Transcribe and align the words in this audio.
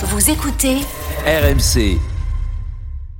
Vous 0.00 0.30
écoutez 0.30 0.76
RMC. 1.26 1.98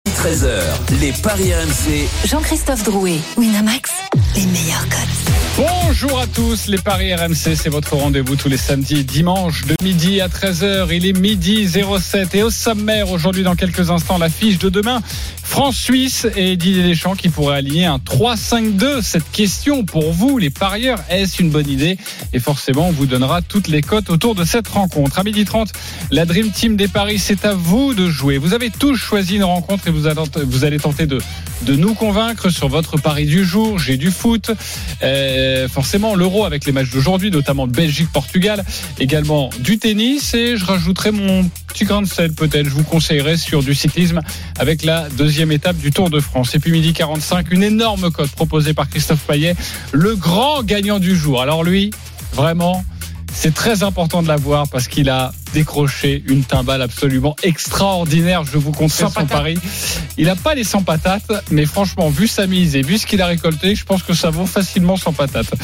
13h, 0.07 0.61
les 1.01 1.11
Paris 1.11 1.53
RMC. 1.53 2.09
Jean-Christophe 2.25 2.85
Drouet, 2.85 3.19
Winamax, 3.37 3.91
les 4.37 4.47
meilleurs 4.47 4.89
codes. 4.89 5.19
Bonjour 5.57 6.21
à 6.21 6.29
tous, 6.29 6.69
les 6.69 6.79
Paris 6.79 7.13
RMC, 7.13 7.57
c'est 7.57 7.69
votre 7.69 7.97
rendez-vous 7.97 8.37
tous 8.37 8.49
les 8.49 8.57
samedis 8.57 9.01
et 9.01 9.03
dimanches 9.03 9.65
de 9.67 9.75
midi 9.83 10.21
à 10.21 10.29
13h. 10.29 10.95
Il 10.95 11.05
est 11.05 11.19
midi 11.19 11.69
07 11.69 12.37
et 12.37 12.45
au 12.45 12.51
sommaire 12.51 13.11
aujourd'hui 13.11 13.43
dans 13.43 13.57
quelques 13.57 13.91
instants 13.91 14.19
la 14.19 14.29
fiche 14.29 14.59
de 14.59 14.69
demain. 14.69 15.03
France-Suisse 15.49 16.27
et 16.37 16.57
Didier 16.57 16.83
Deschamps 16.83 17.17
qui 17.17 17.31
pourrait 17.31 17.57
aligner 17.57 17.87
un 17.87 17.97
3-5-2. 17.97 19.01
Cette 19.03 19.29
question 19.33 19.83
pour 19.83 20.13
vous, 20.13 20.37
les 20.37 20.51
parieurs, 20.51 21.01
est-ce 21.09 21.43
une 21.43 21.49
bonne 21.51 21.69
idée? 21.69 21.97
Et 22.33 22.39
forcément, 22.39 22.89
on 22.89 22.93
vous 22.93 23.07
donnera 23.07 23.41
toutes 23.41 23.67
les 23.67 23.81
cotes 23.81 24.11
autour 24.11 24.35
de 24.35 24.45
cette 24.45 24.69
rencontre. 24.69 25.19
À 25.19 25.25
midi 25.25 25.45
30, 25.45 25.73
la 26.11 26.27
Dream 26.27 26.51
Team 26.51 26.77
des 26.77 26.87
Paris, 26.87 27.19
c'est 27.19 27.47
à 27.47 27.55
vous 27.55 27.95
de 27.95 28.09
jouer. 28.09 28.37
Vous 28.37 28.53
avez 28.53 28.71
tous 28.71 28.95
choisi 28.95 29.37
une 29.37 29.45
rencontre 29.45 29.89
et 29.89 29.91
vous 29.91 30.07
allez, 30.07 30.79
tenter 30.79 31.07
de, 31.07 31.19
de 31.63 31.75
nous 31.75 31.95
convaincre 31.95 32.51
sur 32.51 32.69
votre 32.69 33.01
pari 33.01 33.25
du 33.25 33.45
jour. 33.45 33.79
J'ai 33.79 33.97
du 33.97 34.11
foot. 34.11 34.53
Euh, 35.03 35.67
forcément, 35.67 36.15
l'euro 36.15 36.45
avec 36.45 36.67
les 36.67 36.73
matchs 36.73 36.91
d'aujourd'hui, 36.91 37.31
notamment 37.31 37.67
Belgique-Portugal. 37.67 38.65
Également 39.01 39.49
du 39.61 39.79
tennis. 39.79 40.35
Et 40.35 40.59
je 40.59 40.65
rajouterai 40.67 41.11
mon 41.11 41.51
petit 41.69 41.85
grain 41.85 42.03
de 42.03 42.09
peut-être. 42.29 42.65
Je 42.65 42.75
vous 42.75 42.83
conseillerais 42.83 43.37
sur 43.37 43.63
du 43.63 43.75
cyclisme 43.75 44.21
avec 44.59 44.85
la 44.85 45.09
deuxième 45.11 45.53
étape 45.53 45.77
du 45.77 45.91
Tour 45.91 46.11
de 46.11 46.21
France. 46.21 46.55
Et 46.55 46.59
puis 46.59 46.73
midi 46.73 46.93
45, 46.93 47.51
une 47.53 47.63
énorme 47.63 48.11
cote 48.11 48.31
proposée 48.31 48.75
par 48.75 48.89
Christophe 48.89 49.25
Payet, 49.27 49.55
le 49.93 50.17
grand 50.17 50.63
gagnant 50.63 50.99
du 50.99 51.15
jour. 51.15 51.41
Alors 51.41 51.63
lui, 51.63 51.91
vraiment, 52.33 52.85
c'est 53.41 53.55
très 53.55 53.85
important 53.85 54.21
de 54.21 54.27
l'avoir 54.27 54.67
parce 54.67 54.89
qu'il 54.89 55.09
a 55.09 55.31
décroché 55.55 56.25
une 56.27 56.43
timbale 56.43 56.83
absolument 56.83 57.37
extraordinaire. 57.45 58.43
Je 58.43 58.59
vous 58.59 58.73
conseille 58.73 59.07
son 59.09 59.27
pari. 59.27 59.57
Il 60.17 60.27
n'a 60.27 60.35
pas 60.35 60.57
les 60.57 60.65
100 60.65 60.83
patates, 60.83 61.31
mais 61.53 61.65
franchement, 61.65 62.09
vu 62.09 62.27
sa 62.27 62.49
mise 62.49 62.75
et 62.75 62.83
vu 62.83 62.99
ce 62.99 63.07
qu'il 63.07 63.23
a 63.23 63.27
récolté, 63.27 63.77
je 63.77 63.85
pense 63.85 64.03
que 64.03 64.13
ça 64.13 64.31
vaut 64.31 64.45
facilement 64.45 64.97
100 64.97 65.13
patates. 65.13 65.55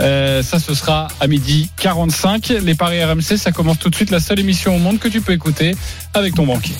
Euh, 0.00 0.42
ça, 0.42 0.58
ce 0.58 0.72
sera 0.72 1.08
à 1.20 1.26
midi 1.26 1.68
45. 1.76 2.48
Les 2.62 2.74
paris 2.74 3.04
RMC, 3.04 3.36
ça 3.36 3.52
commence 3.52 3.78
tout 3.78 3.90
de 3.90 3.94
suite. 3.94 4.10
La 4.10 4.20
seule 4.20 4.40
émission 4.40 4.74
au 4.74 4.78
monde 4.78 4.98
que 4.98 5.08
tu 5.08 5.20
peux 5.20 5.34
écouter 5.34 5.76
avec 6.14 6.34
ton 6.34 6.46
banquier. 6.46 6.76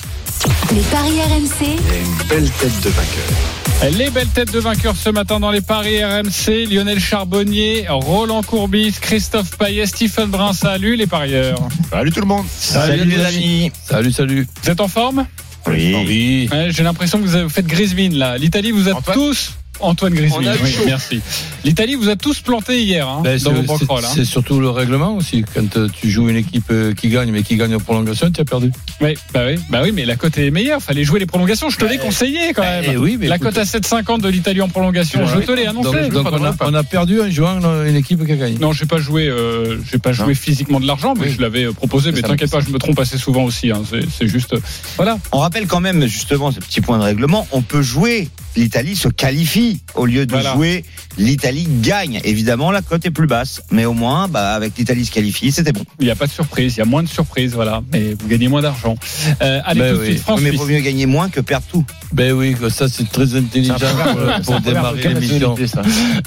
Les 0.73 0.81
paris 0.81 1.21
RMC, 1.21 1.77
une 1.77 2.27
belle 2.27 2.49
tête 2.49 2.81
de 2.81 2.89
vainqueur. 2.89 3.58
Les 3.81 4.09
belles 4.09 4.27
têtes 4.27 4.51
de 4.51 4.59
vainqueurs 4.59 4.95
ce 4.95 5.09
matin 5.09 5.39
dans 5.39 5.51
les 5.51 5.61
paris 5.61 6.03
RMC, 6.03 6.65
Lionel 6.69 6.99
Charbonnier, 6.99 7.85
Roland 7.89 8.43
Courbis, 8.43 8.93
Christophe 8.99 9.57
Payet, 9.57 9.85
Stephen 9.85 10.29
Brun. 10.29 10.53
Salut 10.53 10.95
les 10.95 11.07
parieurs. 11.07 11.59
Salut 11.89 12.11
tout 12.11 12.19
le 12.19 12.27
monde. 12.27 12.45
Salut, 12.49 13.05
les 13.05 13.23
amis. 13.25 13.71
Salut, 13.83 14.11
salut. 14.11 14.47
Vous 14.63 14.69
êtes 14.69 14.81
en 14.81 14.87
forme? 14.89 15.25
Oui. 15.67 15.95
Oui. 15.95 16.49
Ouais, 16.51 16.67
J'ai 16.71 16.83
l'impression 16.83 17.19
que 17.19 17.23
vous 17.23 17.35
avez 17.35 17.49
fait 17.49 17.65
Griezmann 17.65 18.13
là. 18.13 18.37
L'Italie 18.37 18.71
vous 18.71 18.89
a 18.89 18.93
Antoine 18.93 19.15
tous. 19.15 19.53
Antoine 19.81 20.13
Griezmann, 20.13 20.45
oui, 20.63 20.75
merci. 20.85 21.21
L'Italie 21.63 21.95
vous 21.95 22.09
a 22.09 22.15
tous 22.15 22.41
planté 22.41 22.81
hier 22.83 23.07
hein, 23.07 23.21
Ben, 23.23 23.39
dans 23.39 23.51
vos 23.51 23.61
c'est- 23.61 23.67
banquerolles. 23.67 24.01
c'est 24.03 24.07
Hein. 24.07 24.11
c'est 24.15 24.25
surtout 24.25 24.59
le 24.59 24.69
règlement 24.69 25.15
aussi. 25.15 25.43
Quand 25.53 25.77
euh, 25.77 25.87
tu 25.89 26.09
joues 26.09 26.29
une 26.29 26.35
équipe 26.35 26.65
euh, 26.71 26.93
qui 26.93 27.09
gagne, 27.09 27.31
mais 27.31 27.43
qui 27.43 27.55
gagne 27.55 27.75
en 27.75 27.79
prolongation, 27.79 28.29
tu 28.31 28.41
as 28.41 28.45
perdu. 28.45 28.71
Oui, 29.01 29.15
bah 29.33 29.41
oui, 29.47 29.55
bah 29.69 29.79
oui, 29.83 29.91
mais 29.93 30.05
la 30.05 30.15
cote 30.15 30.37
est 30.37 30.51
meilleure. 30.51 30.81
Fallait 30.81 31.03
jouer 31.03 31.19
les 31.19 31.25
prolongations. 31.25 31.69
Je 31.69 31.77
te 31.77 31.85
l'ai 31.85 31.97
conseillé 31.97 32.53
quand 32.53 32.61
même. 32.63 32.83
eh 32.87 32.97
oui, 32.97 33.17
mais 33.19 33.27
la 33.27 33.35
écoute- 33.35 33.47
cote 33.49 33.57
à 33.57 33.63
7,50 33.65 34.21
de 34.21 34.29
l'Italie 34.29 34.61
en 34.61 34.69
prolongation. 34.69 35.25
Je 35.27 35.39
te 35.39 35.51
l'ai 35.51 35.65
annoncé. 35.65 36.01
Donc, 36.09 36.13
donc 36.13 36.27
on, 36.31 36.43
a, 36.43 36.55
on 36.61 36.73
a 36.73 36.83
perdu 36.83 37.21
en 37.21 37.29
jouant 37.29 37.59
une 37.85 37.95
équipe 37.95 38.25
qui 38.25 38.31
a 38.31 38.35
gagné. 38.35 38.57
Non, 38.59 38.71
j'ai 38.73 38.85
pas 38.85 38.97
joué, 38.99 39.27
euh, 39.27 39.77
j'ai 39.91 39.97
pas 39.99 40.11
joué 40.13 40.35
physiquement 40.35 40.79
de 40.79 40.87
l'argent, 40.87 41.13
mais 41.17 41.27
Oui. 41.27 41.33
je 41.37 41.41
l'avais 41.41 41.65
euh, 41.65 41.73
proposé. 41.73 42.11
Mais 42.11 42.21
t'inquiète 42.21 42.51
pas, 42.51 42.59
je 42.59 42.69
me 42.69 42.77
trompe 42.79 42.99
assez 42.99 43.17
souvent 43.17 43.43
aussi. 43.43 43.71
hein. 43.71 43.81
C'est- 43.89 44.27
juste, 44.27 44.53
voilà. 44.97 45.17
On 45.31 45.39
rappelle 45.39 45.65
quand 45.67 45.79
même 45.81 46.05
justement 46.05 46.51
ce 46.51 46.59
petit 46.59 46.81
point 46.81 46.97
de 46.97 47.03
règlement. 47.03 47.47
On 47.51 47.61
peut 47.61 47.81
jouer, 47.81 48.27
l'Italie 48.55 48.95
se 48.95 49.07
qualifie 49.07 49.81
au 49.95 50.05
lieu 50.05 50.25
de 50.25 50.31
Voilà. 50.31 50.53
jouer, 50.53 50.83
l'Italie 51.17 51.67
gagne. 51.81 52.19
Évidemment, 52.23 52.71
la 52.71 52.81
cote 52.81 53.05
est 53.05 53.11
plus 53.11 53.27
basse, 53.27 53.61
mais 53.71 53.85
au 53.85 53.93
moins, 53.93 54.27
bah, 54.27 54.53
avec 54.53 54.77
l'Italie 54.77 55.05
se 55.05 55.11
qualifie, 55.11 55.51
c'était 55.51 55.71
bon. 55.71 55.83
Il 55.99 56.05
n'y 56.05 56.11
a 56.11 56.15
pas 56.15 56.27
de 56.27 56.31
surprise, 56.31 56.75
il 56.75 56.79
y 56.79 56.81
a 56.81 56.85
moins 56.85 57.03
de 57.03 57.07
surprises, 57.09 57.53
voilà. 57.53 57.81
Mais 57.91 58.15
vous 58.19 58.27
gagnez 58.27 58.47
moins 58.47 58.61
d'argent. 58.61 58.95
Euh, 59.41 59.59
allez 59.65 59.79
Ben 59.81 59.91
tout 59.93 59.97
de 59.97 60.01
oui. 60.03 60.11
suite, 60.11 60.21
France. 60.23 60.39
mais 60.41 60.49
il 60.49 60.57
vaut 60.57 60.65
mieux 60.65 60.79
gagner 60.81 61.05
moins 61.05 61.29
que 61.29 61.39
perdre 61.41 61.65
tout. 61.71 61.85
Ben 62.11 62.31
oui, 62.33 62.55
ça 62.69 62.87
c'est 62.89 63.09
très 63.11 63.35
intelligent 63.35 63.75
pour, 63.77 64.41
pour 64.53 64.61
démarrer 64.61 65.01
l'émission. 65.13 65.55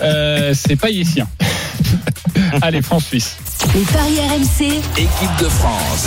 Euh, 0.00 0.54
c'est 0.54 0.76
pas 0.76 0.90
yécien. 0.90 1.26
allez, 2.62 2.82
France-Suisse. 2.82 3.36
les 3.74 3.80
paris 3.82 4.18
RMC, 4.28 4.66
Équipe 4.96 5.36
de 5.40 5.48
France. 5.48 6.06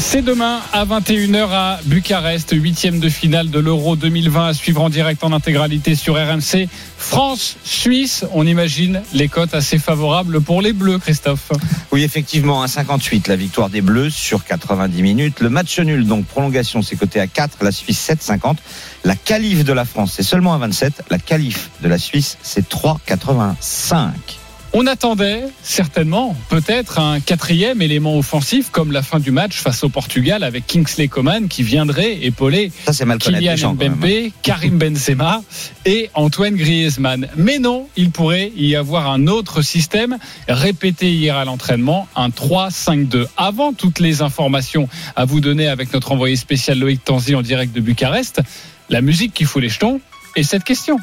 C'est 0.00 0.22
demain 0.22 0.60
à 0.72 0.86
21h 0.86 1.50
à 1.52 1.78
Bucarest, 1.84 2.52
huitième 2.52 3.00
de 3.00 3.08
finale 3.10 3.50
de 3.50 3.60
l'Euro 3.60 3.96
2020 3.96 4.46
à 4.46 4.54
suivre 4.54 4.80
en 4.82 4.88
direct 4.88 5.22
en 5.22 5.32
intégralité 5.32 5.94
sur 5.94 6.14
RMC. 6.14 6.68
France-Suisse, 6.96 8.24
on 8.32 8.46
imagine 8.46 9.02
les 9.12 9.28
cotes 9.28 9.54
assez 9.54 9.78
favorables 9.78 10.40
pour 10.40 10.62
les 10.62 10.72
Bleus, 10.72 10.98
Christophe. 10.98 11.52
Oui, 11.92 12.02
effectivement, 12.02 12.64
1,58 12.64 13.28
la 13.28 13.36
victoire 13.36 13.68
des 13.68 13.82
Bleus 13.82 14.10
sur 14.10 14.44
90 14.44 15.02
minutes. 15.02 15.40
Le 15.40 15.50
match 15.50 15.78
nul, 15.78 16.06
donc 16.06 16.24
prolongation, 16.24 16.82
c'est 16.82 16.96
coté 16.96 17.20
à 17.20 17.26
4. 17.26 17.62
La 17.62 17.70
Suisse 17.70 18.10
7,50. 18.10 18.56
La 19.04 19.14
qualif 19.14 19.64
de 19.64 19.72
la 19.72 19.84
France, 19.84 20.14
c'est 20.16 20.22
seulement 20.22 20.54
à 20.54 20.58
27. 20.58 21.04
La 21.10 21.18
qualif 21.18 21.70
de 21.82 21.88
la 21.88 21.98
Suisse, 21.98 22.38
c'est 22.42 22.68
3,85. 22.68 24.39
On 24.72 24.86
attendait 24.86 25.42
certainement 25.64 26.36
peut-être 26.48 27.00
un 27.00 27.18
quatrième 27.18 27.82
élément 27.82 28.16
offensif 28.16 28.70
comme 28.70 28.92
la 28.92 29.02
fin 29.02 29.18
du 29.18 29.32
match 29.32 29.56
face 29.58 29.82
au 29.82 29.88
Portugal 29.88 30.44
avec 30.44 30.64
Kingsley 30.68 31.08
Coman 31.08 31.48
qui 31.48 31.64
viendrait 31.64 32.18
épauler 32.22 32.70
Ça, 32.84 32.92
c'est 32.92 33.04
mal 33.04 33.18
connaître 33.18 33.42
les 33.42 33.48
Kylian 33.48 33.56
gens, 33.56 33.76
hein. 33.80 33.88
Mbappé, 33.88 34.32
Karim 34.42 34.78
Benzema 34.78 35.42
et 35.84 36.08
Antoine 36.14 36.54
Griezmann. 36.54 37.28
Mais 37.36 37.58
non, 37.58 37.88
il 37.96 38.12
pourrait 38.12 38.52
y 38.54 38.76
avoir 38.76 39.10
un 39.10 39.26
autre 39.26 39.60
système 39.62 40.18
répété 40.46 41.10
hier 41.10 41.36
à 41.36 41.44
l'entraînement, 41.44 42.06
un 42.14 42.28
3-5-2. 42.28 43.26
Avant 43.36 43.72
toutes 43.72 43.98
les 43.98 44.22
informations 44.22 44.88
à 45.16 45.24
vous 45.24 45.40
donner 45.40 45.66
avec 45.66 45.92
notre 45.92 46.12
envoyé 46.12 46.36
spécial 46.36 46.78
Loïc 46.78 47.02
Tanzi 47.04 47.34
en 47.34 47.42
direct 47.42 47.74
de 47.74 47.80
Bucarest, 47.80 48.40
la 48.88 49.00
musique 49.00 49.34
qui 49.34 49.44
fout 49.44 49.60
les 49.60 49.68
jetons 49.68 50.00
et 50.36 50.44
cette 50.44 50.62
question. 50.62 50.96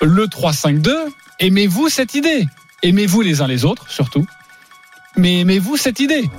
Le 0.00 0.26
3-5-2, 0.26 0.90
aimez-vous 1.42 1.88
cette 1.88 2.14
idée? 2.14 2.46
Aimez-vous 2.82 3.20
les 3.20 3.42
uns 3.42 3.48
les 3.48 3.64
autres, 3.64 3.90
surtout? 3.90 4.24
Mais 5.16 5.40
aimez-vous 5.40 5.76
cette 5.76 6.00
idée? 6.00 6.30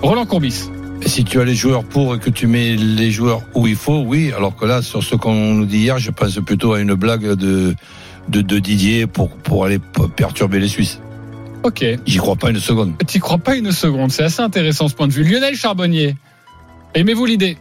Roland 0.00 0.26
Courbis. 0.26 0.70
Et 1.02 1.08
si 1.08 1.24
tu 1.24 1.40
as 1.40 1.44
les 1.44 1.56
joueurs 1.56 1.84
pour 1.84 2.14
et 2.14 2.18
que 2.18 2.30
tu 2.30 2.46
mets 2.46 2.76
les 2.76 3.10
joueurs 3.10 3.42
où 3.54 3.66
il 3.66 3.76
faut, 3.76 3.98
oui. 3.98 4.32
Alors 4.34 4.56
que 4.56 4.64
là, 4.64 4.80
sur 4.80 5.02
ce 5.02 5.16
qu'on 5.16 5.54
nous 5.54 5.66
dit 5.66 5.78
hier, 5.78 5.98
je 5.98 6.10
pense 6.10 6.36
plutôt 6.36 6.72
à 6.72 6.80
une 6.80 6.94
blague 6.94 7.34
de, 7.34 7.74
de, 8.28 8.40
de 8.40 8.58
Didier 8.60 9.06
pour, 9.06 9.30
pour 9.30 9.64
aller 9.64 9.80
perturber 10.16 10.60
les 10.60 10.68
Suisses. 10.68 11.00
Ok. 11.64 11.84
J'y 12.06 12.18
crois 12.18 12.36
pas 12.36 12.50
une 12.50 12.60
seconde. 12.60 12.94
Tu 13.08 13.18
crois 13.18 13.38
pas 13.38 13.56
une 13.56 13.72
seconde, 13.72 14.12
c'est 14.12 14.22
assez 14.22 14.40
intéressant 14.40 14.88
ce 14.88 14.94
point 14.94 15.08
de 15.08 15.12
vue. 15.12 15.24
Lionel 15.24 15.56
Charbonnier, 15.56 16.14
aimez-vous 16.94 17.26
l'idée? 17.26 17.58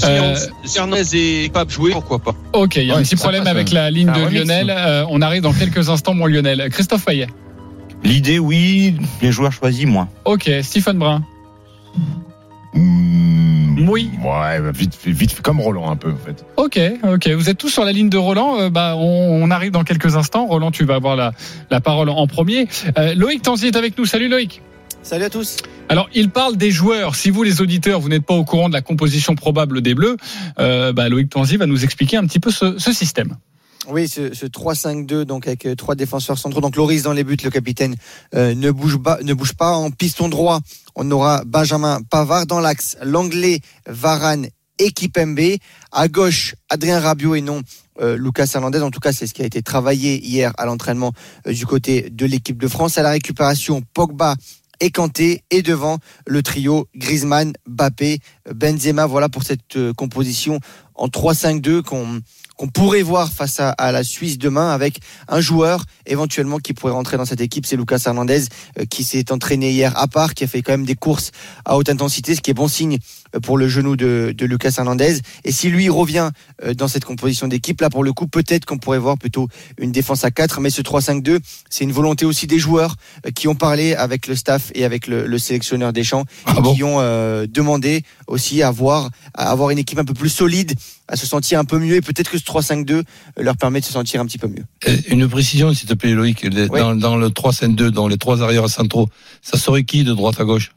Si, 0.00 0.06
Euh, 0.10 0.34
Hernandez 0.76 1.44
est 1.44 1.52
pas 1.52 1.64
joué, 1.68 1.92
pourquoi 1.92 2.18
pas 2.18 2.34
Ok, 2.52 2.76
il 2.76 2.84
y 2.86 2.90
a 2.90 2.96
un 2.96 3.02
petit 3.02 3.16
problème 3.16 3.44
passe, 3.44 3.52
avec 3.52 3.68
hein. 3.68 3.74
la 3.74 3.90
ligne 3.90 4.06
de 4.12 4.20
remix, 4.20 4.34
Lionel. 4.40 4.70
Euh, 4.76 5.04
on 5.10 5.20
arrive 5.22 5.42
dans 5.42 5.52
quelques 5.52 5.88
instants, 5.88 6.14
mon 6.14 6.26
Lionel. 6.26 6.68
Christophe 6.70 7.04
Payet. 7.04 7.28
L'idée, 8.02 8.38
oui. 8.38 8.96
Les 9.20 9.30
joueurs 9.32 9.52
choisis, 9.52 9.86
moins. 9.86 10.08
Ok, 10.24 10.50
Stephen 10.62 10.98
Brun. 10.98 11.22
Mmh, 12.74 13.88
Oui. 13.88 14.10
Ouais, 14.22 14.60
bah, 14.60 14.70
vite, 14.72 14.96
vite, 15.04 15.16
vite, 15.16 15.40
comme 15.42 15.60
Roland 15.60 15.90
un 15.90 15.96
peu 15.96 16.10
en 16.12 16.16
fait. 16.24 16.44
Ok, 16.56 16.78
ok. 17.02 17.28
Vous 17.30 17.50
êtes 17.50 17.58
tous 17.58 17.68
sur 17.68 17.84
la 17.84 17.92
ligne 17.92 18.08
de 18.08 18.16
Roland. 18.18 18.60
Euh, 18.60 18.70
bah, 18.70 18.94
on, 18.96 19.42
on 19.42 19.50
arrive 19.50 19.72
dans 19.72 19.84
quelques 19.84 20.16
instants. 20.16 20.46
Roland, 20.46 20.70
tu 20.70 20.84
vas 20.84 20.94
avoir 20.94 21.16
la, 21.16 21.32
la 21.70 21.80
parole 21.80 22.08
en 22.08 22.26
premier. 22.26 22.68
Euh, 22.98 23.14
Loïc 23.14 23.42
Tanzi 23.42 23.66
est 23.66 23.76
avec 23.76 23.98
nous. 23.98 24.04
Salut 24.06 24.28
Loïc. 24.28 24.62
Salut 25.02 25.24
à 25.24 25.30
tous. 25.30 25.56
Alors, 25.90 26.08
il 26.14 26.30
parle 26.30 26.56
des 26.56 26.70
joueurs. 26.70 27.16
Si 27.16 27.30
vous, 27.30 27.42
les 27.42 27.60
auditeurs, 27.60 27.98
vous 27.98 28.08
n'êtes 28.08 28.24
pas 28.24 28.34
au 28.34 28.44
courant 28.44 28.68
de 28.68 28.74
la 28.74 28.80
composition 28.80 29.34
probable 29.34 29.82
des 29.82 29.96
Bleus, 29.96 30.16
euh, 30.60 30.92
bah, 30.92 31.08
Loïc 31.08 31.28
Tanzi 31.30 31.56
va 31.56 31.66
nous 31.66 31.82
expliquer 31.82 32.16
un 32.16 32.24
petit 32.26 32.38
peu 32.38 32.52
ce, 32.52 32.78
système. 32.92 33.36
Oui, 33.88 34.06
ce, 34.06 34.32
ce 34.32 34.46
3-5-2, 34.46 35.24
donc 35.24 35.48
avec 35.48 35.66
euh, 35.66 35.74
trois 35.74 35.96
défenseurs 35.96 36.38
centraux. 36.38 36.60
Donc 36.60 36.76
Loris 36.76 37.02
dans 37.02 37.12
les 37.12 37.24
buts, 37.24 37.36
le 37.42 37.50
capitaine 37.50 37.96
euh, 38.36 38.54
ne 38.54 38.70
bouge 38.70 38.98
pas, 38.98 39.18
ne 39.24 39.34
bouge 39.34 39.54
pas. 39.54 39.72
En 39.72 39.90
piston 39.90 40.28
droit, 40.28 40.60
on 40.94 41.10
aura 41.10 41.42
Benjamin 41.44 42.00
Pavard 42.08 42.46
dans 42.46 42.60
l'axe, 42.60 42.96
l'anglais 43.02 43.58
Varane 43.88 44.46
et 44.78 44.92
Kipembe. 44.92 45.56
À 45.90 46.06
gauche, 46.06 46.54
Adrien 46.68 47.00
Rabiot 47.00 47.34
et 47.34 47.40
non 47.40 47.62
Lucas 48.00 48.50
Hernandez. 48.54 48.80
En 48.80 48.90
tout 48.90 49.00
cas, 49.00 49.12
c'est 49.12 49.26
ce 49.26 49.34
qui 49.34 49.42
a 49.42 49.44
été 49.44 49.60
travaillé 49.60 50.24
hier 50.24 50.52
à 50.56 50.64
l'entraînement 50.64 51.12
du 51.44 51.66
côté 51.66 52.08
de 52.08 52.24
l'équipe 52.24 52.56
de 52.56 52.66
France. 52.66 52.96
À 52.96 53.02
la 53.02 53.10
récupération, 53.10 53.82
Pogba 53.92 54.36
et 54.80 54.90
Kanté 54.90 55.44
et 55.50 55.62
devant 55.62 55.98
le 56.26 56.42
trio 56.42 56.88
Griezmann, 56.96 57.52
Bappé, 57.66 58.18
Benzema. 58.52 59.06
Voilà 59.06 59.28
pour 59.28 59.42
cette 59.42 59.76
euh, 59.76 59.92
composition 59.92 60.58
en 60.94 61.08
3-5-2 61.08 61.82
qu'on 61.82 62.68
pourrait 62.68 63.02
voir 63.02 63.32
face 63.32 63.58
à, 63.60 63.92
la 63.92 64.04
Suisse 64.04 64.36
demain 64.36 64.70
avec 64.70 65.00
un 65.28 65.40
joueur 65.40 65.84
éventuellement 66.04 66.58
qui 66.58 66.74
pourrait 66.74 66.92
rentrer 66.92 67.16
dans 67.16 67.24
cette 67.24 67.40
équipe, 67.40 67.64
c'est 67.64 67.76
Lucas 67.76 68.02
Hernandez 68.04 68.44
euh, 68.78 68.84
qui 68.84 69.02
s'est 69.02 69.32
entraîné 69.32 69.70
hier 69.70 69.96
à 69.96 70.08
part, 70.08 70.34
qui 70.34 70.44
a 70.44 70.46
fait 70.46 70.60
quand 70.60 70.72
même 70.72 70.84
des 70.84 70.96
courses 70.96 71.30
à 71.64 71.76
haute 71.78 71.88
intensité, 71.88 72.34
ce 72.34 72.42
qui 72.42 72.50
est 72.50 72.54
bon 72.54 72.68
signe 72.68 72.98
pour 73.42 73.58
le 73.58 73.68
genou 73.68 73.96
de, 73.96 74.34
de 74.36 74.46
Lucas 74.46 74.74
Hernandez. 74.78 75.18
Et 75.44 75.52
si 75.52 75.68
lui 75.68 75.88
revient 75.88 76.30
euh, 76.64 76.74
dans 76.74 76.88
cette 76.88 77.04
composition 77.04 77.48
d'équipe, 77.48 77.80
là 77.80 77.90
pour 77.90 78.04
le 78.04 78.12
coup, 78.12 78.26
peut-être 78.26 78.64
qu'on 78.64 78.78
pourrait 78.78 78.98
voir 78.98 79.18
plutôt 79.18 79.48
une 79.78 79.92
défense 79.92 80.24
à 80.24 80.30
4, 80.30 80.60
mais 80.60 80.70
ce 80.70 80.82
3-5-2, 80.82 81.38
c'est 81.68 81.84
une 81.84 81.92
volonté 81.92 82.24
aussi 82.24 82.46
des 82.46 82.58
joueurs 82.58 82.96
qui 83.34 83.48
ont 83.48 83.54
parlé 83.54 83.94
avec 83.94 84.26
le 84.26 84.34
staff 84.34 84.70
et 84.74 84.84
avec 84.84 85.06
le, 85.06 85.26
le 85.26 85.38
sélectionneur 85.38 85.92
des 85.92 86.04
champs 86.04 86.24
ah 86.46 86.54
et 86.58 86.74
qui 86.74 86.84
ont 86.84 87.00
euh, 87.00 87.46
demandé 87.48 88.02
aussi 88.26 88.62
à 88.62 88.68
avoir, 88.68 89.10
à 89.34 89.50
avoir 89.50 89.70
une 89.70 89.78
équipe 89.78 89.98
un 89.98 90.04
peu 90.04 90.14
plus 90.14 90.28
solide 90.28 90.74
à 91.08 91.16
se 91.16 91.26
sentir 91.26 91.58
un 91.58 91.64
peu 91.64 91.78
mieux 91.78 91.96
et 91.96 92.00
peut-être 92.00 92.30
que 92.30 92.38
ce 92.38 92.44
3-5-2 92.44 93.02
leur 93.36 93.56
permet 93.56 93.80
de 93.80 93.84
se 93.84 93.92
sentir 93.92 94.20
un 94.20 94.26
petit 94.26 94.38
peu 94.38 94.48
mieux. 94.48 94.64
Une 95.08 95.28
précision, 95.28 95.74
s'il 95.74 95.88
te 95.88 95.94
plaît, 95.94 96.12
Loïc. 96.12 96.48
Dans, 96.48 96.94
dans 96.94 97.16
le 97.16 97.28
3-5-2, 97.28 97.88
dans 97.88 98.08
les 98.08 98.16
trois 98.16 98.42
arrières 98.42 98.68
centraux, 98.68 99.08
ça 99.42 99.58
serait 99.58 99.84
qui 99.84 100.04
de 100.04 100.14
droite 100.14 100.40
à 100.40 100.44
gauche? 100.44 100.72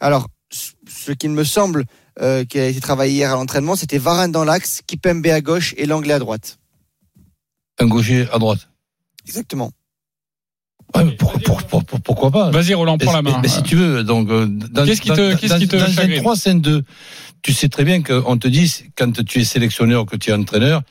Alors, 0.00 0.28
ce 0.50 1.12
qui 1.12 1.28
me 1.28 1.44
semble 1.44 1.84
euh, 2.20 2.44
qui 2.44 2.58
a 2.58 2.66
été 2.66 2.80
travaillé 2.80 3.14
hier 3.14 3.32
à 3.32 3.34
l'entraînement, 3.34 3.76
c'était 3.76 3.98
Varane 3.98 4.32
dans 4.32 4.44
l'axe, 4.44 4.82
Kipembe 4.86 5.26
à 5.26 5.40
gauche 5.40 5.74
et 5.78 5.86
l'anglais 5.86 6.14
à 6.14 6.18
droite. 6.18 6.58
Un 7.78 7.86
gaucher 7.86 8.26
à 8.32 8.38
droite. 8.38 8.68
Exactement. 9.26 9.70
Ouais, 10.94 11.04
pour, 11.12 11.32
pour, 11.40 11.62
pour, 11.62 12.00
pourquoi 12.00 12.30
pas? 12.30 12.50
Vas-y 12.50 12.74
Roland, 12.74 12.98
prends 12.98 13.12
la 13.12 13.22
main. 13.22 13.38
Mais, 13.40 13.48
si 13.48 13.62
tu 13.62 13.76
veux, 13.76 14.02
donc 14.02 14.28
euh, 14.28 14.46
dans, 14.46 14.84
qu'est-ce 14.84 15.00
qui 15.00 15.10
te, 15.10 15.36
qu'est-ce 15.36 15.54
qui 15.54 15.68
te 15.68 15.76
dans 15.76 16.00
un 16.00 16.20
3 16.20 16.36
5 16.36 16.60
2 16.60 16.82
tu 17.42 17.52
sais 17.52 17.68
très 17.68 17.84
bien 17.84 18.02
qu'on 18.02 18.36
te 18.36 18.48
dit 18.48 18.84
quand 18.96 19.24
tu 19.24 19.40
es 19.40 19.44
sélectionneur, 19.44 20.06
que 20.06 20.16
tu 20.16 20.30
es 20.30 20.32
entraîneur, 20.32 20.82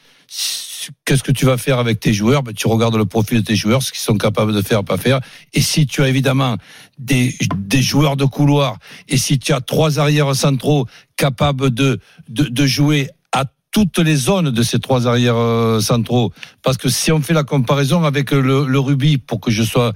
qu'est-ce 1.06 1.24
que 1.24 1.32
tu 1.32 1.46
vas 1.46 1.58
faire 1.58 1.80
avec 1.80 2.00
tes 2.00 2.14
joueurs? 2.14 2.44
Ben, 2.44 2.54
Tu 2.54 2.68
regardes 2.68 2.96
le 2.96 3.06
profil 3.06 3.42
de 3.42 3.46
tes 3.46 3.56
joueurs, 3.56 3.84
ce 3.84 3.92
qu'ils 3.92 4.00
sont 4.02 4.18
capables 4.18 4.54
de 4.54 4.62
faire, 4.62 4.84
pas 4.84 4.98
faire. 4.98 5.20
Et 5.54 5.62
si 5.62 5.86
tu 5.88 6.02
as 6.04 6.10
évidemment 6.10 6.58
des, 6.98 7.36
des 7.56 7.82
joueurs 7.82 8.18
de 8.18 8.26
couloir, 8.26 8.78
et 9.08 9.18
si 9.18 9.40
tu 9.40 9.54
as 9.54 9.62
trois 9.62 10.00
arrières 10.00 10.36
centraux 10.36 10.86
capables 11.18 11.72
de, 11.72 12.00
de, 12.28 12.44
de 12.44 12.66
jouer 12.66 13.10
à 13.32 13.46
toutes 13.72 14.00
les 14.00 14.16
zones 14.16 14.52
de 14.52 14.64
ces 14.64 14.80
trois 14.80 15.08
arrières 15.08 15.38
euh, 15.38 15.80
centraux, 15.80 16.32
parce 16.64 16.78
que 16.78 16.90
si 16.90 17.12
on 17.12 17.22
fait 17.22 17.34
la 17.34 17.44
comparaison 17.44 18.04
avec 18.04 18.32
le, 18.32 18.66
le 18.66 18.80
rugby, 18.80 19.18
pour 19.18 19.40
que 19.40 19.52
je 19.52 19.64
sois 19.64 19.94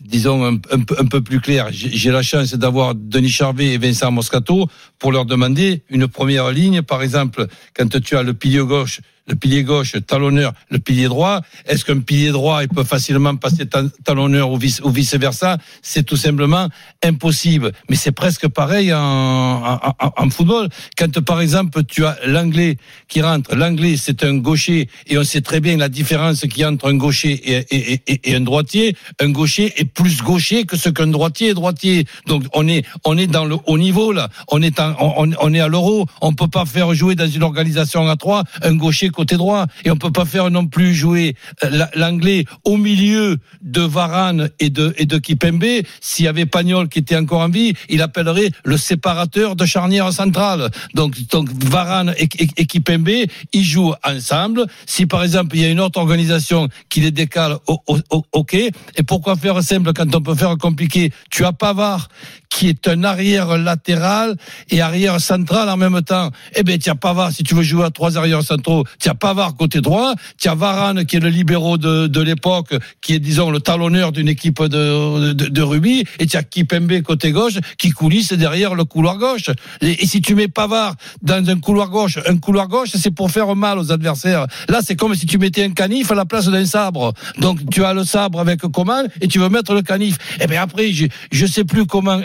disons 0.00 0.44
un, 0.44 0.54
un, 0.54 0.80
un, 0.98 1.06
peu 1.06 1.20
plus 1.22 1.40
clair. 1.40 1.68
J'ai 1.70 2.10
la 2.10 2.22
chance 2.22 2.52
d'avoir 2.54 2.96
Denis 2.96 3.28
Charvet 3.28 3.68
et 3.68 3.78
Vincent 3.78 4.10
Moscato 4.10 4.66
pour 4.98 5.12
leur 5.12 5.24
demander 5.24 5.84
une 5.88 6.08
première 6.08 6.50
ligne, 6.50 6.82
par 6.82 7.00
exemple, 7.02 7.46
quand 7.74 8.00
tu 8.02 8.16
as 8.16 8.24
le 8.24 8.34
pilier 8.34 8.58
gauche 8.58 9.00
le 9.26 9.36
pilier 9.36 9.62
gauche 9.62 9.96
talonneur, 10.06 10.52
le 10.70 10.78
pilier 10.78 11.06
droit. 11.06 11.40
Est-ce 11.66 11.84
qu'un 11.84 12.00
pilier 12.00 12.30
droit 12.30 12.62
il 12.62 12.68
peut 12.68 12.84
facilement 12.84 13.34
passer 13.36 13.64
talonneur 14.04 14.50
ou 14.50 14.58
vice, 14.58 14.80
ou 14.84 14.90
vice 14.90 15.14
versa 15.14 15.58
C'est 15.82 16.02
tout 16.02 16.16
simplement 16.16 16.68
impossible. 17.02 17.72
Mais 17.88 17.96
c'est 17.96 18.12
presque 18.12 18.48
pareil 18.48 18.92
en, 18.92 18.98
en, 19.00 19.94
en, 19.98 20.30
football. 20.30 20.68
Quand 20.98 21.20
par 21.20 21.40
exemple 21.40 21.84
tu 21.84 22.04
as 22.04 22.18
l'anglais 22.26 22.76
qui 23.08 23.22
rentre, 23.22 23.54
l'anglais 23.54 23.96
c'est 23.96 24.24
un 24.24 24.36
gaucher 24.36 24.88
et 25.06 25.16
on 25.16 25.24
sait 25.24 25.40
très 25.40 25.60
bien 25.60 25.76
la 25.76 25.88
différence 25.88 26.40
qu'il 26.40 26.58
y 26.58 26.64
a 26.64 26.70
entre 26.70 26.88
un 26.88 26.96
gaucher 26.96 27.32
et, 27.32 27.64
et, 27.70 28.30
et, 28.30 28.34
un 28.36 28.40
droitier. 28.40 28.94
Un 29.20 29.30
gaucher 29.30 29.72
est 29.76 29.84
plus 29.86 30.22
gaucher 30.22 30.64
que 30.64 30.76
ce 30.76 30.90
qu'un 30.90 31.06
droitier 31.06 31.50
est 31.50 31.54
droitier. 31.54 32.06
Donc 32.26 32.44
on 32.52 32.68
est 32.68 32.84
on 33.04 33.16
est 33.16 33.26
dans 33.26 33.46
le 33.46 33.56
haut 33.66 33.78
niveau 33.78 34.12
là. 34.12 34.28
On 34.48 34.60
est 34.60 34.78
en, 34.80 34.94
on, 35.00 35.30
on 35.40 35.54
est 35.54 35.60
à 35.60 35.68
l'euro. 35.68 36.06
On 36.20 36.34
peut 36.34 36.48
pas 36.48 36.66
faire 36.66 36.92
jouer 36.92 37.14
dans 37.14 37.28
une 37.28 37.42
organisation 37.42 38.06
à 38.06 38.16
trois 38.16 38.44
un 38.62 38.74
gaucher 38.74 39.08
côté 39.14 39.36
droit. 39.36 39.66
Et 39.84 39.90
on 39.90 39.96
peut 39.96 40.12
pas 40.12 40.24
faire 40.24 40.50
non 40.50 40.66
plus 40.66 40.94
jouer 40.94 41.36
euh, 41.62 41.86
l'anglais 41.94 42.44
au 42.64 42.76
milieu 42.76 43.38
de 43.62 43.80
Varane 43.80 44.50
et 44.60 44.70
de, 44.70 44.94
et 44.98 45.06
de 45.06 45.18
Kipembe. 45.18 45.64
S'il 46.00 46.24
y 46.24 46.28
avait 46.28 46.46
Pagnol 46.46 46.88
qui 46.88 46.98
était 46.98 47.16
encore 47.16 47.40
en 47.40 47.48
vie, 47.48 47.74
il 47.88 48.02
appellerait 48.02 48.50
le 48.64 48.76
séparateur 48.76 49.56
de 49.56 49.64
charnière 49.64 50.12
centrale. 50.12 50.70
Donc, 50.94 51.16
donc 51.28 51.48
Varane 51.64 52.14
et, 52.18 52.28
Kipembe, 52.66 53.08
ils 53.52 53.64
jouent 53.64 53.94
ensemble. 54.04 54.66
Si 54.86 55.06
par 55.06 55.22
exemple 55.22 55.56
il 55.56 55.62
y 55.62 55.64
a 55.64 55.70
une 55.70 55.80
autre 55.80 55.98
organisation 55.98 56.68
qui 56.88 57.00
les 57.00 57.10
décale, 57.10 57.56
ok. 57.66 58.54
Et 58.54 59.02
pourquoi 59.06 59.36
faire 59.36 59.62
simple 59.62 59.92
quand 59.92 60.14
on 60.14 60.20
peut 60.20 60.34
faire 60.34 60.56
compliqué? 60.58 61.12
Tu 61.30 61.44
as 61.44 61.52
Pavard 61.52 62.08
qui 62.54 62.68
est 62.68 62.86
un 62.86 63.02
arrière 63.02 63.58
latéral 63.58 64.36
et 64.70 64.80
arrière 64.80 65.20
central 65.20 65.68
en 65.68 65.76
même 65.76 66.00
temps. 66.02 66.30
Eh 66.54 66.62
bien, 66.62 66.78
tu 66.78 66.88
as 66.88 66.94
Pavard, 66.94 67.32
si 67.32 67.42
tu 67.42 67.54
veux 67.56 67.64
jouer 67.64 67.84
à 67.84 67.90
trois 67.90 68.16
arrières 68.16 68.44
centraux, 68.44 68.84
as 69.04 69.14
Pavard 69.14 69.56
côté 69.56 69.80
droit, 69.80 70.14
as 70.44 70.54
Varane 70.54 71.04
qui 71.04 71.16
est 71.16 71.20
le 71.20 71.30
libéraux 71.30 71.78
de, 71.78 72.06
de 72.06 72.20
l'époque, 72.20 72.76
qui 73.00 73.14
est, 73.14 73.18
disons, 73.18 73.50
le 73.50 73.58
talonneur 73.58 74.12
d'une 74.12 74.28
équipe 74.28 74.62
de, 74.62 75.32
de, 75.32 75.46
de 75.48 75.62
rugby, 75.62 76.04
et 76.20 76.26
as 76.36 76.44
Kipembe 76.44 77.02
côté 77.02 77.32
gauche 77.32 77.58
qui 77.76 77.90
coulisse 77.90 78.32
derrière 78.32 78.76
le 78.76 78.84
couloir 78.84 79.18
gauche. 79.18 79.50
Et, 79.80 80.06
si 80.06 80.20
tu 80.20 80.36
mets 80.36 80.46
Pavard 80.46 80.94
dans 81.22 81.50
un 81.50 81.58
couloir 81.58 81.90
gauche, 81.90 82.20
un 82.24 82.38
couloir 82.38 82.68
gauche, 82.68 82.90
c'est 82.94 83.10
pour 83.10 83.32
faire 83.32 83.56
mal 83.56 83.80
aux 83.80 83.90
adversaires. 83.90 84.46
Là, 84.68 84.78
c'est 84.80 84.94
comme 84.94 85.16
si 85.16 85.26
tu 85.26 85.38
mettais 85.38 85.64
un 85.64 85.72
canif 85.72 86.12
à 86.12 86.14
la 86.14 86.24
place 86.24 86.46
d'un 86.46 86.66
sabre. 86.66 87.14
Donc, 87.38 87.58
tu 87.72 87.84
as 87.84 87.94
le 87.94 88.04
sabre 88.04 88.38
avec 88.38 88.60
Coman 88.60 89.08
et 89.20 89.26
tu 89.26 89.40
veux 89.40 89.48
mettre 89.48 89.74
le 89.74 89.82
canif. 89.82 90.18
Eh 90.40 90.46
bien 90.46 90.62
après, 90.62 90.92
je, 90.92 91.06
je 91.32 91.46
sais 91.46 91.64
plus 91.64 91.84
comment 91.84 92.20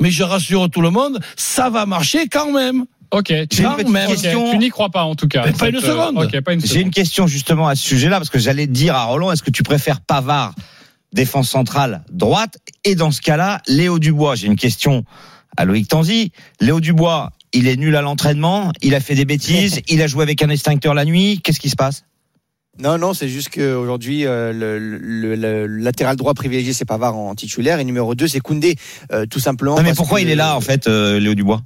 mais 0.00 0.10
je 0.10 0.22
rassure 0.22 0.70
tout 0.70 0.80
le 0.80 0.90
monde, 0.90 1.20
ça 1.36 1.70
va 1.70 1.86
marcher 1.86 2.28
quand 2.28 2.52
même. 2.52 2.84
Ok, 3.12 3.26
j'ai 3.28 3.64
une 3.64 3.74
petite 3.76 4.06
question. 4.06 4.50
Tu 4.50 4.58
n'y 4.58 4.70
crois 4.70 4.88
pas 4.88 5.04
en 5.04 5.14
tout 5.14 5.28
cas. 5.28 5.42
pas, 5.52 5.68
une 5.68 5.80
seconde. 5.80 6.28
J'ai 6.64 6.80
une 6.80 6.90
question 6.90 7.26
justement 7.26 7.68
à 7.68 7.74
ce 7.74 7.86
sujet-là 7.86 8.16
parce 8.16 8.30
que 8.30 8.38
j'allais 8.38 8.66
dire 8.66 8.94
à 8.94 9.04
Roland, 9.04 9.30
est-ce 9.30 9.42
que 9.42 9.50
tu 9.50 9.62
préfères 9.62 10.00
Pavard 10.00 10.54
défense 11.12 11.50
centrale 11.50 12.04
droite? 12.10 12.56
Et 12.84 12.94
dans 12.94 13.10
ce 13.10 13.20
cas-là 13.20 13.60
Léo 13.68 13.98
Dubois 13.98 14.34
J'ai 14.34 14.46
une 14.46 14.56
question 14.56 15.04
à 15.58 15.66
Loïc 15.66 15.88
Tanzi. 15.88 16.32
Léo 16.60 16.80
Dubois, 16.80 17.32
il 17.52 17.68
est 17.68 17.76
nul 17.76 17.94
à 17.96 18.00
l'entraînement, 18.00 18.72
il 18.80 18.94
a 18.94 19.00
fait 19.00 19.14
des 19.14 19.26
bêtises, 19.26 19.82
il 19.88 20.00
a 20.00 20.06
joué 20.06 20.22
avec 20.22 20.42
un 20.42 20.48
extincteur 20.48 20.94
la 20.94 21.04
nuit. 21.04 21.40
Qu'est-ce 21.44 21.60
qui 21.60 21.68
se 21.68 21.76
passe? 21.76 22.04
Non, 22.78 22.96
non, 22.96 23.12
c'est 23.12 23.28
juste 23.28 23.50
qu'aujourd'hui, 23.50 24.24
euh, 24.24 24.52
le, 24.52 24.78
le, 24.78 25.34
le, 25.34 25.66
latéral 25.66 26.16
droit 26.16 26.32
privilégié, 26.32 26.72
c'est 26.72 26.86
Pavard 26.86 27.16
en 27.16 27.34
titulaire, 27.34 27.78
et 27.78 27.84
numéro 27.84 28.14
2, 28.14 28.26
c'est 28.26 28.40
Koundé, 28.40 28.76
euh, 29.12 29.26
tout 29.26 29.40
simplement. 29.40 29.76
Non, 29.76 29.82
mais 29.82 29.94
pourquoi 29.94 30.22
il 30.22 30.30
est 30.30 30.34
là, 30.34 30.56
en 30.56 30.60
fait, 30.62 30.86
euh, 30.86 31.20
Léo 31.20 31.34
Dubois? 31.34 31.60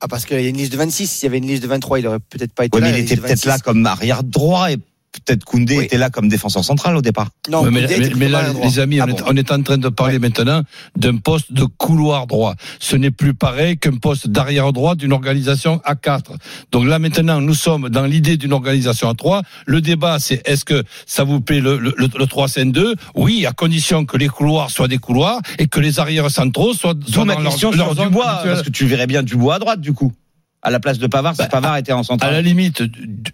Ah, 0.00 0.06
parce 0.06 0.26
qu'il 0.26 0.40
y 0.40 0.44
a 0.44 0.48
une 0.48 0.58
liste 0.58 0.72
de 0.72 0.76
26. 0.76 1.06
S'il 1.10 1.24
y 1.24 1.26
avait 1.26 1.38
une 1.38 1.46
liste 1.46 1.62
de 1.62 1.68
23, 1.68 1.98
il 1.98 2.06
aurait 2.06 2.18
peut-être 2.20 2.52
pas 2.52 2.66
été 2.66 2.76
ouais, 2.76 2.82
là. 2.82 2.92
Mais 2.92 3.00
il 3.00 3.04
était 3.04 3.16
peut-être 3.16 3.46
là 3.46 3.58
comme 3.58 3.84
arrière 3.86 4.22
droit 4.22 4.70
et 4.70 4.76
peut-être 5.12 5.44
Koundé 5.44 5.78
oui. 5.78 5.84
était 5.84 5.98
là 5.98 6.10
comme 6.10 6.28
défenseur 6.28 6.64
central 6.64 6.96
au 6.96 7.02
départ. 7.02 7.28
Non, 7.48 7.62
mais, 7.62 7.86
mais, 7.88 8.10
mais 8.16 8.28
là, 8.28 8.52
les 8.62 8.78
amis, 8.78 9.00
ah 9.00 9.04
on, 9.06 9.10
bon. 9.10 9.16
est, 9.16 9.22
on, 9.26 9.36
est, 9.36 9.52
en 9.52 9.62
train 9.62 9.78
de 9.78 9.88
parler 9.88 10.14
ouais. 10.14 10.18
maintenant 10.18 10.62
d'un 10.96 11.16
poste 11.16 11.52
de 11.52 11.64
couloir 11.64 12.26
droit. 12.26 12.54
Ce 12.78 12.96
n'est 12.96 13.10
plus 13.10 13.34
pareil 13.34 13.78
qu'un 13.78 13.96
poste 13.96 14.28
d'arrière 14.28 14.72
droit 14.72 14.94
d'une 14.94 15.12
organisation 15.12 15.80
à 15.84 15.94
4. 15.94 16.32
Donc 16.72 16.86
là, 16.86 16.98
maintenant, 16.98 17.40
nous 17.40 17.54
sommes 17.54 17.88
dans 17.88 18.04
l'idée 18.04 18.36
d'une 18.36 18.52
organisation 18.52 19.08
à 19.08 19.14
3. 19.14 19.42
Le 19.66 19.80
débat, 19.80 20.18
c'est 20.18 20.46
est-ce 20.46 20.64
que 20.64 20.84
ça 21.06 21.24
vous 21.24 21.40
plaît 21.40 21.60
le, 21.60 21.78
le, 21.78 21.94
le, 21.96 22.08
le 22.18 22.24
3-5-2 22.24 22.94
Oui, 23.14 23.46
à 23.46 23.52
condition 23.52 24.04
que 24.04 24.16
les 24.16 24.28
couloirs 24.28 24.70
soient 24.70 24.88
des 24.88 24.98
couloirs 24.98 25.40
et 25.58 25.66
que 25.66 25.80
les 25.80 26.00
arrières 26.00 26.30
centraux 26.30 26.74
soient, 26.74 26.94
soient 27.06 27.24
ma 27.24 27.36
dans 27.36 27.44
question 27.44 27.70
leur, 27.70 27.94
leur 27.94 28.06
Dubois, 28.06 28.40
parce 28.44 28.62
que 28.62 28.70
tu 28.70 28.86
verrais 28.86 29.06
bien 29.06 29.22
Dubois 29.22 29.56
à 29.56 29.58
droite, 29.58 29.80
du 29.80 29.92
coup 29.92 30.12
à 30.62 30.70
la 30.70 30.80
place 30.80 30.98
de 30.98 31.06
Pavard, 31.06 31.34
si 31.34 31.42
bah, 31.42 31.48
Pavard 31.48 31.76
était 31.76 31.92
en 31.92 32.02
centrale. 32.02 32.30
À 32.30 32.32
la 32.32 32.42
limite, 32.42 32.82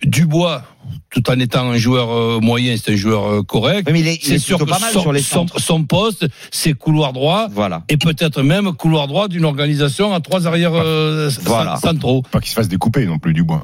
Dubois, 0.03 0.63
tout 1.11 1.31
en 1.31 1.39
étant 1.39 1.71
un 1.71 1.77
joueur 1.77 2.11
euh, 2.11 2.41
moyen, 2.41 2.77
c'est 2.77 2.93
un 2.93 2.97
joueur 2.97 3.27
euh, 3.27 3.43
correct. 3.43 3.87
Oui, 3.87 3.93
mais 3.95 4.01
il 4.01 4.09
est, 4.09 4.19
c'est 4.23 4.39
sûr 4.39 4.59
que 4.59 4.65
pas 4.65 4.79
mal 4.79 4.93
son, 4.93 5.01
sur 5.01 5.13
les 5.13 5.23
son, 5.23 5.47
son, 5.57 5.85
poste, 5.85 6.27
c'est 6.51 6.75
couloir 6.75 7.13
droit. 7.13 7.49
Voilà. 7.51 7.83
Et 7.89 7.97
peut-être 7.97 8.43
même 8.43 8.73
couloir 8.73 9.07
droit 9.07 9.29
d'une 9.29 9.45
organisation 9.45 10.13
à 10.13 10.21
trois 10.21 10.47
arrières 10.47 10.75
euh, 10.75 11.31
voilà. 11.43 11.77
centraux. 11.77 12.23
Pas 12.31 12.41
qu'il 12.41 12.51
se 12.51 12.55
fasse 12.55 12.69
découper 12.69 13.07
non 13.07 13.19
plus 13.19 13.33
Dubois. 13.33 13.63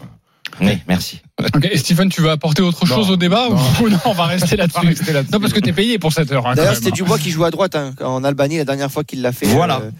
Oui, 0.61 0.79
merci. 0.89 1.21
Okay, 1.55 1.77
Stephen, 1.77 2.11
tu 2.11 2.21
veux 2.21 2.31
apporter 2.31 2.61
autre 2.63 2.85
chose 2.85 3.09
non, 3.09 3.15
au 3.15 3.17
débat 3.17 3.49
non. 3.49 3.57
ou 3.83 3.89
non 3.89 3.99
On 4.05 4.13
va 4.13 4.27
rester 4.27 4.57
là-dessus. 4.59 5.13
Là 5.13 5.23
non, 5.33 5.41
parce 5.41 5.53
que 5.53 5.61
t'es 5.61 5.73
payé 5.73 5.99
pour 5.99 6.13
cette 6.13 6.31
heure. 6.33 6.47
Hein, 6.47 6.55
D'ailleurs, 6.55 6.75
c'était 6.75 6.91
Dubois 6.91 7.19
qui 7.19 7.31
joue 7.31 7.45
à 7.45 7.51
droite 7.51 7.77
hein, 7.77 7.95
en 8.03 8.25
Albanie 8.25 8.59
la 8.59 8.65
dernière 8.65 8.91
fois 8.91 9.05
qu'il 9.05 9.23
l'a 9.23 9.33
fait. 9.33 9.47
Voilà. 9.47 9.81
Euh, 9.81 9.91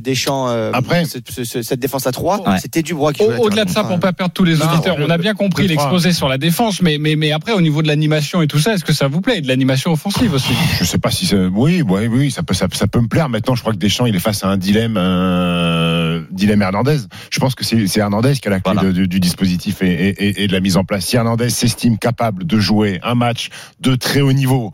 Deschamps 0.00 0.48
euh, 0.48 0.70
Après, 0.72 1.04
cette, 1.04 1.30
cette, 1.30 1.80
défense 1.80 2.06
à 2.06 2.12
3 2.12 2.48
ouais. 2.48 2.58
c'était 2.58 2.82
Dubois 2.82 3.12
qui 3.12 3.22
au, 3.22 3.30
au-delà 3.44 3.64
de 3.64 3.70
ça 3.70 3.84
pour 3.84 4.00
pas 4.00 4.12
perdre 4.12 4.32
tous 4.32 4.44
les 4.44 4.56
non, 4.56 4.66
auditeurs 4.66 4.96
on 4.98 5.10
a 5.10 5.18
bien 5.18 5.34
compris 5.34 5.68
l'exposé 5.68 6.12
sur 6.12 6.28
la 6.28 6.38
défense 6.38 6.80
mais 6.80 6.96
mais 6.98 7.16
mais 7.16 7.32
après 7.32 7.52
au 7.52 7.60
niveau 7.60 7.82
de 7.82 7.88
l'animation 7.88 8.40
et 8.40 8.46
tout 8.46 8.58
ça 8.58 8.74
est-ce 8.74 8.84
que 8.84 8.94
ça 8.94 9.08
vous 9.08 9.20
plaît 9.20 9.40
de 9.40 9.48
l'animation 9.48 9.92
offensive 9.92 10.32
aussi? 10.32 10.54
Je 10.78 10.84
sais 10.84 10.98
pas 10.98 11.10
si 11.10 11.26
c'est 11.26 11.36
oui 11.36 11.82
oui 11.82 12.06
oui 12.06 12.30
ça 12.30 12.42
peut 12.42 12.54
ça, 12.54 12.66
ça, 12.72 12.86
peut 12.86 13.00
me 13.00 13.08
plaire. 13.08 13.28
Maintenant 13.28 13.54
je 13.54 13.60
crois 13.60 13.72
que 13.72 13.78
Deschamps 13.78 14.06
il 14.06 14.16
est 14.16 14.20
face 14.20 14.44
à 14.44 14.48
un 14.48 14.56
dilemme 14.56 14.96
euh, 14.96 16.22
dilemme 16.30 16.62
Hernandez. 16.62 16.98
Je 17.30 17.38
pense 17.38 17.54
que 17.54 17.64
c'est, 17.64 17.86
c'est 17.86 18.00
Hernandez 18.00 18.34
qui 18.34 18.48
a 18.48 18.50
la 18.50 18.60
clé 18.60 18.72
voilà. 18.74 18.88
de, 18.88 18.92
de, 18.92 19.06
du 19.06 19.20
dispositif 19.20 19.82
et, 19.82 19.86
et, 19.86 20.44
et, 20.44 20.46
de 20.46 20.52
la 20.52 20.60
mise 20.60 20.76
en 20.76 20.84
place. 20.84 21.04
Si 21.06 21.16
Hernandez 21.16 21.50
s'estime 21.50 21.98
capable 21.98 22.46
de 22.46 22.58
jouer 22.58 23.00
un 23.02 23.14
match 23.14 23.50
de 23.80 23.94
très 23.94 24.20
haut 24.20 24.32
niveau 24.32 24.72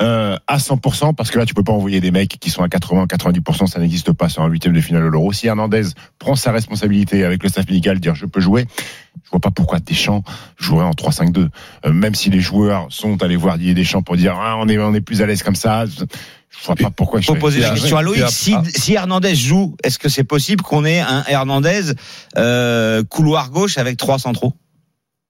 euh, 0.00 0.36
à 0.46 0.58
100% 0.58 1.14
parce 1.14 1.30
que 1.30 1.38
là 1.38 1.44
tu 1.46 1.54
peux 1.54 1.64
pas 1.64 1.72
envoyer 1.72 2.00
des 2.00 2.10
mecs 2.10 2.38
qui 2.40 2.50
sont 2.50 2.62
à 2.62 2.68
80 2.68 3.06
90% 3.06 3.66
ça 3.66 3.80
n'existe 3.80 4.12
pas 4.12 4.28
sur 4.28 4.42
un 4.42 4.48
huitième 4.48 4.72
de 4.74 4.80
finale 4.80 5.02
de 5.02 5.08
l'Euro. 5.08 5.32
Si 5.32 5.46
Hernandez 5.46 5.82
prend 6.18 6.36
sa 6.36 6.52
responsabilité 6.52 7.24
avec 7.24 7.42
le 7.42 7.48
staff 7.48 7.66
médical 7.68 7.98
dire 7.98 8.14
je 8.14 8.26
peux 8.26 8.40
jouer 8.40 8.66
je 9.24 9.30
vois 9.30 9.40
pas 9.40 9.50
pourquoi 9.50 9.80
Deschamps 9.80 10.22
jouerait 10.58 10.84
en 10.84 10.92
3-5-2 10.92 11.48
Euh, 11.86 11.92
même 11.92 12.14
si 12.14 12.30
les 12.30 12.40
joueurs 12.40 12.86
sont 12.90 13.22
allés 13.22 13.36
voir 13.36 13.58
Didier 13.58 13.74
Deschamps 13.74 14.02
pour 14.02 14.16
dire 14.16 14.36
ah, 14.40 14.56
on 14.58 14.68
est 14.68 14.78
on 14.78 14.94
est 14.94 15.00
plus 15.00 15.20
à 15.22 15.26
l'aise 15.26 15.42
comme 15.42 15.56
ça 15.56 15.84
je 15.86 16.64
vois 16.64 16.76
pas 16.76 16.90
pourquoi 16.90 17.20
faut 17.20 17.32
ferait- 17.32 17.38
poser 17.40 17.60
la 17.60 17.70
question 17.70 17.96
à 17.98 18.02
Loïc. 18.02 18.24
Si, 18.28 18.54
si 18.74 18.94
Hernandez 18.94 19.34
joue, 19.34 19.76
est-ce 19.84 19.98
que 19.98 20.08
c'est 20.08 20.24
possible 20.24 20.62
qu'on 20.62 20.84
ait 20.86 20.98
un 21.00 21.22
Hernandez 21.28 21.92
euh, 22.38 23.04
couloir 23.04 23.50
gauche 23.50 23.76
avec 23.78 23.96
trois 23.98 24.18
centraux? 24.18 24.54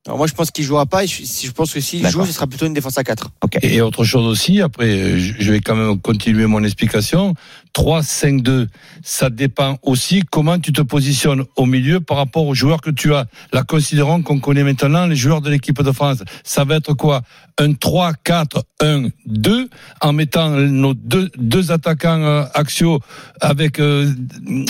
Alors 0.06 0.16
moi, 0.16 0.26
je 0.26 0.32
pense 0.32 0.50
qu'il 0.50 0.64
jouera 0.64 0.86
pas. 0.86 1.04
Et 1.04 1.06
je, 1.06 1.22
si 1.24 1.46
je 1.46 1.52
pense 1.52 1.74
que 1.74 1.80
s'il 1.80 2.06
joue, 2.08 2.24
ce 2.24 2.32
sera 2.32 2.46
plutôt 2.46 2.66
une 2.66 2.72
défense 2.72 2.96
à 2.96 3.04
4. 3.04 3.30
Et 3.62 3.82
autre 3.82 4.04
chose 4.04 4.26
aussi, 4.26 4.62
après, 4.62 5.18
je 5.18 5.34
je 5.38 5.52
vais 5.52 5.60
quand 5.60 5.76
même 5.76 6.00
continuer 6.00 6.46
mon 6.46 6.64
explication. 6.64 7.34
3-5-2, 7.74 8.68
ça 9.02 9.30
dépend 9.30 9.78
aussi 9.82 10.22
comment 10.30 10.58
tu 10.58 10.72
te 10.72 10.80
positionnes 10.82 11.44
au 11.56 11.66
milieu 11.66 12.00
par 12.00 12.16
rapport 12.16 12.46
aux 12.46 12.54
joueurs 12.54 12.80
que 12.80 12.90
tu 12.90 13.14
as. 13.14 13.26
Là, 13.52 13.62
considérons 13.62 14.22
qu'on 14.22 14.40
connaît 14.40 14.64
maintenant 14.64 15.06
les 15.06 15.16
joueurs 15.16 15.40
de 15.40 15.50
l'équipe 15.50 15.80
de 15.82 15.92
France. 15.92 16.22
Ça 16.42 16.64
va 16.64 16.76
être 16.76 16.94
quoi? 16.94 17.22
Un 17.58 17.72
3-4-1-2 17.72 19.68
en 20.00 20.12
mettant 20.12 20.50
nos 20.50 20.94
deux, 20.94 21.30
deux 21.36 21.70
attaquants 21.70 22.22
euh, 22.22 22.44
axiaux 22.54 23.00
avec 23.40 23.78
euh, 23.78 24.12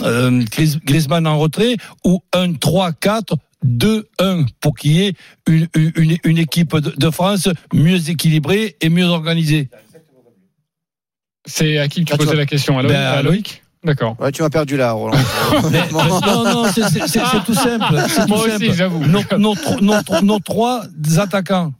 euh, 0.02 0.44
Griezmann 0.84 1.26
en 1.26 1.38
retrait 1.38 1.76
ou 2.04 2.20
un 2.32 2.52
3-4 2.52 3.34
2-1 3.66 4.46
pour 4.60 4.74
qu'il 4.76 4.92
y 4.92 5.06
ait 5.06 5.14
une, 5.46 5.68
une, 5.74 6.16
une 6.24 6.38
équipe 6.38 6.76
de, 6.76 7.10
France 7.10 7.48
mieux 7.72 8.08
équilibrée 8.10 8.76
et 8.80 8.88
mieux 8.88 9.06
organisée. 9.06 9.68
C'est 11.46 11.78
à 11.78 11.88
qui 11.88 12.04
que 12.04 12.10
tu 12.10 12.12
Ah, 12.14 12.16
posais 12.18 12.36
la 12.36 12.46
question 12.46 12.78
À 12.78 12.82
Loïc, 12.82 12.92
Ben, 12.94 13.00
à 13.02 13.22
Loïc 13.22 13.62
D'accord. 13.84 14.16
Ouais, 14.20 14.32
tu 14.32 14.42
m'as 14.42 14.50
perdu 14.50 14.76
là, 14.76 14.90
Roland. 14.92 15.16
Mais, 15.70 15.88
non, 15.92 16.44
non, 16.44 16.64
c'est 16.72 16.82
c'est- 16.88 17.06
c'est- 17.06 17.20
c'est 17.30 17.44
tout 17.46 17.54
simple. 17.54 17.84
c'est 18.08 18.22
tout 18.22 18.28
Moi 18.28 18.38
aussi, 18.40 18.50
simple. 18.66 18.72
j'avoue. 18.74 19.04
Nos, 19.06 19.22
nos, 19.38 19.54
nos 19.80 20.20
nos 20.22 20.38
trois 20.40 20.82
attaquants. 21.16 21.72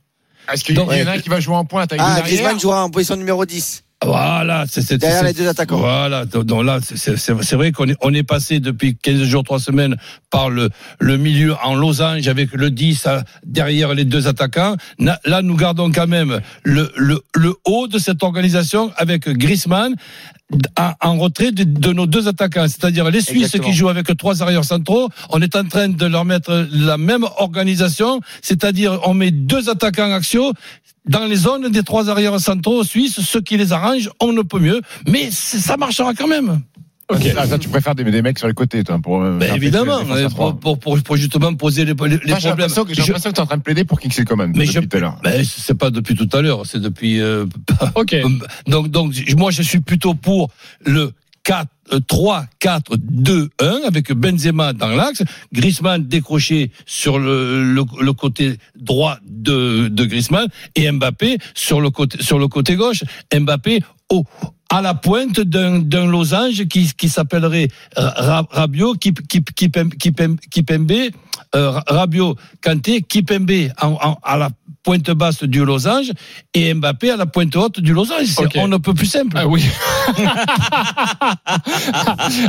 est-ce 0.53 0.63
qu'il 0.65 0.77
y 0.77 0.79
en 0.79 0.85
Donc, 0.87 0.93
a 0.95 1.11
un 1.11 1.19
qui 1.19 1.29
va 1.29 1.41
jouer 1.41 1.57
en 1.57 1.65
pointe 1.65 1.93
avec 1.93 2.01
ah, 2.05 2.21
Griezmann 2.23 2.59
jouera 2.59 2.85
en 2.85 2.91
position 2.91 3.17
numéro 3.17 3.45
10. 3.45 3.85
Voilà, 4.05 4.65
c'est 4.71 4.81
c'est- 4.81 4.97
Derrière 4.99 5.21
c'est- 5.21 5.27
les 5.27 5.33
deux 5.33 5.49
attaquants. 5.49 5.79
Voilà, 5.79 6.25
donc 6.25 6.65
là, 6.65 6.79
c'est- 6.83 7.55
vrai 7.57 7.73
qu'on 7.73 7.89
est, 7.89 7.97
on 8.01 8.15
est 8.15 8.23
passé 8.23 8.61
depuis 8.61 8.97
15 8.97 9.25
jours, 9.25 9.43
3 9.43 9.59
semaines 9.59 9.97
par 10.31 10.51
le, 10.51 10.71
le 11.01 11.17
milieu 11.17 11.55
en 11.65 11.75
losange 11.75 12.29
avec 12.29 12.53
le 12.53 12.71
10 12.71 13.07
à- 13.07 13.25
derrière 13.45 13.95
les 13.95 14.05
deux 14.05 14.29
attaquants. 14.29 14.77
Là, 15.01 15.43
nous 15.43 15.57
gardons 15.57 15.91
quand 15.91 16.07
même 16.07 16.41
le, 16.63 16.93
le, 16.97 17.21
le 17.35 17.55
haut 17.67 17.89
de 17.89 17.99
cette 17.99 18.23
organisation 18.23 18.93
avec 18.97 19.29
Griezmann 19.29 19.95
en, 21.01 21.19
retrait 21.19 21.53
de, 21.53 21.65
de 21.65 21.93
nos 21.93 22.07
deux 22.07 22.29
attaquants, 22.29 22.67
c'est-à-dire 22.69 23.11
les 23.11 23.21
Suisses 23.21 23.45
Exactement. 23.45 23.69
qui 23.69 23.75
jouent 23.75 23.89
avec 23.89 24.17
trois 24.17 24.43
arrières 24.43 24.65
centraux. 24.65 25.09
On 25.31 25.43
est 25.43 25.55
en 25.57 25.65
train 25.65 25.89
de 25.89 26.07
leur 26.07 26.25
mettre 26.25 26.67
la 26.73 26.97
même 26.97 27.25
organisation, 27.37 28.21
c'est-à-dire 28.43 28.99
on 29.05 29.15
met 29.15 29.31
deux 29.31 29.69
attaquants 29.69 30.13
axiaux 30.13 30.53
dans 31.07 31.25
les 31.25 31.37
zones 31.37 31.71
des 31.71 31.83
trois 31.83 32.11
arrières 32.11 32.39
centraux 32.39 32.85
suisses, 32.85 33.21
ce 33.21 33.39
qui 33.39 33.57
les 33.57 33.73
arrange, 33.73 34.11
on 34.21 34.33
ne 34.33 34.43
peut 34.43 34.59
mieux, 34.59 34.81
mais 35.07 35.31
ça 35.31 35.77
marchera 35.77 36.15
quand 36.15 36.27
même. 36.27 36.61
Ok. 37.11 37.23
Ah, 37.37 37.47
ça, 37.47 37.59
tu 37.59 37.69
préfères 37.69 37.95
des, 37.95 38.05
des 38.05 38.21
mecs 38.23 38.39
sur 38.39 38.49
les 38.49 38.55
côtés, 38.55 38.85
toi, 38.85 38.99
pour. 39.03 39.23
euh, 39.23 39.39
Ben 39.39 39.55
évidemment, 39.55 40.01
pour, 40.37 40.59
pour, 40.61 40.79
pour, 40.79 41.03
pour 41.03 41.17
justement 41.17 41.55
poser 41.55 41.85
les, 41.87 41.95
les, 41.95 42.09
les 42.09 42.19
problèmes. 42.19 42.43
l'impression 42.45 42.85
que 42.85 42.91
j'ai 42.95 43.03
Je- 43.03 43.07
l'impression 43.09 43.31
que 43.31 43.35
tu 43.37 43.41
es 43.41 43.43
en 43.43 43.47
train 43.47 43.57
de 43.57 43.63
plaider 43.63 43.85
pour 43.85 43.99
Kingsley 43.99 44.25
Coman 44.27 44.53
mais 44.55 44.67
depuis 44.67 44.73
je, 44.75 44.81
tout 44.81 44.97
à 44.97 45.01
l'heure. 45.01 45.19
ben, 45.23 45.43
c'est 45.45 45.75
pas 45.79 45.91
depuis 45.91 46.15
tout 46.15 46.29
à 46.37 46.43
l'heure, 46.43 46.67
c'est 46.67 46.81
depuis. 46.81 47.21
euh, 47.21 47.47
Ok. 47.95 48.15
donc, 48.67 48.89
donc, 48.89 49.15
moi, 49.37 49.51
je 49.51 49.63
suis 49.63 49.81
plutôt 49.81 50.13
pour 50.15 50.51
le 50.85 51.13
4, 51.45 51.67
euh, 51.95 52.01
3, 52.07 52.45
4, 52.59 52.97
2, 52.99 53.49
1 53.59 53.81
avec 53.87 54.13
Benzema 54.13 54.75
dans 54.75 54.89
l'axe, 54.89 55.23
Griezmann 55.51 56.07
décroché 56.07 56.71
sur 56.85 57.19
le, 57.19 57.73
le, 57.73 57.83
le 58.03 58.13
côté 58.13 58.59
droit 58.79 59.17
de, 59.27 59.89
de 59.89 60.05
Griezmann 60.05 60.47
et 60.75 60.91
Mbappé 60.93 61.39
sur 61.55 61.81
le 61.81 61.89
côté, 61.89 62.23
sur 62.23 62.39
le 62.39 62.49
côté 62.49 62.77
gauche. 62.77 63.03
Mbappé 63.35 63.83
au, 64.11 64.25
à 64.71 64.83
la 64.83 64.95
pointe 64.95 65.41
d'un, 65.41 65.79
losange 66.07 66.67
qui, 66.67 66.91
qui 66.97 67.09
s'appellerait 67.09 67.69
Ra- 67.97 68.47
Rabiot, 68.51 68.95
Kip, 68.95 69.27
Kip, 69.27 69.51
Kipem- 69.55 69.95
Kipem- 69.97 70.39
Kipembe, 70.51 71.11
Rabiot, 71.55 72.37
Kanté, 72.63 73.03
Kipembe 73.03 73.51
en, 73.81 73.93
en- 74.03 74.19
à 74.23 74.37
la 74.37 74.51
pointe 74.85 75.11
basse 75.11 75.43
du 75.43 75.65
losange 75.65 76.13
et 76.55 76.73
Mbappé 76.73 77.11
à 77.11 77.17
la 77.17 77.27
pointe 77.27 77.55
haute 77.57 77.81
du 77.81 77.93
losange. 77.93 78.27
C'est- 78.27 78.43
Ok. 78.45 78.53
On 78.57 78.69
ne 78.69 78.77
peut 78.79 78.95
plus 78.95 79.07
simple. 79.07 79.37
Ah 79.39 79.47
oui. 79.47 79.63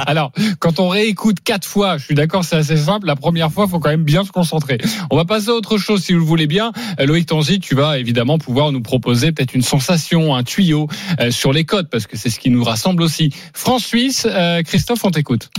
Alors, 0.05 0.31
quand 0.59 0.79
on 0.79 0.89
réécoute 0.89 1.37
quatre 1.43 1.67
fois, 1.67 1.97
je 1.97 2.05
suis 2.05 2.15
d'accord, 2.15 2.43
c'est 2.45 2.55
assez 2.55 2.77
simple. 2.77 3.07
La 3.07 3.15
première 3.15 3.51
fois, 3.51 3.65
il 3.67 3.71
faut 3.71 3.79
quand 3.79 3.89
même 3.89 4.03
bien 4.03 4.23
se 4.23 4.31
concentrer. 4.31 4.77
On 5.11 5.15
va 5.17 5.25
passer 5.25 5.49
à 5.49 5.53
autre 5.53 5.77
chose, 5.77 6.03
si 6.03 6.13
vous 6.13 6.19
le 6.19 6.25
voulez 6.25 6.47
bien. 6.47 6.71
Euh, 6.99 7.05
Loïc 7.05 7.25
Tanzi, 7.27 7.59
tu 7.59 7.75
vas 7.75 7.99
évidemment 7.99 8.37
pouvoir 8.37 8.71
nous 8.71 8.81
proposer 8.81 9.31
peut-être 9.31 9.53
une 9.53 9.61
sensation, 9.61 10.35
un 10.35 10.43
tuyau 10.43 10.87
euh, 11.19 11.31
sur 11.31 11.53
les 11.53 11.65
codes, 11.65 11.89
parce 11.89 12.07
que 12.07 12.17
c'est 12.17 12.29
ce 12.29 12.39
qui 12.39 12.49
nous 12.49 12.63
rassemble 12.63 13.03
aussi. 13.03 13.33
France-Suisse, 13.53 14.27
euh, 14.29 14.61
Christophe, 14.63 15.03
on 15.03 15.11
t'écoute. 15.11 15.49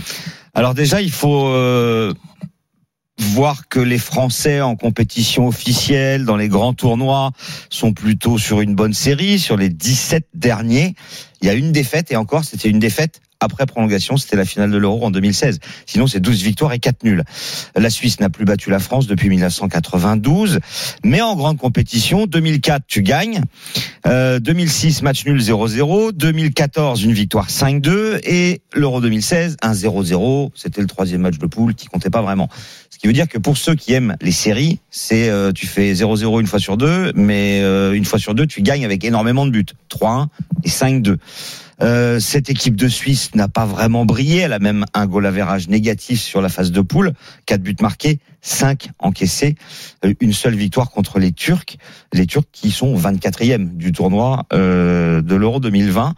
Alors 0.53 0.73
déjà, 0.73 1.01
il 1.01 1.11
faut 1.11 1.47
euh, 1.47 2.13
voir 3.21 3.67
que 3.67 3.79
les 3.79 3.97
Français 3.97 4.61
en 4.61 4.75
compétition 4.75 5.47
officielle, 5.47 6.25
dans 6.25 6.37
les 6.37 6.47
grands 6.47 6.73
tournois, 6.73 7.31
sont 7.69 7.93
plutôt 7.93 8.37
sur 8.37 8.61
une 8.61 8.75
bonne 8.75 8.93
série. 8.93 9.39
Sur 9.39 9.57
les 9.57 9.69
17 9.69 10.27
derniers, 10.33 10.95
il 11.41 11.47
y 11.47 11.49
a 11.49 11.53
une 11.53 11.71
défaite, 11.71 12.11
et 12.11 12.15
encore, 12.15 12.43
c'était 12.43 12.69
une 12.69 12.79
défaite 12.79 13.21
après 13.41 13.65
prolongation, 13.65 14.17
c'était 14.17 14.37
la 14.37 14.45
finale 14.45 14.71
de 14.71 14.77
l'Euro 14.77 15.03
en 15.03 15.11
2016. 15.11 15.59
Sinon, 15.87 16.07
c'est 16.07 16.19
12 16.19 16.43
victoires 16.43 16.71
et 16.73 16.79
4 16.79 17.03
nuls. 17.03 17.23
La 17.75 17.89
Suisse 17.89 18.19
n'a 18.19 18.29
plus 18.29 18.45
battu 18.45 18.69
la 18.69 18.79
France 18.79 19.07
depuis 19.07 19.29
1992. 19.29 20.59
Mais 21.03 21.21
en 21.21 21.35
grande 21.35 21.57
compétition, 21.57 22.27
2004, 22.27 22.83
tu 22.87 23.01
gagnes. 23.01 23.41
Euh, 24.07 24.39
2006, 24.39 25.01
match 25.01 25.25
nul 25.25 25.39
0-0. 25.39 26.11
2014, 26.13 27.03
une 27.03 27.13
victoire 27.13 27.49
5-2. 27.49 28.19
Et 28.23 28.61
l'Euro 28.73 29.01
2016, 29.01 29.57
un 29.61 29.73
0-0. 29.73 30.51
C'était 30.53 30.81
le 30.81 30.87
troisième 30.87 31.21
match 31.21 31.39
de 31.39 31.47
poule 31.47 31.73
qui 31.73 31.87
comptait 31.87 32.11
pas 32.11 32.21
vraiment. 32.21 32.47
Ce 32.91 32.99
qui 32.99 33.07
veut 33.07 33.13
dire 33.13 33.27
que 33.27 33.39
pour 33.39 33.57
ceux 33.57 33.73
qui 33.73 33.93
aiment 33.93 34.15
les 34.21 34.31
séries, 34.31 34.79
c'est 34.91 35.29
euh, 35.29 35.51
tu 35.51 35.65
fais 35.65 35.93
0-0 35.93 36.39
une 36.39 36.45
fois 36.45 36.59
sur 36.59 36.77
deux, 36.77 37.11
mais 37.15 37.61
euh, 37.61 37.93
une 37.93 38.05
fois 38.05 38.19
sur 38.19 38.35
deux, 38.35 38.45
tu 38.45 38.61
gagnes 38.61 38.85
avec 38.85 39.03
énormément 39.03 39.47
de 39.47 39.51
buts. 39.51 39.65
3-1 39.89 40.27
et 40.63 40.69
5-2. 40.69 41.17
Euh, 41.81 42.19
cette 42.19 42.49
équipe 42.49 42.75
de 42.75 42.87
Suisse 42.87 43.33
n'a 43.33 43.47
pas 43.47 43.65
vraiment 43.65 44.05
brillé. 44.05 44.39
Elle 44.39 44.53
a 44.53 44.59
même 44.59 44.85
un 44.93 45.05
goal 45.07 45.25
average 45.25 45.67
négatif 45.67 46.21
sur 46.21 46.41
la 46.41 46.49
phase 46.49 46.71
de 46.71 46.81
poule. 46.81 47.13
Quatre 47.45 47.61
buts 47.61 47.75
marqués, 47.81 48.19
cinq 48.41 48.89
encaissés. 48.99 49.55
Euh, 50.05 50.13
Une 50.19 50.33
seule 50.33 50.55
victoire 50.55 50.91
contre 50.91 51.19
les 51.19 51.31
Turcs. 51.31 51.77
Les 52.13 52.27
Turcs 52.27 52.45
qui 52.51 52.71
sont 52.71 52.95
24e 52.95 53.75
du 53.75 53.91
tournoi 53.91 54.45
euh, 54.53 55.21
de 55.21 55.35
l'Euro 55.35 55.59
2020. 55.59 56.13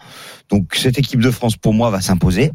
Donc 0.50 0.75
cette 0.75 1.00
équipe 1.00 1.22
de 1.22 1.32
France, 1.32 1.55
pour 1.55 1.74
moi, 1.74 1.89
va 1.89 2.01
s'imposer. 2.01 2.51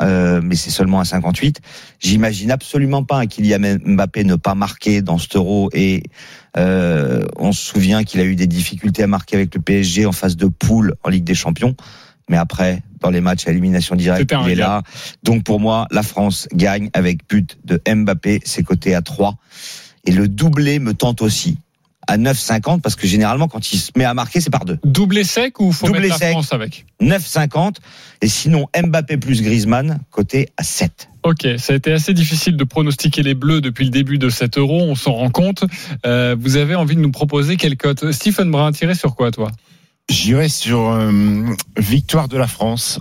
Euh, 0.00 0.40
mais 0.42 0.54
c'est 0.54 0.70
seulement 0.70 1.00
à 1.00 1.04
58. 1.04 1.60
J'imagine 1.98 2.50
absolument 2.50 3.04
pas 3.04 3.18
un 3.18 3.26
Kylian 3.26 3.78
Mbappé 3.84 4.24
ne 4.24 4.36
pas 4.36 4.54
marquer 4.54 5.02
dans 5.02 5.18
cet 5.18 5.36
Euro 5.36 5.70
et 5.72 6.04
euh, 6.56 7.24
on 7.36 7.52
se 7.52 7.64
souvient 7.64 8.04
qu'il 8.04 8.20
a 8.20 8.24
eu 8.24 8.36
des 8.36 8.46
difficultés 8.46 9.02
à 9.02 9.06
marquer 9.06 9.36
avec 9.36 9.54
le 9.54 9.60
PSG 9.60 10.06
en 10.06 10.12
phase 10.12 10.36
de 10.36 10.46
poule 10.46 10.94
en 11.02 11.10
Ligue 11.10 11.24
des 11.24 11.34
Champions. 11.34 11.74
Mais 12.28 12.36
après, 12.36 12.82
dans 13.00 13.10
les 13.10 13.20
matchs 13.20 13.46
à 13.46 13.50
élimination 13.50 13.96
directe, 13.96 14.32
il 14.44 14.50
est 14.50 14.54
là. 14.54 14.82
Donc 15.22 15.44
pour 15.44 15.60
moi, 15.60 15.86
la 15.90 16.02
France 16.02 16.48
gagne 16.54 16.90
avec 16.92 17.28
but 17.28 17.58
de 17.64 17.80
Mbappé, 17.86 18.40
c'est 18.44 18.62
coté 18.62 18.94
à 18.94 19.02
3. 19.02 19.36
Et 20.04 20.12
le 20.12 20.28
doublé 20.28 20.78
me 20.78 20.94
tente 20.94 21.22
aussi 21.22 21.58
à 22.08 22.18
9,50 22.18 22.80
parce 22.80 22.96
que 22.96 23.06
généralement 23.06 23.48
quand 23.48 23.72
il 23.72 23.78
se 23.78 23.92
met 23.96 24.04
à 24.04 24.14
marquer, 24.14 24.40
c'est 24.40 24.50
par 24.50 24.64
deux. 24.64 24.78
Doublé 24.84 25.24
sec 25.24 25.60
ou 25.60 25.72
faut 25.72 25.86
Doublé 25.86 26.08
mettre 26.08 26.14
la 26.14 26.18
sec. 26.18 26.30
France 26.32 26.52
avec 26.52 26.86
9,50 27.00 27.76
et 28.20 28.28
sinon 28.28 28.66
Mbappé 28.76 29.16
plus 29.16 29.42
Griezmann 29.42 30.00
coté 30.10 30.48
à 30.56 30.64
7. 30.64 31.08
Ok, 31.22 31.46
ça 31.58 31.72
a 31.72 31.76
été 31.76 31.92
assez 31.92 32.14
difficile 32.14 32.56
de 32.56 32.64
pronostiquer 32.64 33.22
les 33.22 33.34
Bleus 33.34 33.60
depuis 33.60 33.84
le 33.84 33.90
début 33.90 34.18
de 34.18 34.28
cet 34.28 34.58
euro, 34.58 34.80
on 34.82 34.96
s'en 34.96 35.12
rend 35.12 35.30
compte. 35.30 35.64
Euh, 36.04 36.34
vous 36.38 36.56
avez 36.56 36.74
envie 36.74 36.96
de 36.96 37.00
nous 37.00 37.12
proposer 37.12 37.56
quelle 37.56 37.76
cote? 37.76 38.10
Stephen 38.10 38.50
Brun, 38.50 38.72
tiré 38.72 38.96
sur 38.96 39.14
quoi 39.14 39.30
toi? 39.30 39.52
J'irai 40.10 40.48
sur 40.48 40.90
euh, 40.90 41.44
victoire 41.76 42.28
de 42.28 42.36
la 42.36 42.46
France 42.46 43.00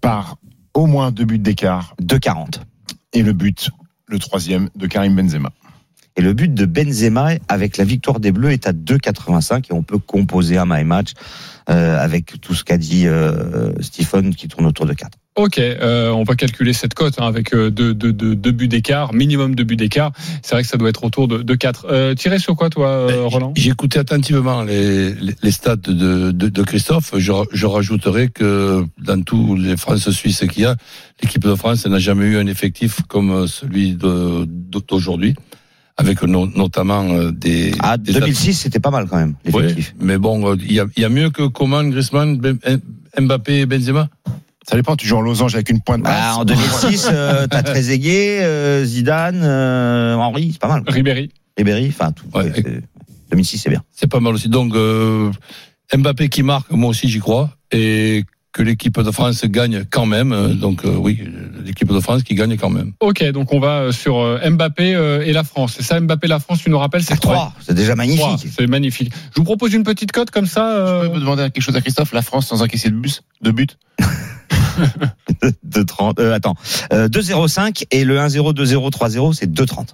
par 0.00 0.36
au 0.74 0.86
moins 0.86 1.10
deux 1.10 1.24
buts 1.24 1.38
d'écart 1.38 1.94
2,40. 2.02 2.60
et 3.12 3.22
le 3.22 3.32
but, 3.32 3.70
le 4.06 4.18
troisième, 4.18 4.68
de 4.74 4.86
Karim 4.86 5.16
Benzema. 5.16 5.50
Et 6.16 6.20
le 6.20 6.34
but 6.34 6.52
de 6.52 6.66
Benzema 6.66 7.32
avec 7.48 7.78
la 7.78 7.84
victoire 7.84 8.20
des 8.20 8.32
Bleus 8.32 8.52
est 8.52 8.66
à 8.66 8.72
2,85 8.72 9.66
et 9.70 9.72
on 9.72 9.82
peut 9.82 9.98
composer 9.98 10.58
un 10.58 10.66
my 10.66 10.84
match 10.84 11.12
euh, 11.70 11.98
avec 11.98 12.40
tout 12.40 12.54
ce 12.54 12.64
qu'a 12.64 12.76
dit 12.76 13.06
euh, 13.06 13.72
Stephen 13.80 14.34
qui 14.34 14.48
tourne 14.48 14.66
autour 14.66 14.84
de 14.86 14.92
4. 14.92 15.18
Ok, 15.34 15.58
euh, 15.58 16.10
on 16.10 16.24
va 16.24 16.34
calculer 16.34 16.74
cette 16.74 16.92
cote 16.92 17.14
hein, 17.18 17.26
avec 17.26 17.54
euh, 17.54 17.70
deux, 17.70 17.94
deux, 17.94 18.12
deux, 18.12 18.36
deux 18.36 18.50
buts 18.52 18.68
d'écart, 18.68 19.14
minimum 19.14 19.54
deux 19.54 19.64
buts 19.64 19.76
d'écart. 19.76 20.12
C'est 20.42 20.54
vrai 20.54 20.62
que 20.62 20.68
ça 20.68 20.76
doit 20.76 20.90
être 20.90 21.02
autour 21.04 21.26
de, 21.26 21.38
de 21.38 21.54
4. 21.54 21.86
Euh, 21.88 22.14
tiré 22.14 22.38
sur 22.38 22.54
quoi, 22.54 22.68
toi, 22.68 22.88
euh, 22.88 23.06
Ben, 23.08 23.20
Roland 23.26 23.52
J'ai 23.56 23.70
écouté 23.70 23.98
attentivement 23.98 24.62
les, 24.62 25.14
les, 25.14 25.34
les 25.42 25.50
stats 25.50 25.76
de, 25.76 26.32
de, 26.32 26.48
de 26.50 26.62
Christophe. 26.62 27.12
Je, 27.16 27.32
je 27.50 27.64
rajouterai 27.66 28.28
que 28.28 28.84
dans 29.02 29.22
tous 29.22 29.56
les 29.56 29.78
France-Suisse 29.78 30.44
qu'il 30.52 30.64
y 30.64 30.66
a, 30.66 30.76
l'équipe 31.22 31.42
de 31.42 31.54
France 31.54 31.86
n'a 31.86 31.98
jamais 31.98 32.26
eu 32.26 32.36
un 32.36 32.46
effectif 32.46 33.00
comme 33.08 33.46
celui 33.46 33.94
de- 33.94 34.44
d'aujourd'hui, 34.46 35.34
avec 35.96 36.22
no- 36.24 36.46
notamment 36.46 37.08
euh, 37.08 37.30
des. 37.30 37.72
Ah, 37.80 37.96
des 37.96 38.12
2006, 38.12 38.52
c'était 38.52 38.80
pas 38.80 38.90
mal 38.90 39.06
quand 39.08 39.16
même, 39.16 39.34
Oui, 39.46 39.62
l'effectif. 39.62 39.94
mais 39.98 40.18
bon, 40.18 40.54
il 40.56 40.72
y 40.74 40.80
a, 40.80 40.84
il 40.94 41.02
y 41.02 41.06
a 41.06 41.08
mieux 41.08 41.30
que 41.30 41.46
Coman, 41.46 41.88
Griezmann, 41.88 42.36
Ben- 42.36 42.58
Mbappé 43.18 43.60
et 43.60 43.66
Benzema? 43.66 44.08
Ça 44.68 44.76
dépend, 44.76 44.94
tu 44.96 45.06
joues 45.06 45.16
en 45.16 45.20
losange 45.22 45.54
avec 45.54 45.68
une 45.70 45.80
pointe 45.80 46.02
Bah, 46.02 46.10
basse. 46.10 46.36
en 46.36 46.44
2006, 46.44 47.08
euh, 47.12 47.46
t'as 47.48 47.62
Trezeguet, 47.62 48.42
euh, 48.42 48.84
Zidane, 48.84 49.40
euh, 49.42 50.14
Henry, 50.14 50.50
c'est 50.52 50.60
pas 50.60 50.68
mal. 50.68 50.82
Ribéry. 50.86 51.30
Ribéry, 51.56 51.88
enfin 51.88 52.12
tout. 52.12 52.26
Ouais. 52.34 52.52
c'est- 52.54 52.82
2006, 53.30 53.58
c'est 53.58 53.70
bien. 53.70 53.82
C'est 53.92 54.06
pas 54.10 54.20
mal 54.20 54.34
aussi. 54.34 54.48
Donc, 54.48 54.74
euh, 54.74 55.30
Mbappé 55.96 56.28
qui 56.28 56.42
marque, 56.42 56.70
moi 56.70 56.90
aussi 56.90 57.08
j'y 57.08 57.18
crois. 57.18 57.50
Et 57.72 58.24
que 58.52 58.62
l'équipe 58.62 59.00
de 59.00 59.10
France 59.10 59.42
gagne 59.46 59.84
quand 59.90 60.04
même. 60.04 60.54
Donc, 60.60 60.84
euh, 60.84 60.94
oui, 60.94 61.18
l'équipe 61.64 61.90
de 61.90 62.00
France 62.00 62.22
qui 62.22 62.34
gagne 62.34 62.58
quand 62.58 62.68
même. 62.68 62.92
Ok, 63.00 63.24
donc 63.32 63.50
on 63.54 63.58
va 63.60 63.90
sur 63.92 64.38
Mbappé 64.50 64.90
et 65.24 65.32
la 65.32 65.42
France. 65.42 65.72
C'est 65.78 65.82
ça, 65.82 65.98
Mbappé, 65.98 66.28
la 66.28 66.38
France, 66.38 66.60
tu 66.62 66.68
nous 66.68 66.78
rappelles, 66.78 67.02
c'est 67.02 67.16
3. 67.16 67.32
3, 67.34 67.54
c'est 67.66 67.72
déjà 67.74 67.94
magnifique. 67.96 68.46
C'est 68.54 68.66
magnifique. 68.66 69.10
Je 69.34 69.36
vous 69.40 69.44
propose 69.44 69.72
une 69.72 69.84
petite 69.84 70.12
cote 70.12 70.30
comme 70.30 70.44
ça. 70.46 71.02
Je 71.04 71.08
peux 71.08 71.18
demander 71.20 71.44
quelque 71.44 71.62
chose 71.62 71.76
à 71.76 71.80
Christophe 71.80 72.12
La 72.12 72.20
France 72.20 72.46
sans 72.48 72.60
encaisser 72.62 72.90
de 72.90 72.96
bus, 72.96 73.22
de 73.40 73.50
but? 73.50 73.78
de 75.62 75.82
30, 75.82 76.18
euh, 76.18 76.34
attends, 76.34 76.54
euh, 76.92 77.08
2-0-5 77.08 77.84
et 77.90 78.04
le 78.04 78.18
1-0, 78.18 78.54
2-0, 78.54 78.90
3-0, 78.90 79.32
c'est 79.34 79.50
2-30. 79.50 79.88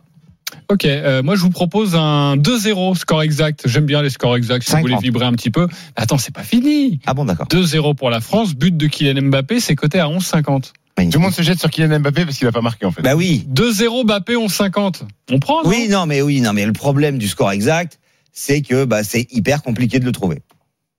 Ok, 0.71 0.85
euh, 0.85 1.23
moi 1.23 1.35
je 1.35 1.41
vous 1.41 1.51
propose 1.51 1.95
un 1.95 2.37
2-0 2.37 2.97
score 2.97 3.23
exact. 3.23 3.63
J'aime 3.67 3.87
bien 3.87 4.03
les 4.03 4.11
scores 4.11 4.37
exacts 4.37 4.65
si 4.65 4.71
vous 4.71 4.77
50. 4.77 4.91
voulez 4.91 5.03
vibrer 5.03 5.25
un 5.25 5.33
petit 5.33 5.51
peu. 5.51 5.67
Attends, 5.97 6.19
c'est 6.19 6.35
pas 6.35 6.43
fini. 6.43 7.01
Ah 7.07 7.15
bon, 7.15 7.25
d'accord. 7.25 7.47
2-0 7.49 7.95
pour 7.95 8.11
la 8.11 8.21
France, 8.21 8.55
but 8.55 8.77
de 8.77 8.87
Kylian 8.87 9.29
Mbappé, 9.29 9.61
c'est 9.61 9.75
coté 9.75 9.99
à 9.99 10.07
11,50. 10.07 10.73
Magnifique. 10.97 11.13
Tout 11.13 11.19
le 11.19 11.25
monde 11.25 11.33
se 11.33 11.43
jette 11.43 11.59
sur 11.59 11.71
Kylian 11.71 12.01
Mbappé 12.01 12.25
parce 12.25 12.37
qu'il 12.37 12.47
a 12.47 12.53
pas 12.53 12.61
marqué 12.61 12.85
en 12.85 12.91
fait. 12.91 13.03
Bah 13.03 13.15
oui. 13.15 13.47
2-0 13.51 14.05
Mbappé, 14.05 14.35
11,50. 14.35 15.03
On 15.31 15.39
prend 15.39 15.63
non? 15.63 15.71
Oui, 15.71 15.89
non, 15.89 16.07
mais 16.07 16.21
oui, 16.23 16.41
non, 16.41 16.53
mais 16.53 16.67
le 16.67 16.73
problème 16.73 17.19
du 17.19 17.29
score 17.29 17.51
exact, 17.51 17.99
c'est 18.33 18.61
que 18.63 18.85
bah, 18.85 19.05
c'est 19.05 19.27
hyper 19.33 19.63
compliqué 19.63 20.01
de 20.01 20.05
le 20.05 20.13
trouver. 20.13 20.43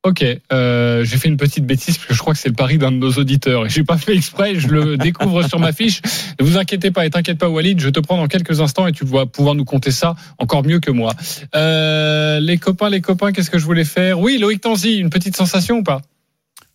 Ok, 0.10 0.26
euh, 0.52 1.06
j'ai 1.06 1.18
fait 1.18 1.28
une 1.28 1.38
petite 1.38 1.68
bêtise 1.68 1.98
parce 1.98 2.08
que 2.08 2.14
je 2.16 2.20
crois 2.20 2.34
que 2.34 2.40
c'est 2.40 2.50
le 2.50 2.56
pari 2.56 2.80
d'un 2.80 2.92
de 2.92 2.98
nos 2.98 3.12
auditeurs 3.12 3.68
et 3.68 3.70
j'ai 3.70 3.84
pas 3.84 4.00
fait 4.00 4.16
exprès, 4.16 4.60
je 4.60 4.68
le 4.68 4.98
découvre 4.98 5.48
sur 5.48 5.60
ma 5.60 5.72
fiche. 5.72 6.02
Ne 6.40 6.46
vous 6.46 6.58
inquiétez 6.58 6.90
pas 6.90 7.06
et 7.06 7.12
t'inquiète 7.12 7.38
pas 7.38 7.48
Walid, 7.48 7.80
je 7.80 7.90
te 7.90 8.00
prends 8.00 8.18
dans 8.18 8.28
quelques 8.28 8.60
instants 8.60 8.88
et 8.88 8.92
tu 8.92 9.06
vas 9.06 9.28
pouvoir 9.28 9.54
nous 9.54 9.66
compter 9.66 9.92
ça 9.92 10.16
encore 10.40 10.66
mieux 10.66 10.80
que 10.80 10.90
moi. 10.90 11.14
Euh, 11.56 12.40
les 12.40 12.58
copains, 12.58 12.90
les 12.90 13.02
copains, 13.02 13.32
qu'est-ce 13.32 13.52
que 13.52 13.60
je 13.60 13.66
voulais 13.66 13.86
faire? 13.86 14.20
Oui, 14.20 14.40
Loïc 14.40 14.62
Tanzi, 14.62 14.98
une 14.98 15.12
petite 15.12 15.38
sensation 15.38 15.78
ou 15.78 15.84
pas? 15.84 16.02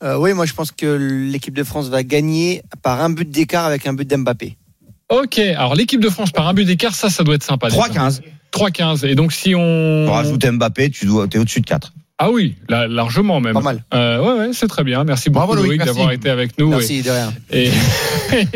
Euh, 0.05 0.17
oui, 0.17 0.33
moi 0.33 0.47
je 0.47 0.53
pense 0.53 0.71
que 0.71 0.87
l'équipe 0.87 1.55
de 1.55 1.65
France 1.65 1.89
va 1.89 2.05
gagner 2.05 2.63
par 2.83 3.03
un 3.03 3.11
but 3.11 3.29
d'écart 3.29 3.65
avec 3.65 3.89
un 3.89 3.95
but 3.95 4.09
d'Mbappé. 4.09 4.57
Ok, 5.09 5.41
alors 5.41 5.75
l'équipe 5.75 6.01
de 6.01 6.09
France 6.09 6.31
par 6.31 6.47
un 6.47 6.55
but 6.55 6.67
d'écart, 6.67 6.95
ça, 6.95 7.11
ça 7.11 7.25
doit 7.25 7.35
être 7.35 7.43
sympa. 7.43 7.69
déjà. 7.69 7.83
3-15. 7.83 8.21
3-15. 8.53 9.07
Et 9.09 9.17
donc 9.17 9.33
si 9.33 9.57
on... 9.57 10.05
Pour 10.07 10.15
rajouter 10.15 10.53
Mbappé, 10.53 10.91
tu 10.91 11.07
dois, 11.07 11.27
t'es 11.27 11.39
au-dessus 11.39 11.61
de 11.61 11.67
4. 11.67 11.93
Ah 12.19 12.31
oui, 12.31 12.55
là, 12.69 12.87
largement 12.87 13.41
même. 13.41 13.55
Pas 13.55 13.61
mal. 13.61 13.85
Euh, 13.93 14.21
ouais, 14.21 14.39
ouais, 14.47 14.53
c'est 14.53 14.69
très 14.69 14.85
bien. 14.85 15.03
Merci 15.03 15.31
beaucoup 15.31 15.47
Bravo, 15.47 15.55
Loïc, 15.57 15.67
Loïc 15.67 15.79
merci. 15.81 15.93
d'avoir 15.95 16.13
été 16.13 16.31
avec 16.31 16.57
nous. 16.59 16.69
Merci, 16.69 17.03
de 17.03 17.11
rien. 17.11 17.33
Et, 17.51 17.71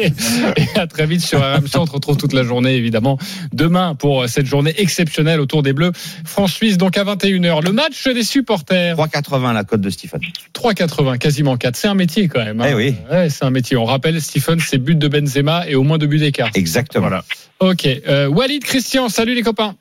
et 0.56 0.78
à 0.78 0.86
très 0.86 1.06
vite 1.06 1.20
sur 1.22 1.40
RMC. 1.40 1.74
On 1.76 1.84
te 1.84 1.90
retrouve 1.90 2.16
toute 2.16 2.32
la 2.32 2.44
journée, 2.44 2.76
évidemment. 2.76 3.18
Demain, 3.52 3.96
pour 3.96 4.28
cette 4.28 4.46
journée 4.46 4.74
exceptionnelle 4.78 5.40
autour 5.40 5.64
des 5.64 5.72
Bleus. 5.72 5.90
France-Suisse, 6.24 6.78
donc 6.78 6.96
à 6.96 7.02
21h. 7.04 7.64
Le 7.64 7.72
match 7.72 8.04
des 8.06 8.22
supporters. 8.22 8.96
3,80 8.96 9.52
la 9.52 9.64
cote 9.64 9.80
de 9.80 9.90
Stephen. 9.90 10.20
3,80, 10.54 11.18
quasiment 11.18 11.56
4. 11.56 11.74
C'est 11.74 11.88
un 11.88 11.94
métier 11.94 12.28
quand 12.28 12.44
même. 12.44 12.60
hein. 12.60 12.66
Eh 12.70 12.74
oui. 12.74 12.94
Ouais, 13.10 13.28
c'est 13.28 13.44
un 13.44 13.50
métier. 13.50 13.76
On 13.76 13.84
rappelle, 13.86 14.20
Stephen, 14.22 14.60
c'est 14.60 14.78
but 14.78 14.96
de 14.96 15.08
Benzema 15.08 15.68
et 15.68 15.74
au 15.74 15.82
moins 15.82 15.98
deux 15.98 16.06
buts 16.06 16.20
d'écart. 16.20 16.50
Exactement. 16.54 17.08
Voilà. 17.08 17.24
Ok. 17.58 17.86
Euh, 17.86 18.28
Walid, 18.28 18.62
Christian, 18.62 19.08
salut 19.08 19.34
les 19.34 19.42
copains. 19.42 19.74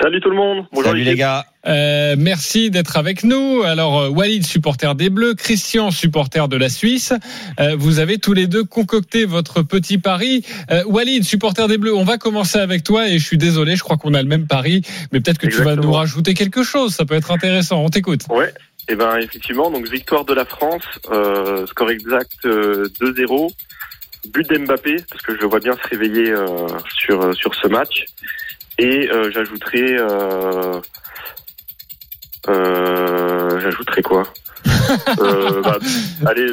Salut 0.00 0.20
tout 0.20 0.30
le 0.30 0.36
monde. 0.36 0.66
Bonjour 0.72 0.90
Salut 0.90 1.02
les 1.02 1.16
gars. 1.16 1.44
Euh, 1.66 2.16
merci 2.18 2.70
d'être 2.70 2.96
avec 2.96 3.24
nous. 3.24 3.62
Alors, 3.62 4.00
euh, 4.00 4.08
Walid, 4.08 4.44
supporter 4.44 4.94
des 4.94 5.10
Bleus, 5.10 5.34
Christian, 5.34 5.90
supporter 5.90 6.48
de 6.48 6.56
la 6.56 6.68
Suisse. 6.68 7.12
Euh, 7.60 7.76
vous 7.76 7.98
avez 7.98 8.18
tous 8.18 8.32
les 8.32 8.46
deux 8.46 8.64
concocté 8.64 9.26
votre 9.26 9.62
petit 9.62 9.98
pari. 9.98 10.44
Euh, 10.70 10.82
Walid, 10.86 11.24
supporter 11.24 11.68
des 11.68 11.78
Bleus, 11.78 11.94
on 11.94 12.04
va 12.04 12.16
commencer 12.16 12.58
avec 12.58 12.82
toi 12.84 13.08
et 13.08 13.18
je 13.18 13.24
suis 13.24 13.38
désolé, 13.38 13.76
je 13.76 13.82
crois 13.82 13.96
qu'on 13.96 14.14
a 14.14 14.22
le 14.22 14.28
même 14.28 14.46
pari, 14.46 14.82
mais 15.12 15.20
peut-être 15.20 15.38
que 15.38 15.46
tu 15.46 15.62
vas 15.62 15.76
nous 15.76 15.92
rajouter 15.92 16.34
quelque 16.34 16.62
chose. 16.62 16.94
Ça 16.94 17.04
peut 17.04 17.14
être 17.14 17.30
intéressant. 17.30 17.84
On 17.84 17.90
t'écoute. 17.90 18.22
Ouais. 18.30 18.52
Et 18.88 18.96
ben 18.96 19.16
effectivement, 19.18 19.70
donc 19.70 19.88
victoire 19.88 20.24
de 20.24 20.34
la 20.34 20.44
France, 20.44 20.82
euh, 21.10 21.66
score 21.66 21.90
exact 21.90 22.44
euh, 22.44 22.88
2-0, 23.00 23.52
but 24.32 24.48
d'Mbappé 24.48 24.96
parce 25.08 25.22
que 25.22 25.34
je 25.36 25.40
le 25.40 25.46
vois 25.46 25.60
bien 25.60 25.74
se 25.74 25.88
réveiller 25.88 26.30
euh, 26.30 26.66
sur 26.98 27.22
euh, 27.22 27.32
sur 27.32 27.54
ce 27.54 27.68
match. 27.68 28.04
Et 28.78 29.08
euh, 29.10 29.30
j'ajouterai 29.32 29.96
euh, 29.98 30.80
euh, 32.48 33.60
j'ajouterai 33.60 34.02
quoi 34.02 34.24
euh, 35.20 35.62
bah, 35.62 35.78
Allez, 36.26 36.52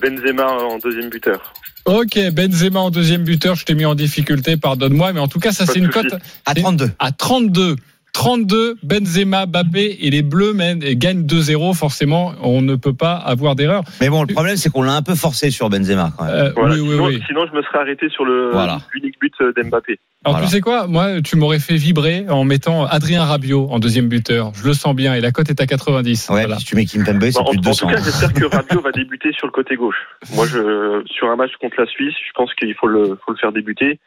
Benzema 0.00 0.46
en 0.46 0.78
deuxième 0.78 1.08
buteur. 1.08 1.54
Ok, 1.84 2.18
Benzema 2.32 2.80
en 2.80 2.90
deuxième 2.90 3.24
buteur. 3.24 3.54
Je 3.54 3.64
t'ai 3.64 3.74
mis 3.74 3.84
en 3.84 3.94
difficulté, 3.94 4.56
pardonne-moi, 4.56 5.12
mais 5.12 5.20
en 5.20 5.28
tout 5.28 5.38
cas, 5.38 5.52
ça 5.52 5.66
c'est 5.66 5.78
une 5.78 5.88
cote 5.88 6.14
À 6.44 6.54
32. 6.54 6.90
à 6.98 7.12
32. 7.12 7.76
32, 8.16 8.76
Benzema, 8.82 9.44
Mbappé 9.44 9.98
et 10.00 10.08
les 10.08 10.22
Bleus 10.22 10.54
mènent 10.54 10.82
et 10.82 10.96
gagnent 10.96 11.26
2-0. 11.26 11.74
Forcément, 11.76 12.32
on 12.42 12.62
ne 12.62 12.74
peut 12.74 12.94
pas 12.94 13.12
avoir 13.14 13.56
d'erreur. 13.56 13.82
Mais 14.00 14.08
bon, 14.08 14.22
le 14.22 14.32
problème, 14.32 14.56
c'est 14.56 14.70
qu'on 14.70 14.80
l'a 14.82 14.94
un 14.94 15.02
peu 15.02 15.14
forcé 15.14 15.50
sur 15.50 15.68
Benzema 15.68 16.12
quand 16.16 16.24
même. 16.24 16.34
Euh, 16.34 16.50
Voilà. 16.56 16.74
oui, 16.76 16.80
oui, 16.80 16.88
sinon, 16.94 17.06
oui. 17.08 17.22
sinon, 17.26 17.46
je 17.46 17.52
me 17.54 17.62
serais 17.62 17.78
arrêté 17.80 18.08
sur 18.08 18.24
le 18.24 18.52
Voilà. 18.52 18.78
unique 18.94 19.16
but 19.20 19.34
d'Mbappé. 19.54 19.98
Alors 20.24 20.38
Voilà. 20.38 20.46
tu 20.46 20.52
sais 20.54 20.60
quoi, 20.62 20.86
moi 20.86 21.20
tu 21.22 21.36
m'aurais 21.36 21.58
fait 21.60 21.76
vibrer 21.76 22.24
en 22.30 22.42
mettant 22.44 22.86
Adrien 22.86 23.22
Rabiot 23.22 23.68
en 23.70 23.78
deuxième 23.78 24.08
buteur. 24.08 24.50
Je 24.54 24.66
le 24.66 24.72
sens 24.72 24.96
bien 24.96 25.14
et 25.14 25.20
la 25.20 25.30
cote 25.30 25.50
est 25.50 25.60
à 25.60 25.66
90. 25.66 26.30
Ouais, 26.30 26.40
Voilà. 26.46 26.58
si 26.58 26.64
tu 26.64 26.74
mets 26.74 26.86
Kimpembe, 26.86 27.20
c'est 27.22 27.34
Bah, 27.34 27.42
en, 27.42 27.50
plus 27.50 27.60
de 27.60 27.66
en 27.66 27.70
200. 27.70 27.86
tout 27.86 27.94
cas, 27.94 28.00
j'espère 28.02 28.32
que 28.32 28.44
Rabiot 28.46 28.80
va 28.80 28.92
débuter 28.92 29.30
sur 29.32 29.46
le 29.46 29.52
côté 29.52 29.76
gauche. 29.76 29.98
Moi, 30.34 30.46
je, 30.46 31.02
sur 31.06 31.28
un 31.30 31.36
match 31.36 31.52
contre 31.60 31.76
la 31.78 31.86
Suisse, 31.86 32.14
je 32.26 32.32
pense 32.34 32.52
qu'il 32.54 32.74
faut 32.74 32.86
le, 32.88 33.18
faut 33.26 33.32
le 33.32 33.36
faire 33.36 33.52
débuter. 33.52 34.00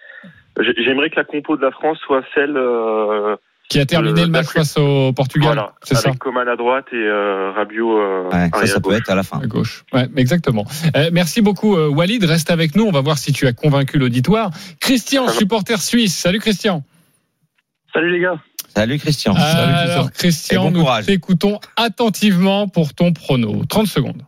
J'ai- 0.59 0.83
J'aimerais 0.83 1.09
que 1.11 1.15
la 1.15 1.23
compo 1.25 1.55
de 1.55 1.61
la 1.61 1.71
France 1.71 1.99
soit 2.05 2.23
celle, 2.33 2.57
euh, 2.57 3.35
Qui 3.69 3.79
a 3.79 3.85
terminé 3.85 4.21
Le- 4.21 4.25
le 4.25 4.31
match 4.31 4.47
face 4.47 4.77
au 4.77 5.13
Portugal. 5.13 5.53
voilà, 5.53 5.73
C'est 5.83 5.93
ça. 5.95 6.09
avec 6.09 6.19
Coman 6.19 6.47
à 6.47 6.55
droite 6.55 6.85
et 6.91 6.95
euh, 6.95 7.51
Rabiot 7.51 7.99
euh, 7.99 8.29
Ouais, 8.31 8.49
ça, 8.53 8.65
ça 8.67 8.79
peut 8.79 8.89
gauche. 8.89 8.97
être 8.97 9.09
à 9.11 9.15
la 9.15 9.21
fin. 9.23 9.39
À 9.39 9.45
gauche. 9.45 9.85
Ouais, 9.93 10.07
exactement. 10.17 10.65
Euh, 10.97 11.09
merci 11.13 11.41
beaucoup 11.41 11.75
euh, 11.77 11.87
Walid. 11.87 12.23
Reste 12.23 12.49
avec 12.49 12.75
nous. 12.75 12.85
On 12.85 12.91
va 12.91 13.01
voir 13.01 13.19
si 13.19 13.31
tu 13.31 13.45
as 13.45 13.53
convaincu 13.53 13.99
l'auditoire. 13.99 14.49
Christian, 14.79 15.27
Ça 15.27 15.33
supporter 15.33 15.79
suisse. 15.81 16.17
Salut 16.17 16.39
Christian. 16.39 16.83
Salut 17.93 18.11
les 18.11 18.19
gars. 18.21 18.39
Salut 18.75 18.97
Christian. 18.99 19.33
Alors 19.35 20.11
Christian, 20.11 20.63
bon 20.65 20.71
nous 20.71 20.79
courage. 20.81 21.05
t'écoutons 21.05 21.59
attentivement 21.75 22.67
pour 22.67 22.93
ton 22.93 23.13
prono. 23.13 23.63
30 23.69 23.87
secondes. 23.87 24.23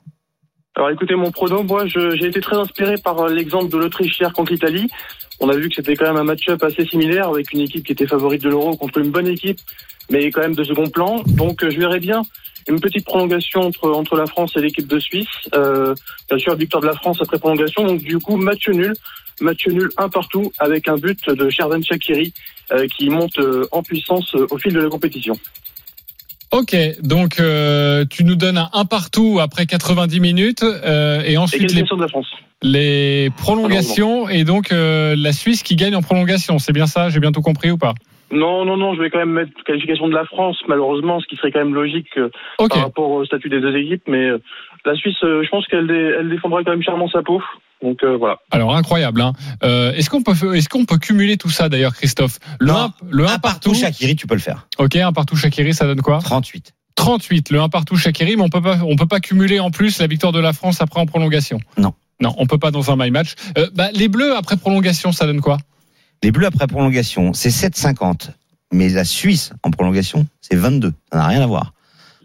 Alors 0.73 0.89
écoutez, 0.89 1.15
mon 1.15 1.31
prono, 1.31 1.63
moi 1.63 1.85
j'ai 1.85 2.27
été 2.27 2.39
très 2.39 2.55
inspiré 2.55 2.95
par 2.95 3.19
euh, 3.19 3.29
l'exemple 3.29 3.69
de 3.69 3.77
l'Autriche 3.77 4.17
hier 4.17 4.31
contre 4.31 4.53
l'Italie. 4.53 4.87
On 5.41 5.49
a 5.49 5.55
vu 5.57 5.67
que 5.67 5.75
c'était 5.75 5.97
quand 5.97 6.05
même 6.05 6.15
un 6.15 6.23
match-up 6.23 6.63
assez 6.63 6.85
similaire 6.85 7.27
avec 7.27 7.51
une 7.51 7.59
équipe 7.59 7.85
qui 7.85 7.91
était 7.91 8.07
favorite 8.07 8.41
de 8.41 8.49
l'Euro 8.49 8.77
contre 8.77 8.99
une 8.99 9.11
bonne 9.11 9.27
équipe, 9.27 9.59
mais 10.09 10.31
quand 10.31 10.39
même 10.39 10.55
de 10.55 10.63
second 10.63 10.87
plan. 10.87 11.23
Donc 11.25 11.61
euh, 11.61 11.69
je 11.69 11.77
verrais 11.77 11.99
bien 11.99 12.21
une 12.69 12.79
petite 12.79 13.03
prolongation 13.03 13.59
entre, 13.59 13.91
entre 13.91 14.15
la 14.15 14.27
France 14.27 14.53
et 14.55 14.61
l'équipe 14.61 14.87
de 14.87 14.97
Suisse. 14.97 15.27
Euh, 15.53 15.93
bien 16.29 16.37
sûr, 16.37 16.55
victoire 16.55 16.81
de 16.81 16.87
la 16.87 16.95
France 16.95 17.17
après 17.21 17.37
prolongation. 17.37 17.83
Donc 17.83 18.01
du 18.01 18.17
coup, 18.19 18.37
match 18.37 18.69
nul. 18.69 18.93
Match 19.41 19.67
nul 19.67 19.89
un 19.97 20.07
partout 20.07 20.53
avec 20.57 20.87
un 20.87 20.95
but 20.95 21.29
de 21.29 21.49
Sherdan 21.49 21.83
Shakiri 21.83 22.31
qui 22.95 23.09
monte 23.09 23.39
en 23.71 23.81
puissance 23.81 24.35
au 24.35 24.57
fil 24.59 24.71
de 24.71 24.79
la 24.79 24.87
compétition. 24.87 25.33
Ok, 26.51 26.75
donc 27.01 27.39
euh, 27.39 28.03
tu 28.09 28.25
nous 28.25 28.35
donnes 28.35 28.57
un, 28.57 28.69
un 28.73 28.83
partout 28.85 29.39
après 29.41 29.65
90 29.65 30.19
minutes 30.19 30.63
euh, 30.63 31.21
et 31.25 31.37
ensuite 31.37 31.71
les, 31.73 31.81
de 31.83 32.01
la 32.01 32.07
France. 32.09 32.27
les 32.61 33.29
prolongations 33.37 34.27
et 34.27 34.43
donc 34.43 34.71
euh, 34.73 35.15
la 35.17 35.31
Suisse 35.31 35.63
qui 35.63 35.77
gagne 35.77 35.95
en 35.95 36.01
prolongation. 36.01 36.59
C'est 36.59 36.73
bien 36.73 36.87
ça 36.87 37.09
J'ai 37.09 37.21
bien 37.21 37.31
tout 37.31 37.41
compris 37.41 37.71
ou 37.71 37.77
pas? 37.77 37.93
Non, 38.33 38.65
non, 38.65 38.75
non, 38.77 38.95
je 38.95 39.01
vais 39.01 39.09
quand 39.09 39.19
même 39.19 39.31
mettre 39.31 39.51
qualification 39.65 40.07
de 40.07 40.13
la 40.13 40.23
France, 40.25 40.57
malheureusement, 40.67 41.19
ce 41.19 41.27
qui 41.27 41.35
serait 41.35 41.51
quand 41.51 41.59
même 41.59 41.73
logique 41.75 42.07
euh, 42.17 42.29
par 42.57 42.83
rapport 42.83 43.09
au 43.11 43.25
statut 43.25 43.49
des 43.49 43.59
deux 43.61 43.75
équipes. 43.75 44.03
Mais 44.07 44.25
euh, 44.25 44.37
la 44.85 44.95
Suisse, 44.95 45.17
euh, 45.23 45.43
je 45.43 45.49
pense 45.49 45.65
qu'elle 45.67 45.87
dé- 45.87 46.15
elle 46.19 46.29
défendra 46.29 46.63
quand 46.63 46.71
même 46.71 46.83
charmant 46.83 47.09
sa 47.09 47.23
peau. 47.23 47.41
Donc 47.81 48.03
euh, 48.03 48.17
voilà. 48.17 48.37
Alors 48.51 48.75
incroyable. 48.75 49.21
Hein. 49.21 49.33
Euh, 49.63 49.93
est-ce 49.93 50.09
qu'on 50.09 50.21
peut 50.23 50.55
est-ce 50.55 50.69
qu'on 50.69 50.85
peut 50.85 50.97
cumuler 50.97 51.37
tout 51.37 51.49
ça 51.49 51.69
d'ailleurs, 51.69 51.93
Christophe? 51.93 52.39
Le 52.59 52.67
Non. 52.67 52.75
1 52.75 52.93
le 53.09 53.23
un 53.25 53.39
partout, 53.39 53.41
partout. 53.41 53.73
Shakiri, 53.73 54.15
tu 54.15 54.27
peux 54.27 54.35
le 54.35 54.41
faire. 54.41 54.67
Ok, 54.77 54.95
un 54.95 55.11
partout 55.13 55.35
Shakiri, 55.35 55.73
ça 55.73 55.85
donne 55.85 56.01
quoi? 56.01 56.19
38. 56.19 56.73
38. 56.95 57.49
Le 57.49 57.61
1 57.61 57.69
partout 57.69 57.95
Shakiri, 57.97 58.35
mais 58.35 58.43
on 58.43 58.49
peut 58.49 58.61
pas 58.61 58.77
on 58.83 58.95
peut 58.95 59.07
pas 59.07 59.19
cumuler 59.19 59.59
en 59.59 59.71
plus 59.71 59.99
la 59.99 60.07
victoire 60.07 60.31
de 60.31 60.39
la 60.39 60.53
France 60.53 60.81
après 60.81 60.99
en 60.99 61.05
prolongation. 61.05 61.59
Non. 61.77 61.93
Non, 62.21 62.35
on 62.37 62.45
peut 62.45 62.59
pas 62.59 62.69
dans 62.71 62.91
un 62.91 62.95
my 62.95 63.09
match. 63.09 63.33
Euh, 63.57 63.67
bah, 63.73 63.89
les 63.93 64.07
Bleus 64.07 64.35
après 64.35 64.55
prolongation, 64.55 65.11
ça 65.11 65.25
donne 65.25 65.41
quoi? 65.41 65.57
Les 66.21 66.31
Bleus 66.31 66.45
après 66.45 66.67
prolongation, 66.67 67.33
c'est 67.33 67.49
7,50. 67.49 68.29
Mais 68.71 68.89
la 68.89 69.03
Suisse 69.03 69.53
en 69.63 69.71
prolongation, 69.71 70.27
c'est 70.39 70.55
22. 70.55 70.93
Ça 71.11 71.17
n'a 71.17 71.25
rien 71.25 71.41
à 71.41 71.47
voir. 71.47 71.73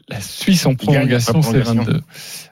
La 0.09 0.21
Suisse 0.21 0.65
en 0.67 0.75
prolongation, 0.75 1.43
c'est 1.43 1.61
prolongation. 1.61 1.83
22. 1.83 2.01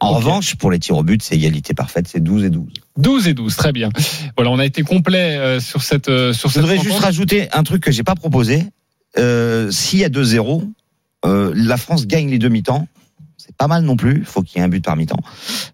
En 0.01 0.13
revanche, 0.15 0.57
pour 0.57 0.73
les 0.73 0.81
tirs 0.81 0.97
au 0.97 1.05
but, 1.05 1.23
c'est 1.23 1.37
égalité 1.37 1.73
parfaite, 1.73 2.09
c'est 2.09 2.19
12 2.21 2.45
et 2.45 2.51
12. 2.51 2.67
12 2.97 3.29
et 3.29 3.35
12, 3.35 3.55
très 3.57 3.73
bien. 3.73 3.91
Voilà, 4.37 4.51
on 4.51 4.59
a 4.59 4.67
été 4.67 4.83
complet 4.83 5.37
euh, 5.37 5.61
sur 5.61 5.83
cette 5.83 6.09
euh, 6.09 6.33
sur 6.33 6.49
Je 6.49 6.55
cette 6.55 6.63
voudrais 6.63 6.83
juste 6.83 6.99
rajouter 6.99 7.49
un 7.53 7.63
truc 7.63 7.83
que 7.83 7.93
j'ai 7.93 8.03
pas 8.03 8.17
proposé. 8.17 8.65
Euh, 9.19 9.71
S'il 9.71 10.01
y 10.01 10.05
a 10.05 10.09
2-0, 10.09 10.69
euh, 11.25 11.53
la 11.55 11.77
France 11.77 12.07
gagne 12.07 12.29
les 12.29 12.39
demi-temps. 12.39 12.89
C'est 13.37 13.55
pas 13.57 13.69
mal 13.69 13.85
non 13.85 13.97
plus. 13.97 14.19
Il 14.19 14.25
faut 14.25 14.43
qu'il 14.43 14.59
y 14.59 14.61
ait 14.61 14.65
un 14.65 14.69
but 14.69 14.85
par 14.85 14.97
mi-temps. 14.97 15.21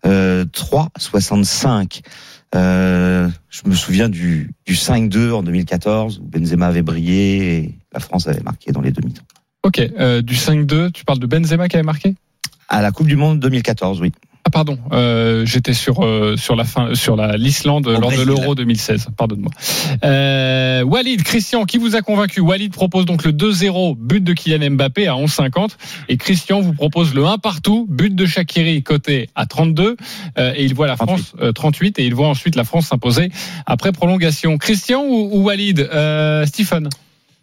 Euh, 0.05 0.45
3,65. 0.45 2.03
Euh, 2.55 3.29
je 3.49 3.61
me 3.67 3.75
souviens 3.75 4.09
du, 4.09 4.51
du 4.67 4.75
5-2 4.75 5.31
en 5.31 5.43
2014 5.43 6.19
où 6.19 6.25
Benzema 6.25 6.67
avait 6.67 6.83
brillé 6.83 7.57
et 7.57 7.79
la 7.93 8.01
France 8.01 8.27
avait 8.27 8.43
marqué 8.43 8.73
dans 8.73 8.81
les 8.81 8.91
demi-temps. 8.91 9.23
Ok, 9.63 9.79
euh, 9.79 10.23
du 10.23 10.35
5-2, 10.35 10.91
tu 10.93 11.05
parles 11.05 11.19
de 11.19 11.27
Benzema 11.27 11.69
qui 11.69 11.77
avait 11.77 11.83
marqué 11.85 12.15
À 12.69 12.81
la 12.83 12.93
Coupe 12.93 13.07
du 13.07 13.17
Monde 13.17 13.41
2014, 13.41 14.01
oui. 14.01 14.13
Ah 14.43 14.49
pardon, 14.51 14.79
euh, 14.93 15.45
j'étais 15.45 15.75
sur 15.75 16.03
euh, 16.03 16.35
sur 16.39 16.57
la 16.57 16.65
fin 16.65 16.95
sur 16.95 17.15
la 17.15 17.37
l'Islande 17.37 17.87
lors 17.87 18.01
Brésil. 18.01 18.21
de 18.21 18.31
l'Euro 18.31 18.55
2016. 18.55 19.09
Pardonne-moi. 19.15 19.51
Euh, 20.03 20.83
Walid, 20.83 21.23
Christian, 21.25 21.67
qui 21.67 21.77
vous 21.77 21.95
a 21.95 22.01
convaincu? 22.01 22.41
Walid 22.41 22.73
propose 22.73 23.05
donc 23.05 23.23
le 23.25 23.33
2-0, 23.33 23.97
but 23.99 24.25
de 24.25 24.33
Kylian 24.33 24.71
Mbappé 24.71 25.09
à 25.09 25.13
11,50 25.13 25.73
et 26.09 26.17
Christian 26.17 26.63
vous 26.63 26.73
propose 26.73 27.13
le 27.13 27.27
1 27.27 27.37
partout, 27.37 27.87
but 27.91 28.15
de 28.15 28.25
Shakiri 28.25 28.83
côté 28.83 29.29
à 29.35 29.45
32 29.45 29.97
euh, 30.39 30.55
et 30.57 30.65
il 30.65 30.73
voit 30.75 30.87
la 30.87 30.97
38. 30.97 31.23
France 31.23 31.35
euh, 31.43 31.53
38 31.53 31.99
et 31.99 32.07
il 32.07 32.15
voit 32.15 32.29
ensuite 32.29 32.57
la 32.57 32.65
France 32.65 32.87
s'imposer 32.87 33.31
après 33.67 33.93
prolongation. 33.93 34.57
Christian 34.57 35.05
ou, 35.05 35.37
ou 35.37 35.43
Walid? 35.43 35.81
Euh, 35.93 36.47
Stephen 36.47 36.89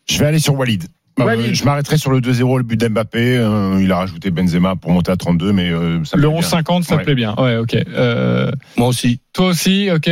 Je 0.10 0.18
vais 0.18 0.26
aller 0.26 0.40
sur 0.40 0.56
Walid. 0.56 0.88
Euh, 1.20 1.26
Walid. 1.26 1.56
je 1.56 1.64
m'arrêterai 1.66 1.98
sur 1.98 2.12
le 2.12 2.20
2-0, 2.22 2.58
le 2.58 2.64
but 2.64 2.78
d'Mbappé. 2.80 3.38
Euh, 3.38 3.80
il 3.82 3.92
a 3.92 3.98
rajouté 3.98 4.30
Benzema 4.32 4.76
pour 4.76 4.92
monter 4.92 5.12
à 5.12 5.16
32, 5.18 5.52
mais 5.52 5.70
euh, 5.72 6.04
ça 6.06 6.18
me 6.18 6.22
Le 6.22 6.30
plaît 6.30 6.40
bien. 6.40 6.48
11,50 6.50 6.84
ça 6.84 6.94
te 6.94 7.00
Ouais. 7.00 7.04
plaît 7.06 7.16
bien. 7.16 7.36
Ouais, 7.38 7.58
ok. 7.58 7.76
Euh, 7.76 8.52
Moi 8.78 8.88
aussi. 8.88 9.20
toi 9.34 9.48
aussi, 9.48 9.90
ok. 9.94 10.10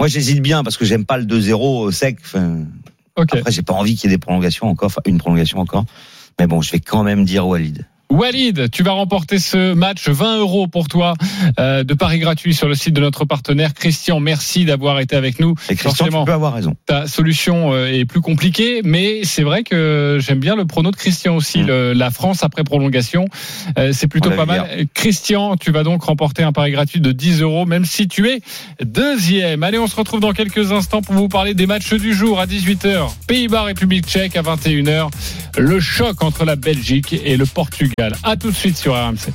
Moi, 0.00 0.08
j'hésite 0.08 0.40
bien 0.42 0.64
parce 0.64 0.76
que 0.76 0.84
j'aime 0.84 1.04
pas 1.04 1.18
le 1.18 1.24
2-0 1.24 1.92
sec. 1.92 2.18
Enfin. 2.24 2.64
Après, 3.16 3.42
j'ai 3.52 3.62
pas 3.62 3.74
envie 3.74 3.94
qu'il 3.94 4.10
y 4.10 4.12
ait 4.12 4.16
des 4.16 4.20
prolongations 4.20 4.66
encore, 4.68 4.86
enfin, 4.86 5.02
une 5.06 5.18
prolongation 5.18 5.58
encore. 5.58 5.84
Mais 6.40 6.46
bon, 6.46 6.60
je 6.62 6.72
vais 6.72 6.80
quand 6.80 7.02
même 7.04 7.24
dire 7.24 7.46
Walid. 7.46 7.86
Walid, 8.12 8.70
tu 8.70 8.82
vas 8.82 8.92
remporter 8.92 9.38
ce 9.38 9.72
match 9.72 10.08
20 10.08 10.38
euros 10.38 10.66
pour 10.66 10.88
toi 10.88 11.14
euh, 11.58 11.82
de 11.82 11.94
paris 11.94 12.18
gratuit 12.18 12.52
sur 12.54 12.68
le 12.68 12.74
site 12.74 12.92
de 12.94 13.00
notre 13.00 13.24
partenaire 13.24 13.72
Christian. 13.72 14.20
Merci 14.20 14.64
d'avoir 14.66 15.00
été 15.00 15.16
avec 15.16 15.40
nous. 15.40 15.52
Et 15.70 15.74
Christian, 15.76 15.90
Forcément. 16.06 16.20
tu 16.20 16.26
peux 16.26 16.32
avoir 16.32 16.52
raison. 16.52 16.74
Ta 16.86 17.06
solution 17.06 17.72
euh, 17.72 17.86
est 17.86 18.04
plus 18.04 18.20
compliquée, 18.20 18.82
mais 18.84 19.24
c'est 19.24 19.42
vrai 19.42 19.62
que 19.62 20.18
j'aime 20.20 20.40
bien 20.40 20.56
le 20.56 20.66
prono 20.66 20.90
de 20.90 20.96
Christian 20.96 21.36
aussi. 21.36 21.60
Mm. 21.62 21.66
le- 21.66 21.92
la 21.94 22.10
France 22.10 22.44
après 22.44 22.64
prolongation, 22.64 23.24
Euh, 23.78 23.92
c'est 23.94 24.08
plutôt 24.08 24.30
pas 24.30 24.44
mal. 24.46 24.86
Christian, 24.92 25.56
tu 25.56 25.70
vas 25.72 25.82
donc 25.82 26.02
remporter 26.02 26.42
un 26.42 26.52
pari 26.52 26.70
gratuit 26.72 27.00
de 27.00 27.12
10 27.12 27.40
euros, 27.40 27.64
même 27.64 27.84
si 27.86 28.08
tu 28.08 28.28
es 28.28 28.40
deuxième. 28.84 29.62
Allez, 29.62 29.78
on 29.78 29.86
se 29.86 29.96
retrouve 29.96 30.20
dans 30.20 30.32
quelques 30.32 30.72
instants 30.72 31.00
pour 31.00 31.14
vous 31.14 31.28
parler 31.28 31.54
des 31.54 31.66
matchs 31.66 31.94
du 31.94 32.12
jour 32.12 32.38
à 32.40 32.46
18h. 32.46 33.08
Pays-Bas, 33.26 33.62
République 33.62 34.06
Tchèque 34.06 34.36
à 34.36 34.42
21h. 34.42 35.08
Le 35.58 35.80
choc 35.80 36.22
entre 36.22 36.44
la 36.44 36.56
Belgique 36.56 37.14
et 37.24 37.36
le 37.36 37.46
Portugal. 37.46 38.01
À 38.22 38.36
tout 38.36 38.50
de 38.50 38.56
suite 38.56 38.76
sur 38.76 38.94
RMC. 38.94 39.32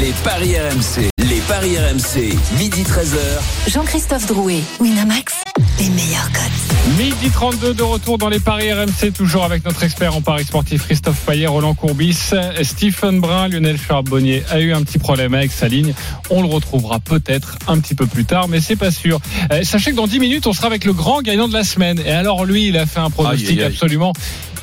Les 0.00 0.12
paris 0.24 0.54
RMC, 0.56 1.08
les 1.18 1.40
paris 1.46 1.76
RMC, 1.76 2.34
midi 2.58 2.82
13h. 2.82 3.70
Jean-Christophe 3.70 4.26
Drouet, 4.26 4.60
Winamax, 4.80 5.34
les 5.78 5.88
meilleurs 5.90 6.30
cotes. 6.32 6.96
Midi 6.98 7.28
32 7.30 7.74
de 7.74 7.82
retour 7.82 8.16
dans 8.16 8.30
les 8.30 8.40
paris 8.40 8.72
RMC, 8.72 9.12
toujours 9.12 9.44
avec 9.44 9.64
notre 9.66 9.82
expert 9.82 10.16
en 10.16 10.22
paris 10.22 10.44
sportif 10.44 10.86
Christophe 10.86 11.20
Payet, 11.26 11.46
Roland 11.46 11.74
Courbis, 11.74 12.32
Stephen 12.62 13.20
Brun, 13.20 13.48
Lionel 13.48 13.78
Charbonnier 13.78 14.42
a 14.50 14.60
eu 14.60 14.72
un 14.72 14.82
petit 14.82 14.98
problème 14.98 15.34
avec 15.34 15.52
sa 15.52 15.68
ligne. 15.68 15.92
On 16.30 16.40
le 16.40 16.48
retrouvera 16.48 16.98
peut-être 16.98 17.58
un 17.68 17.78
petit 17.80 17.94
peu 17.94 18.06
plus 18.06 18.24
tard, 18.24 18.48
mais 18.48 18.60
c'est 18.60 18.76
pas 18.76 18.90
sûr. 18.90 19.20
Euh, 19.52 19.62
sachez 19.62 19.90
que 19.90 19.96
dans 19.96 20.06
10 20.06 20.20
minutes, 20.20 20.46
on 20.46 20.54
sera 20.54 20.68
avec 20.68 20.84
le 20.86 20.94
grand 20.94 21.20
gagnant 21.20 21.48
de 21.48 21.52
la 21.52 21.64
semaine. 21.64 22.00
Et 22.06 22.12
alors 22.12 22.46
lui, 22.46 22.68
il 22.68 22.78
a 22.78 22.86
fait 22.86 23.00
un 23.00 23.10
pronostic 23.10 23.48
Aïe, 23.48 23.58
aïe, 23.58 23.64
aïe. 23.64 23.72
absolument 23.72 24.12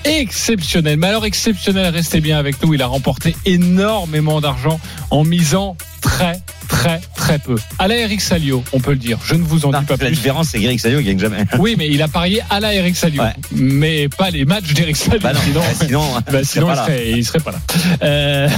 exceptionnel. 0.08 0.98
Mais 0.98 1.08
alors 1.08 1.26
exceptionnel, 1.26 1.94
restez 1.94 2.22
bien 2.22 2.38
avec 2.38 2.62
nous. 2.64 2.74
Il 2.74 2.82
a 2.82 2.88
remporté 2.88 3.36
énormément 3.46 4.42
d'argent 4.42 4.80
en 5.12 5.24
misant 5.24 5.76
très 6.02 6.42
très 6.68 7.00
très 7.16 7.40
peu. 7.40 7.56
À 7.80 7.88
la 7.88 7.96
Eric 7.98 8.22
Salio, 8.22 8.64
on 8.74 8.80
peut 8.80 8.92
le 8.92 8.98
dire. 8.98 9.18
Je 9.24 9.36
ne 9.36 9.44
vous 9.44 9.66
en 9.66 9.72
Non, 9.72 9.80
dis 9.80 9.86
pas 9.86 9.94
la 9.96 10.06
plus. 10.08 10.12
différence, 10.16 10.50
c'est 10.50 10.60
qu'Eric 10.60 10.80
Salio 10.80 11.02
gagne 11.02 11.20
jamais. 11.20 11.44
Oui, 11.60 11.76
mais 11.78 11.88
il 11.90 12.02
a 12.02 12.08
parié 12.08 12.42
à 12.50 12.60
la 12.60 12.74
Eric 12.74 12.96
Salio, 12.96 13.22
Ouais. 13.22 13.34
mais 13.52 14.10
pas 14.10 14.30
les 14.30 14.46
matchs 14.46 14.74
d'Eric 14.74 14.96
Salio. 14.98 15.20
Bah 15.20 15.34
non, 15.34 15.40
sinon, 15.44 15.62
bah 15.62 15.74
sinon, 15.74 16.12
bah 16.32 16.40
il 16.42 16.46
sinon, 16.46 16.68
serait 16.68 16.76
il, 16.76 16.76
pas 16.76 16.76
là. 16.76 16.86
serait, 16.86 17.12
il 17.12 17.26
serait 17.26 17.40
pas 17.40 17.52
là. 17.52 17.60
Euh... 18.04 18.50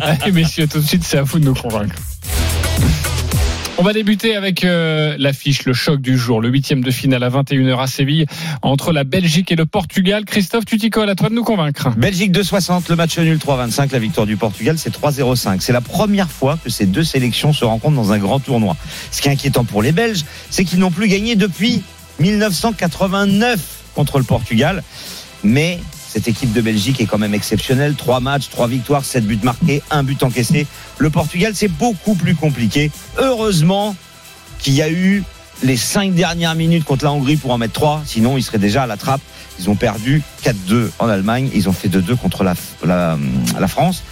Allez, 0.00 0.32
messieurs, 0.32 0.66
tout 0.66 0.80
de 0.80 0.86
suite, 0.86 1.04
c'est 1.04 1.18
à 1.18 1.22
vous 1.22 1.38
de 1.38 1.44
nous 1.44 1.54
convaincre. 1.54 1.94
On 3.80 3.82
va 3.82 3.94
débuter 3.94 4.36
avec 4.36 4.62
euh, 4.62 5.16
l'affiche, 5.18 5.64
le 5.64 5.72
choc 5.72 6.02
du 6.02 6.18
jour, 6.18 6.42
le 6.42 6.50
huitième 6.50 6.84
de 6.84 6.90
finale 6.90 7.22
à 7.22 7.30
21h 7.30 7.80
à 7.80 7.86
Séville 7.86 8.26
entre 8.60 8.92
la 8.92 9.04
Belgique 9.04 9.50
et 9.52 9.56
le 9.56 9.64
Portugal. 9.64 10.26
Christophe, 10.26 10.66
tu 10.66 10.76
t'y 10.76 10.90
colles, 10.90 11.08
à 11.08 11.14
toi 11.14 11.30
de 11.30 11.34
nous 11.34 11.44
convaincre. 11.44 11.88
Belgique 11.96 12.30
2,60, 12.30 12.90
le 12.90 12.96
match 12.96 13.18
nul 13.18 13.38
3,25, 13.38 13.90
la 13.90 13.98
victoire 13.98 14.26
du 14.26 14.36
Portugal 14.36 14.76
c'est 14.76 14.94
3,05. 14.94 15.60
C'est 15.60 15.72
la 15.72 15.80
première 15.80 16.30
fois 16.30 16.58
que 16.62 16.68
ces 16.68 16.84
deux 16.84 17.04
sélections 17.04 17.54
se 17.54 17.64
rencontrent 17.64 17.96
dans 17.96 18.12
un 18.12 18.18
grand 18.18 18.38
tournoi. 18.38 18.76
Ce 19.10 19.22
qui 19.22 19.28
est 19.28 19.32
inquiétant 19.32 19.64
pour 19.64 19.80
les 19.80 19.92
Belges, 19.92 20.26
c'est 20.50 20.64
qu'ils 20.64 20.80
n'ont 20.80 20.90
plus 20.90 21.08
gagné 21.08 21.34
depuis 21.34 21.82
1989 22.18 23.58
contre 23.94 24.18
le 24.18 24.24
Portugal. 24.24 24.82
Mais 25.42 25.78
cette 26.12 26.26
équipe 26.26 26.52
de 26.52 26.60
Belgique 26.60 27.00
est 27.00 27.06
quand 27.06 27.18
même 27.18 27.34
exceptionnelle. 27.34 27.94
Trois 27.94 28.18
matchs, 28.18 28.48
trois 28.50 28.66
victoires, 28.66 29.04
sept 29.04 29.24
buts 29.24 29.38
marqués, 29.44 29.80
un 29.92 30.02
but 30.02 30.20
encaissé. 30.24 30.66
Le 30.98 31.08
Portugal, 31.08 31.52
c'est 31.54 31.68
beaucoup 31.68 32.16
plus 32.16 32.34
compliqué. 32.34 32.90
Heureusement 33.16 33.94
qu'il 34.58 34.74
y 34.74 34.82
a 34.82 34.90
eu 34.90 35.22
les 35.62 35.76
cinq 35.76 36.12
dernières 36.12 36.56
minutes 36.56 36.82
contre 36.82 37.04
la 37.04 37.12
Hongrie 37.12 37.36
pour 37.36 37.52
en 37.52 37.58
mettre 37.58 37.74
trois. 37.74 38.02
Sinon, 38.06 38.36
ils 38.36 38.42
seraient 38.42 38.58
déjà 38.58 38.82
à 38.82 38.86
la 38.88 38.96
trappe. 38.96 39.20
Ils 39.60 39.70
ont 39.70 39.76
perdu 39.76 40.20
4-2 40.42 40.90
en 40.98 41.08
Allemagne. 41.08 41.48
Ils 41.54 41.68
ont 41.68 41.72
fait 41.72 41.88
2-2 41.88 42.16
contre 42.16 42.42
la, 42.42 43.68
France. 43.68 44.02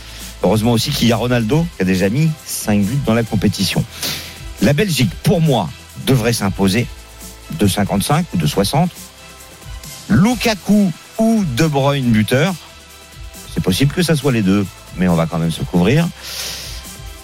Heureusement 0.44 0.72
aussi 0.72 0.92
qu'il 0.92 1.08
y 1.08 1.12
a 1.12 1.16
Ronaldo 1.16 1.66
qui 1.76 1.82
a 1.82 1.84
déjà 1.84 2.08
mis 2.10 2.30
5 2.46 2.80
buts 2.80 3.00
dans 3.06 3.14
la 3.14 3.24
compétition. 3.24 3.84
La 4.62 4.72
Belgique, 4.72 5.10
pour 5.24 5.40
moi, 5.40 5.68
devrait 6.06 6.32
s'imposer 6.32 6.86
de 7.58 7.66
55 7.66 8.24
ou 8.34 8.36
de 8.36 8.46
60. 8.46 8.88
Lukaku 10.10 10.92
ou 11.18 11.44
De 11.56 11.66
Bruyne 11.66 12.10
buteur. 12.10 12.54
C'est 13.52 13.62
possible 13.62 13.92
que 13.92 14.02
ça 14.02 14.16
soit 14.16 14.32
les 14.32 14.42
deux, 14.42 14.66
mais 14.96 15.08
on 15.08 15.14
va 15.14 15.26
quand 15.26 15.38
même 15.38 15.50
se 15.50 15.62
couvrir. 15.62 16.08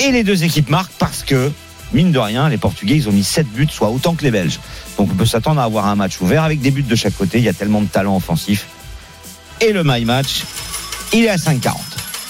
Et 0.00 0.11
les 0.11 0.24
deux 0.24 0.42
équipes 0.44 0.68
marquent 0.68 0.94
parce 0.98 1.22
que, 1.22 1.52
mine 1.92 2.11
de 2.11 2.18
rien, 2.18 2.48
les 2.48 2.59
Portugais, 2.59 2.96
ils 2.96 3.09
ont 3.09 3.12
mis 3.12 3.24
7 3.24 3.46
buts, 3.48 3.68
soit 3.70 3.90
autant 3.90 4.14
que 4.14 4.24
les 4.24 4.30
Belges. 4.30 4.59
Donc 4.98 5.11
on 5.12 5.14
peut 5.14 5.26
s'attendre 5.26 5.61
à 5.61 5.64
avoir 5.64 5.87
un 5.87 5.94
match 5.94 6.20
ouvert 6.20 6.42
avec 6.42 6.61
des 6.61 6.70
buts 6.70 6.83
de 6.83 6.96
chaque 6.96 7.16
côté. 7.16 7.38
Il 7.38 7.44
y 7.44 7.48
a 7.48 7.52
tellement 7.52 7.80
de 7.80 7.87
talent 7.87 8.16
offensif. 8.16 8.66
Et 9.61 9.72
le 9.72 9.83
my 9.85 10.04
match, 10.04 10.42
il 11.12 11.24
est 11.24 11.28
à 11.28 11.37
5,40. 11.37 11.72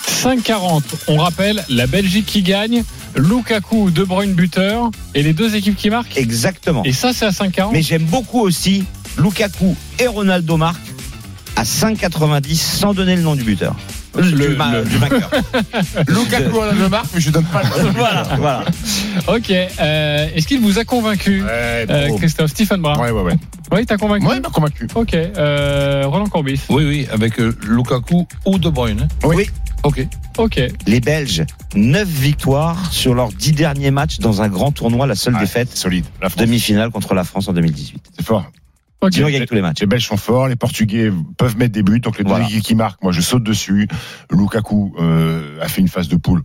5-40, 0.06 0.82
on 1.08 1.16
rappelle, 1.16 1.64
la 1.68 1.86
Belgique 1.86 2.26
qui 2.26 2.42
gagne, 2.42 2.84
Lukaku, 3.16 3.90
De 3.90 4.04
Bruyne 4.04 4.34
buteur, 4.34 4.90
et 5.14 5.22
les 5.22 5.32
deux 5.32 5.54
équipes 5.54 5.76
qui 5.76 5.90
marquent? 5.90 6.16
Exactement. 6.16 6.82
Et 6.84 6.92
ça, 6.92 7.12
c'est 7.12 7.26
à 7.26 7.30
5-40 7.30 7.72
Mais 7.72 7.82
j'aime 7.82 8.04
beaucoup 8.04 8.40
aussi 8.40 8.84
Lukaku 9.18 9.76
et 9.98 10.06
Ronaldo 10.06 10.56
marquent 10.56 10.93
à 11.56 11.62
5,90 11.62 12.54
sans 12.56 12.94
donner 12.94 13.16
le 13.16 13.22
nom 13.22 13.34
du 13.36 13.44
buteur. 13.44 13.74
Le- 14.16 14.30
du, 14.30 14.56
ma- 14.56 14.72
le- 14.78 14.84
du 14.84 14.96
vainqueur. 14.96 15.28
Lukaku 16.08 16.60
a 16.60 16.72
le 16.72 16.88
marque, 16.88 17.06
mais 17.14 17.20
je 17.20 17.30
donne 17.30 17.44
pas 17.46 17.62
le 17.62 17.90
voilà, 17.96 18.22
voilà. 18.38 18.64
Ok, 19.26 19.50
euh, 19.50 20.28
est-ce 20.34 20.46
qu'il 20.46 20.60
vous 20.60 20.78
a 20.78 20.84
convaincu 20.84 21.42
Ouais, 21.42 21.86
euh. 21.90 22.16
Christophe 22.16 22.50
Stephen 22.50 22.80
Brun 22.80 22.96
ouais, 23.00 23.10
ouais, 23.10 23.22
ouais. 23.22 23.34
Oui, 23.72 23.84
t'as 23.86 23.96
convaincu 23.96 24.24
Ouais, 24.26 24.36
il 24.36 24.42
m'a 24.42 24.50
convaincu. 24.50 24.86
Ok, 24.94 25.14
euh, 25.14 26.04
Roland 26.06 26.26
Courbis. 26.26 26.60
Oui, 26.68 26.84
oui, 26.86 27.08
avec 27.12 27.40
euh, 27.40 27.56
Lukaku 27.66 28.26
ou 28.46 28.58
De 28.58 28.68
Bruyne. 28.68 29.00
hein. 29.02 29.08
Oui. 29.24 29.48
Ok. 29.82 30.06
Ok, 30.38 30.60
Les 30.86 31.00
Belges, 31.00 31.44
9 31.74 32.08
victoires 32.08 32.90
sur 32.92 33.14
leurs 33.14 33.28
10 33.32 33.52
derniers 33.52 33.90
matchs 33.90 34.18
dans 34.18 34.42
un 34.42 34.48
grand 34.48 34.70
tournoi. 34.72 35.06
La 35.06 35.14
seule 35.14 35.34
Ouais, 35.34 35.40
défaite, 35.40 35.76
solide. 35.76 36.04
La 36.22 36.28
France, 36.28 36.40
demi-finale 36.44 36.90
contre 36.90 37.14
la 37.14 37.22
France 37.24 37.48
en 37.48 37.52
2018. 37.52 38.00
c'est 38.16 38.24
fort. 38.24 38.46
Tous 39.10 39.54
les 39.54 39.62
matchs. 39.62 39.80
Les 39.80 39.86
Belges 39.86 40.06
sont 40.06 40.16
forts, 40.16 40.48
les 40.48 40.56
Portugais 40.56 41.10
peuvent 41.38 41.56
mettre 41.56 41.72
des 41.72 41.82
buts, 41.82 42.00
donc 42.00 42.18
les 42.18 42.24
Voilà. 42.24 42.44
équipes 42.46 42.62
qui 42.62 42.74
marquent, 42.74 43.02
moi 43.02 43.12
je 43.12 43.20
saute 43.20 43.42
dessus. 43.44 43.88
Lukaku 44.30 44.94
euh, 44.98 45.60
a 45.60 45.68
fait 45.68 45.80
une 45.80 45.88
phase 45.88 46.08
de 46.08 46.16
poule. 46.16 46.42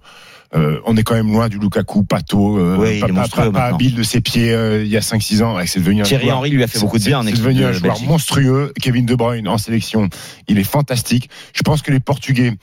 Euh, 0.55 0.79
on 0.87 0.97
est 0.97 1.03
quand 1.03 1.13
même 1.13 1.31
loin 1.31 1.47
du 1.47 1.59
Lukaku 1.59 2.03
Pato, 2.03 2.57
euh, 2.57 2.75
Oui, 2.79 2.99
pas, 2.99 3.07
pas 3.07 3.13
maintenant. 3.45 3.59
habile 3.75 3.93
de 3.93 4.01
ses 4.01 4.19
pieds 4.19 4.51
euh, 4.51 4.81
il 4.83 4.89
y 4.89 4.97
a 4.97 5.01
5-6 5.01 5.43
ans. 5.43 5.55
Ouais, 5.55 5.67
c'est 5.67 5.79
devenu 5.79 6.01
un 6.01 6.05
Thierry 6.05 6.23
joueur- 6.25 6.37
Henry 6.39 6.49
lui 6.49 6.63
a 6.63 6.67
fait 6.67 6.79
beaucoup 6.79 6.97
de 6.97 7.03
bien 7.03 7.19
en 7.19 7.23
C'est 7.23 7.33
devenu 7.33 7.59
de 7.59 7.65
un 7.65 7.71
joueur 7.71 7.93
Belgique. 7.93 8.07
monstrueux. 8.09 8.73
Kevin 8.81 9.05
De 9.05 9.13
Bruyne 9.13 9.47
en 9.47 9.59
sélection, 9.59 10.09
il 10.47 10.57
est 10.57 10.63
fantastique. 10.63 11.29
Je 11.53 11.61
pense 11.61 11.83
que 11.83 11.91
les 11.91 11.99
Portugais 11.99 12.53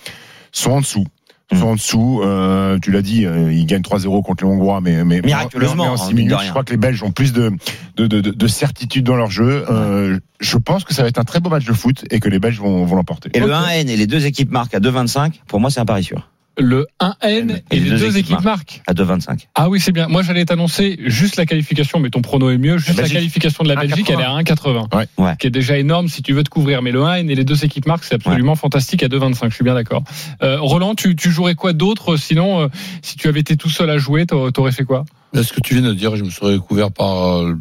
sont 0.50 0.72
en 0.72 0.80
dessous. 0.80 1.06
Sont 1.54 1.66
en 1.68 1.74
dessous. 1.74 2.20
Euh, 2.24 2.78
tu 2.82 2.90
l'as 2.90 3.02
dit, 3.02 3.24
euh, 3.24 3.52
ils 3.52 3.66
gagnent 3.66 3.82
3-0 3.82 4.22
contre 4.24 4.44
les 4.44 4.50
Hongrois, 4.50 4.80
mais, 4.80 5.04
mais 5.04 5.20
Miraculeusement, 5.22 5.84
mais 5.84 5.90
en 5.90 5.94
hein, 5.94 5.96
6 5.96 6.14
mine 6.14 6.26
de 6.26 6.30
minutes, 6.32 6.44
je 6.46 6.50
crois 6.50 6.64
que 6.64 6.72
les 6.72 6.76
Belges 6.76 7.02
ont 7.02 7.12
plus 7.12 7.32
de, 7.32 7.52
de, 7.96 8.06
de, 8.06 8.20
de- 8.20 8.30
de 8.30 8.46
certitude 8.48 9.04
dans 9.04 9.16
leur 9.16 9.30
jeu. 9.30 9.64
Euh, 9.70 10.18
je 10.40 10.56
pense 10.58 10.84
que 10.84 10.92
ça 10.92 11.02
va 11.02 11.08
être 11.08 11.18
un 11.18 11.24
très 11.24 11.38
beau 11.40 11.50
match 11.50 11.64
de 11.64 11.72
foot 11.72 12.04
et 12.10 12.18
que 12.20 12.28
les 12.28 12.38
Belges 12.38 12.58
vont, 12.58 12.84
vont 12.84 12.96
l'emporter. 12.96 13.30
Et 13.34 13.38
le 13.40 13.46
Ok. 13.46 13.52
1N 13.52 13.88
et 13.88 13.96
les 13.96 14.06
deux 14.06 14.26
équipes 14.26 14.50
marquent 14.50 14.74
à 14.74 14.80
2,25. 14.80 15.40
Pour 15.46 15.60
moi, 15.60 15.70
c'est 15.70 15.80
un 15.80 15.84
pari 15.86 16.02
sûr. 16.02 16.28
Le 16.58 16.86
1N 17.00 17.60
et, 17.70 17.80
les 17.80 17.90
deux, 17.90 18.16
équipes 18.16 18.42
marquent. 18.42 18.82
À 18.86 18.94
2,25. 18.94 19.46
Ah 19.54 19.68
oui, 19.68 19.78
c'est 19.78 19.92
bien. 19.92 20.08
Moi, 20.08 20.22
j'allais 20.22 20.46
t'annoncer 20.46 20.98
juste 21.04 21.36
la 21.36 21.44
qualification, 21.44 22.00
mais 22.00 22.08
ton 22.08 22.22
prono 22.22 22.48
est 22.48 22.56
mieux. 22.56 22.78
Juste 22.78 22.96
la, 22.96 23.02
Belgique. 23.02 23.18
qualification 23.18 23.64
de 23.64 23.68
la 23.68 23.76
Belgique, 23.76 24.08
1,80. 24.08 24.12
elle 24.14 24.20
est 24.20 24.24
à 24.24 24.54
1,80. 24.54 24.96
Ouais. 24.96 25.06
Ouais. 25.18 25.36
Qui 25.38 25.48
est 25.48 25.50
déjà 25.50 25.76
énorme 25.76 26.08
si 26.08 26.22
tu 26.22 26.32
veux 26.32 26.42
te 26.42 26.48
couvrir. 26.48 26.80
Mais 26.80 26.92
le 26.92 27.00
1N 27.00 27.28
et 27.28 27.34
les 27.34 27.44
deux 27.44 27.64
équipes 27.64 27.86
marquent, 27.86 28.04
c'est 28.04 28.14
absolument 28.14 28.54
fantastique 28.54 29.02
à 29.02 29.08
2,25. 29.08 29.50
Je 29.50 29.54
suis 29.54 29.64
bien 29.64 29.74
d'accord. 29.74 30.02
Euh, 30.42 30.58
Roland, 30.60 30.94
tu, 30.94 31.14
tu 31.14 31.30
jouerais 31.30 31.54
quoi 31.54 31.74
d'autre? 31.74 32.16
Sinon, 32.16 32.62
euh, 32.62 32.68
si 33.02 33.16
tu 33.16 33.28
avais 33.28 33.40
été 33.40 33.56
tout 33.58 33.70
seul 33.70 33.90
à 33.90 33.98
jouer, 33.98 34.24
t'aurais 34.26 34.72
fait 34.72 34.84
quoi? 34.84 35.04
Là, 35.34 35.42
ce 35.42 35.52
que 35.52 35.60
tu 35.60 35.74
viens 35.74 35.86
de 35.86 35.92
dire, 35.92 36.16
je 36.16 36.24
me 36.24 36.30
serais 36.30 36.56
couvert 36.58 36.90
par 36.90 37.36
euh, 37.36 37.54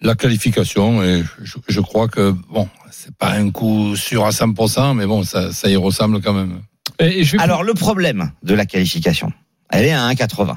la 0.00 0.14
qualification? 0.14 1.02
Et 1.02 1.24
je, 1.42 1.56
je 1.66 1.80
crois 1.80 2.06
que 2.06 2.32
bon, 2.48 2.68
c'est 2.92 3.14
pas 3.16 3.32
un 3.32 3.50
coup 3.50 3.96
sûr 3.96 4.24
à 4.24 4.30
100%, 4.30 4.94
mais 4.94 5.06
bon, 5.06 5.24
ça, 5.24 5.52
ça 5.52 5.68
y 5.68 5.76
ressemble 5.76 6.20
quand 6.20 6.32
même. 6.32 6.60
Et, 6.98 7.20
et 7.20 7.24
je 7.24 7.36
vais 7.36 7.42
Alors, 7.42 7.62
le 7.62 7.74
problème 7.74 8.32
de 8.42 8.54
la 8.54 8.66
qualification, 8.66 9.32
elle 9.70 9.84
est 9.84 9.92
à 9.92 10.08
1,80. 10.10 10.56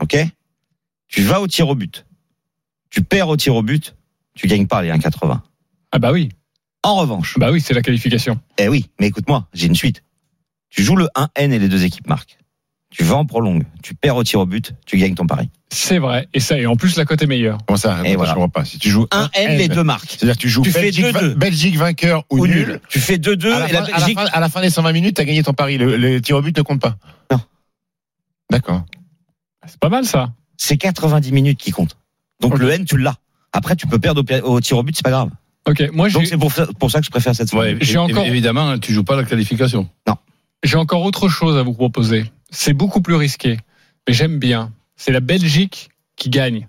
OK? 0.00 0.16
Tu 1.08 1.22
vas 1.22 1.40
au 1.40 1.46
tir 1.46 1.68
au 1.68 1.74
but. 1.74 2.06
Tu 2.90 3.02
perds 3.02 3.28
au 3.28 3.36
tir 3.36 3.54
au 3.54 3.62
but, 3.62 3.94
tu 4.34 4.46
gagnes 4.46 4.66
pas 4.66 4.82
les 4.82 4.90
1,80. 4.90 5.40
Ah 5.92 5.98
bah 5.98 6.12
oui. 6.12 6.30
En 6.82 6.96
revanche, 6.96 7.38
Bah 7.38 7.52
oui, 7.52 7.60
c'est 7.60 7.74
la 7.74 7.82
qualification. 7.82 8.40
eh 8.58 8.68
oui, 8.68 8.90
mais 8.98 9.06
écoute-moi, 9.06 9.46
j'ai 9.54 9.66
une 9.68 9.74
suite. 9.76 10.02
Tu 10.68 10.82
joues 10.82 10.96
le 10.96 11.08
1N 11.16 11.52
et 11.52 11.58
les 11.58 11.68
deux 11.68 11.84
équipes 11.84 12.08
marquent. 12.08 12.38
Tu 12.90 13.04
vas 13.04 13.16
en 13.16 13.24
prolongue, 13.24 13.64
tu 13.82 13.94
perds 13.94 14.16
au 14.16 14.24
tir 14.24 14.40
au 14.40 14.46
but, 14.46 14.74
tu 14.84 14.96
gagnes 14.98 15.14
ton 15.14 15.26
pari. 15.26 15.48
C'est 15.74 15.98
vrai. 15.98 16.28
Et 16.34 16.40
ça, 16.40 16.58
et 16.58 16.66
en 16.66 16.76
plus, 16.76 16.96
la 16.96 17.06
cote 17.06 17.22
est 17.22 17.26
meilleure. 17.26 17.56
Comment 17.66 17.78
ça 17.78 17.98
Et 18.04 18.14
voilà. 18.14 18.32
Je 18.32 18.34
comprends 18.34 18.50
pas. 18.50 18.64
Si 18.66 18.78
tu 18.78 18.90
joues 18.90 19.06
1N, 19.10 19.56
les 19.56 19.68
deux 19.68 19.82
marques. 19.82 20.10
C'est-à-dire 20.10 20.34
que 20.36 20.40
tu 20.40 20.50
joues 20.50 20.62
Tu 20.62 20.70
fais 20.70 20.82
Belgique, 20.82 21.06
2-2. 21.06 21.12
va- 21.12 21.34
Belgique 21.34 21.76
vainqueur 21.76 22.24
ou, 22.30 22.40
Ou 22.40 22.46
nul. 22.46 22.66
nul. 22.68 22.80
Tu 22.90 23.00
fais 23.00 23.16
2-2 23.16 23.52
À 23.54 23.58
la, 23.60 23.68
et 23.68 23.72
la 23.72 23.78
à 23.80 23.82
la 24.00 24.06
fin- 24.06 24.26
à 24.32 24.40
la 24.40 24.48
fin 24.50 24.60
des 24.60 24.68
120 24.68 24.92
minutes, 24.92 25.16
tu 25.16 25.22
as 25.22 25.24
gagné 25.24 25.42
ton 25.42 25.54
pari. 25.54 25.78
Le, 25.78 25.96
le 25.96 26.20
tir 26.20 26.36
au 26.36 26.42
but 26.42 26.54
ne 26.56 26.62
compte 26.62 26.80
pas. 26.82 26.96
Non. 27.30 27.40
D'accord. 28.50 28.84
C'est 29.66 29.78
pas 29.80 29.88
mal 29.88 30.04
ça. 30.04 30.32
C'est 30.58 30.76
90 30.76 31.32
minutes 31.32 31.58
qui 31.58 31.70
comptent. 31.70 31.96
Donc 32.40 32.58
le 32.58 32.70
N, 32.70 32.84
tu 32.84 32.98
l'as. 32.98 33.16
Après, 33.52 33.74
tu 33.76 33.86
peux 33.86 33.98
perdre 33.98 34.22
au, 34.44 34.60
tir 34.60 34.76
au 34.76 34.82
but, 34.82 34.94
c'est 34.96 35.02
pas 35.02 35.10
grave. 35.10 35.30
Ok. 35.66 35.90
Moi, 35.92 36.10
Donc 36.10 36.26
c'est 36.26 36.36
pour, 36.36 36.52
ça- 36.52 36.66
pour 36.78 36.90
ça 36.90 36.98
que 37.00 37.06
je 37.06 37.10
préfère 37.10 37.34
cette 37.34 37.52
Ouais, 37.52 37.76
é- 37.80 37.96
encore- 37.96 38.26
Évidemment, 38.26 38.78
tu 38.78 38.92
joues 38.92 39.04
pas 39.04 39.16
la 39.16 39.24
qualification. 39.24 39.88
J'ai 40.64 40.76
encore 40.76 41.02
autre 41.02 41.28
chose 41.28 41.56
à 41.56 41.62
vous 41.62 41.72
proposer. 41.72 42.30
C'est 42.50 42.72
beaucoup 42.72 43.00
plus 43.00 43.14
risqué, 43.16 43.58
mais 44.06 44.14
j'aime 44.14 44.38
bien. 44.38 44.70
C'est 45.04 45.10
la 45.10 45.18
Belgique 45.18 45.90
qui 46.14 46.30
gagne 46.30 46.68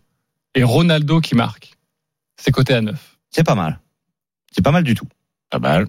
et 0.56 0.64
Ronaldo 0.64 1.20
qui 1.22 1.36
marque. 1.36 1.74
C'est 2.36 2.50
coté 2.50 2.74
à 2.74 2.82
9. 2.82 2.96
C'est 3.30 3.44
pas 3.44 3.54
mal. 3.54 3.80
C'est 4.52 4.64
pas 4.64 4.72
mal 4.72 4.84
du 4.84 4.96
tout. 4.96 5.06
Pas 5.52 5.60
mal. 5.60 5.84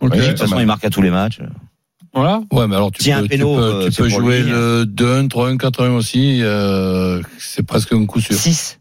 Ok. 0.00 0.12
Oui, 0.14 0.20
De 0.20 0.28
toute 0.28 0.38
façon, 0.38 0.58
il 0.58 0.64
marque 0.64 0.86
à 0.86 0.88
tous 0.88 1.02
les 1.02 1.10
matchs. 1.10 1.40
Voilà. 2.14 2.40
Ouais, 2.50 2.66
mais 2.66 2.76
alors 2.76 2.92
tu 2.92 3.10
a 3.12 3.18
peux, 3.18 3.24
un 3.24 3.28
tu 3.28 3.38
peux, 3.38 3.44
euh, 3.44 3.90
tu 3.90 4.02
peux 4.02 4.08
jouer 4.08 4.42
lui, 4.42 4.50
le 4.52 4.84
2-1, 4.86 5.28
3-1, 5.28 5.58
4-1 5.58 5.90
aussi. 5.90 6.38
euh, 6.42 7.20
c'est 7.38 7.62
presque 7.62 7.92
un 7.92 8.06
coup 8.06 8.20
sûr. 8.22 8.36
6. 8.36 8.78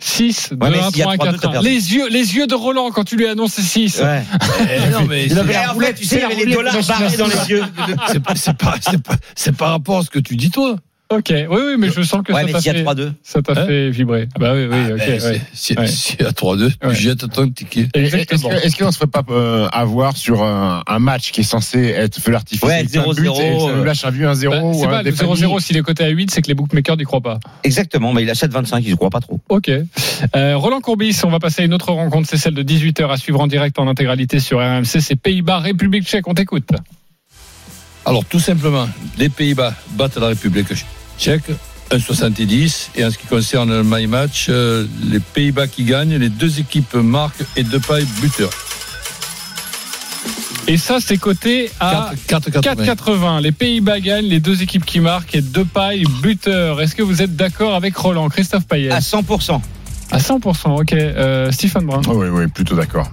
6, 0.00 0.50
2, 0.52 0.56
Ouais, 0.64 0.70
mais 0.70 0.78
1, 0.78 0.90
s'il 0.90 0.98
y 1.00 1.02
a 1.02 1.04
3, 1.04 1.14
1, 1.14 1.16
3-2, 1.16 1.18
4, 1.32 1.40
t'as 1.42 1.48
1. 1.48 1.52
perdu. 1.52 1.68
Les 1.68 1.94
yeux, 1.94 2.08
les 2.08 2.36
yeux 2.36 2.46
de 2.46 2.54
Roland 2.54 2.90
quand 2.90 3.04
tu 3.04 3.16
lui 3.16 3.26
annonces 3.26 3.60
6. 3.60 4.00
Ouais. 4.00 4.24
Eh, 4.70 4.88
non, 4.90 5.04
mais 5.06 5.26
Il 5.26 5.38
avait 5.38 5.52
la 5.52 5.72
roulette, 5.72 5.96
tu 5.96 6.06
sais, 6.06 6.16
il 6.16 6.22
y 6.22 6.24
avait 6.24 6.44
les 6.46 6.54
dollars 6.54 6.74
barrés 6.86 7.16
dans 7.18 7.26
les 7.26 7.50
yeux. 7.50 7.64
c'est 8.08 8.20
pas, 8.22 8.34
c'est 8.34 8.56
pas, 8.56 8.74
c'est 8.80 9.02
pas, 9.02 9.16
c'est 9.34 9.54
par 9.56 9.70
rapport 9.72 9.98
à 9.98 10.02
ce 10.04 10.10
que 10.10 10.18
tu 10.18 10.36
dis 10.36 10.50
toi. 10.50 10.76
Ok. 11.10 11.30
Oui, 11.32 11.46
oui, 11.50 11.74
mais 11.78 11.88
je 11.90 12.02
sens 12.02 12.22
que 12.22 12.34
Ouais, 12.34 12.42
ça 12.52 12.52
t'a 12.52 12.58
a 12.58 12.74
fait, 12.74 12.82
3-2. 12.82 13.12
ça 13.22 13.40
t'a 13.40 13.52
Hein 13.52 13.66
fait 13.66 13.88
vibrer. 13.90 14.28
Ah 14.34 14.38
bah 14.38 14.52
oui, 14.54 14.66
oui, 14.70 14.76
Ah, 14.78 14.92
ok. 14.92 14.98
ben, 14.98 15.12
ouais. 15.12 15.18
c'est- 15.20 15.40
Si, 15.54 15.78
Ouais. 15.78 15.86
si 15.86 16.22
à 16.22 16.32
3-2, 16.32 16.70
tu 16.70 16.94
jettes 16.94 17.30
ton 17.32 17.48
ticket. 17.48 17.88
Est-ce 17.94 18.14
Exactement. 18.16 18.50
est-ce 18.50 18.76
qu'on 18.76 18.86
ne 18.86 18.90
se 18.90 18.96
ferait 18.98 19.06
pas 19.06 19.22
euh, 19.30 19.68
avoir 19.72 20.18
sur 20.18 20.42
un, 20.42 20.82
un 20.86 20.98
match 20.98 21.30
qui 21.32 21.40
est 21.40 21.44
censé 21.44 21.78
être 21.80 22.20
feu 22.20 22.30
l'artifice 22.30 22.62
Ouais, 22.62 22.74
avec 22.74 22.90
plein 22.90 23.06
de 23.06 23.14
buts, 23.14 23.22
0-0, 23.26 23.40
et 23.40 23.58
ça 23.58 23.72
nous 23.72 23.80
euh, 23.80 23.84
lâche 23.86 24.04
un 24.04 24.10
but 24.10 24.24
1-0 24.26 24.50
Bah, 24.50 24.60
c'est 24.74 24.84
ou 24.86 24.90
pas 24.90 24.94
un 24.96 24.98
le 24.98 25.04
des 25.04 25.12
familles 25.12 25.34
0-0 25.36 25.60
s'il 25.60 25.76
est 25.78 25.82
coté 25.82 26.04
à 26.04 26.08
8, 26.08 26.30
c'est 26.30 26.42
que 26.42 26.48
les 26.48 26.54
bookmakers 26.54 26.98
n'y 26.98 27.04
croient 27.04 27.22
pas. 27.22 27.40
Exactement, 27.64 28.12
mais 28.12 28.22
il 28.24 28.28
achète 28.30 28.52
25, 28.52 28.84
il 28.84 28.90
ne 28.90 28.96
croit 28.96 29.08
pas 29.08 29.20
trop. 29.20 29.40
Ok. 29.48 29.70
Euh, 30.36 30.56
Roland 30.58 30.80
Courbis, 30.80 31.18
on 31.24 31.30
va 31.30 31.38
passer 31.38 31.62
à 31.62 31.64
une 31.64 31.72
autre 31.72 31.90
rencontre, 31.90 32.28
c'est 32.28 32.36
celle 32.36 32.54
de 32.54 32.62
18h 32.62 33.10
à 33.10 33.16
suivre 33.16 33.40
en 33.40 33.46
direct 33.46 33.78
en 33.78 33.88
intégralité 33.88 34.40
sur 34.40 34.58
RMC. 34.58 35.00
C'est 35.00 35.16
Pays-Bas, 35.16 35.60
République 35.60 36.04
tchèque, 36.06 36.28
on 36.28 36.34
t'écoute. 36.34 36.68
Alors, 38.04 38.26
tout 38.26 38.40
simplement, 38.40 38.88
les 39.18 39.30
Pays-Bas 39.30 39.72
battent 39.92 40.16
la 40.18 40.28
République 40.28 40.68
tchèque. 40.68 40.84
1,70 41.18 42.88
et 42.96 43.04
en 43.04 43.10
ce 43.10 43.18
qui 43.18 43.26
concerne 43.26 43.70
le 43.70 43.82
my 43.82 44.06
match, 44.06 44.46
euh, 44.48 44.86
les 45.10 45.20
Pays-Bas 45.20 45.66
qui 45.66 45.84
gagnent, 45.84 46.16
les 46.16 46.28
deux 46.28 46.60
équipes 46.60 46.94
marquent 46.94 47.44
et 47.56 47.62
deux 47.64 47.80
pailles 47.80 48.06
buteurs. 48.20 48.50
Et 50.66 50.76
ça, 50.76 50.98
c'est 51.00 51.16
coté 51.16 51.70
à 51.80 52.12
4,80. 52.28 52.60
4,80. 52.60 53.40
Les 53.40 53.52
Pays-Bas 53.52 54.00
gagnent, 54.00 54.26
les 54.26 54.40
deux 54.40 54.62
équipes 54.62 54.84
qui 54.84 55.00
marquent 55.00 55.34
et 55.34 55.40
deux 55.40 55.64
pailles 55.64 56.04
buteurs. 56.22 56.80
Est-ce 56.82 56.94
que 56.94 57.02
vous 57.02 57.22
êtes 57.22 57.34
d'accord 57.34 57.74
avec 57.74 57.96
Roland 57.96 58.28
Christophe 58.28 58.66
Payet 58.66 58.90
À 58.90 58.98
100%. 58.98 59.60
À 60.10 60.18
100%, 60.18 60.80
ok. 60.80 60.92
Euh, 60.92 61.50
Stephen 61.52 61.86
Brun 61.86 62.02
Ah 62.06 62.12
Oui, 62.12 62.28
oui, 62.30 62.46
plutôt 62.48 62.74
d'accord. 62.74 63.10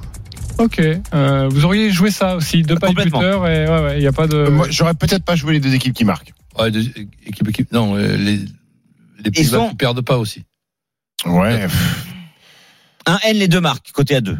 Ok. 0.57 0.81
Euh, 1.13 1.49
vous 1.49 1.65
auriez 1.65 1.91
joué 1.91 2.11
ça 2.11 2.35
aussi, 2.35 2.61
deux 2.61 2.75
pailles 2.75 2.93
buteurs 2.93 3.47
et 3.47 3.67
ouais, 3.67 3.79
ouais, 3.83 3.97
il 3.97 4.01
n'y 4.01 4.07
a 4.07 4.13
pas 4.13 4.27
de. 4.27 4.35
Euh, 4.35 4.51
Moi, 4.51 4.67
j'aurais 4.69 4.93
peut-être 4.93 5.23
pas 5.23 5.35
joué 5.35 5.53
les 5.53 5.59
deux 5.59 5.73
équipes 5.73 5.93
qui 5.93 6.05
marquent. 6.05 6.33
Ouais, 6.57 6.71
deux 6.71 6.81
équipes, 7.25 7.49
équipes- 7.49 7.71
non, 7.71 7.95
euh, 7.97 8.15
les, 8.17 8.39
les 9.23 9.31
Pays-Bas 9.31 9.57
sont- 9.57 9.69
qui 9.69 9.75
perdent 9.75 10.01
pas 10.01 10.17
aussi. 10.17 10.43
Ouais. 11.25 11.67
Un 13.05 13.19
N, 13.23 13.37
les 13.37 13.47
deux 13.47 13.61
marques, 13.61 13.91
côté 13.91 14.15
à 14.15 14.21
2. 14.21 14.37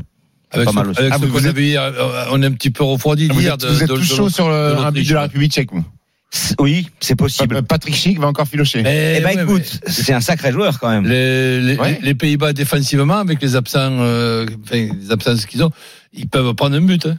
Avec 0.52 0.66
Pas 0.66 0.72
ce, 0.72 0.76
mal 0.76 0.90
aussi. 0.90 1.00
avec 1.00 1.14
Ah, 1.14 1.18
ce 1.20 1.26
vous 1.26 1.48
êtes- 1.48 1.58
hier, 1.58 1.82
euh, 1.82 2.26
on 2.32 2.42
est 2.42 2.46
un 2.46 2.52
petit 2.52 2.70
peu 2.70 2.84
refroidi 2.84 3.28
Vous 3.28 3.42
hier. 3.42 3.56
êtes, 3.56 3.62
de- 3.62 3.68
vous 3.68 3.84
êtes 3.84 3.90
de- 3.90 3.96
tous 3.96 4.10
de- 4.10 4.16
chaud 4.16 4.30
sur 4.30 4.46
de 4.46 4.52
le, 4.52 4.78
un 4.78 4.92
but 4.92 5.08
de 5.08 5.14
la. 5.14 5.22
République 5.24 5.52
tchèque. 5.52 5.72
vous. 5.72 5.84
Oui, 6.60 6.88
c'est 7.00 7.16
possible. 7.16 7.62
Patrick 7.64 7.96
Schick 7.96 8.20
va 8.20 8.28
encore 8.28 8.48
filocher. 8.48 8.82
Mais, 8.84 9.18
Eh 9.18 9.22
ben 9.22 9.36
ouais, 9.38 9.44
écoute, 9.44 9.80
c'est 9.88 10.12
un 10.14 10.20
sacré 10.20 10.52
joueur 10.52 10.80
quand 10.80 10.90
même. 10.90 11.06
les, 11.08 11.62
les, 11.62 11.78
Ouais. 11.78 12.00
les 12.02 12.14
Pays-Bas 12.16 12.52
défensivement, 12.54 13.18
avec 13.20 13.42
les 13.42 13.56
absents, 13.56 13.80
euh, 14.02 14.46
enfin, 14.64 14.88
les 15.02 15.12
absences 15.12 15.46
qu'ils 15.46 15.64
ont, 15.64 15.72
ils 16.14 16.28
peuvent 16.28 16.54
prendre 16.56 16.76
un 16.76 16.82
but. 16.82 17.06
hein. 17.06 17.18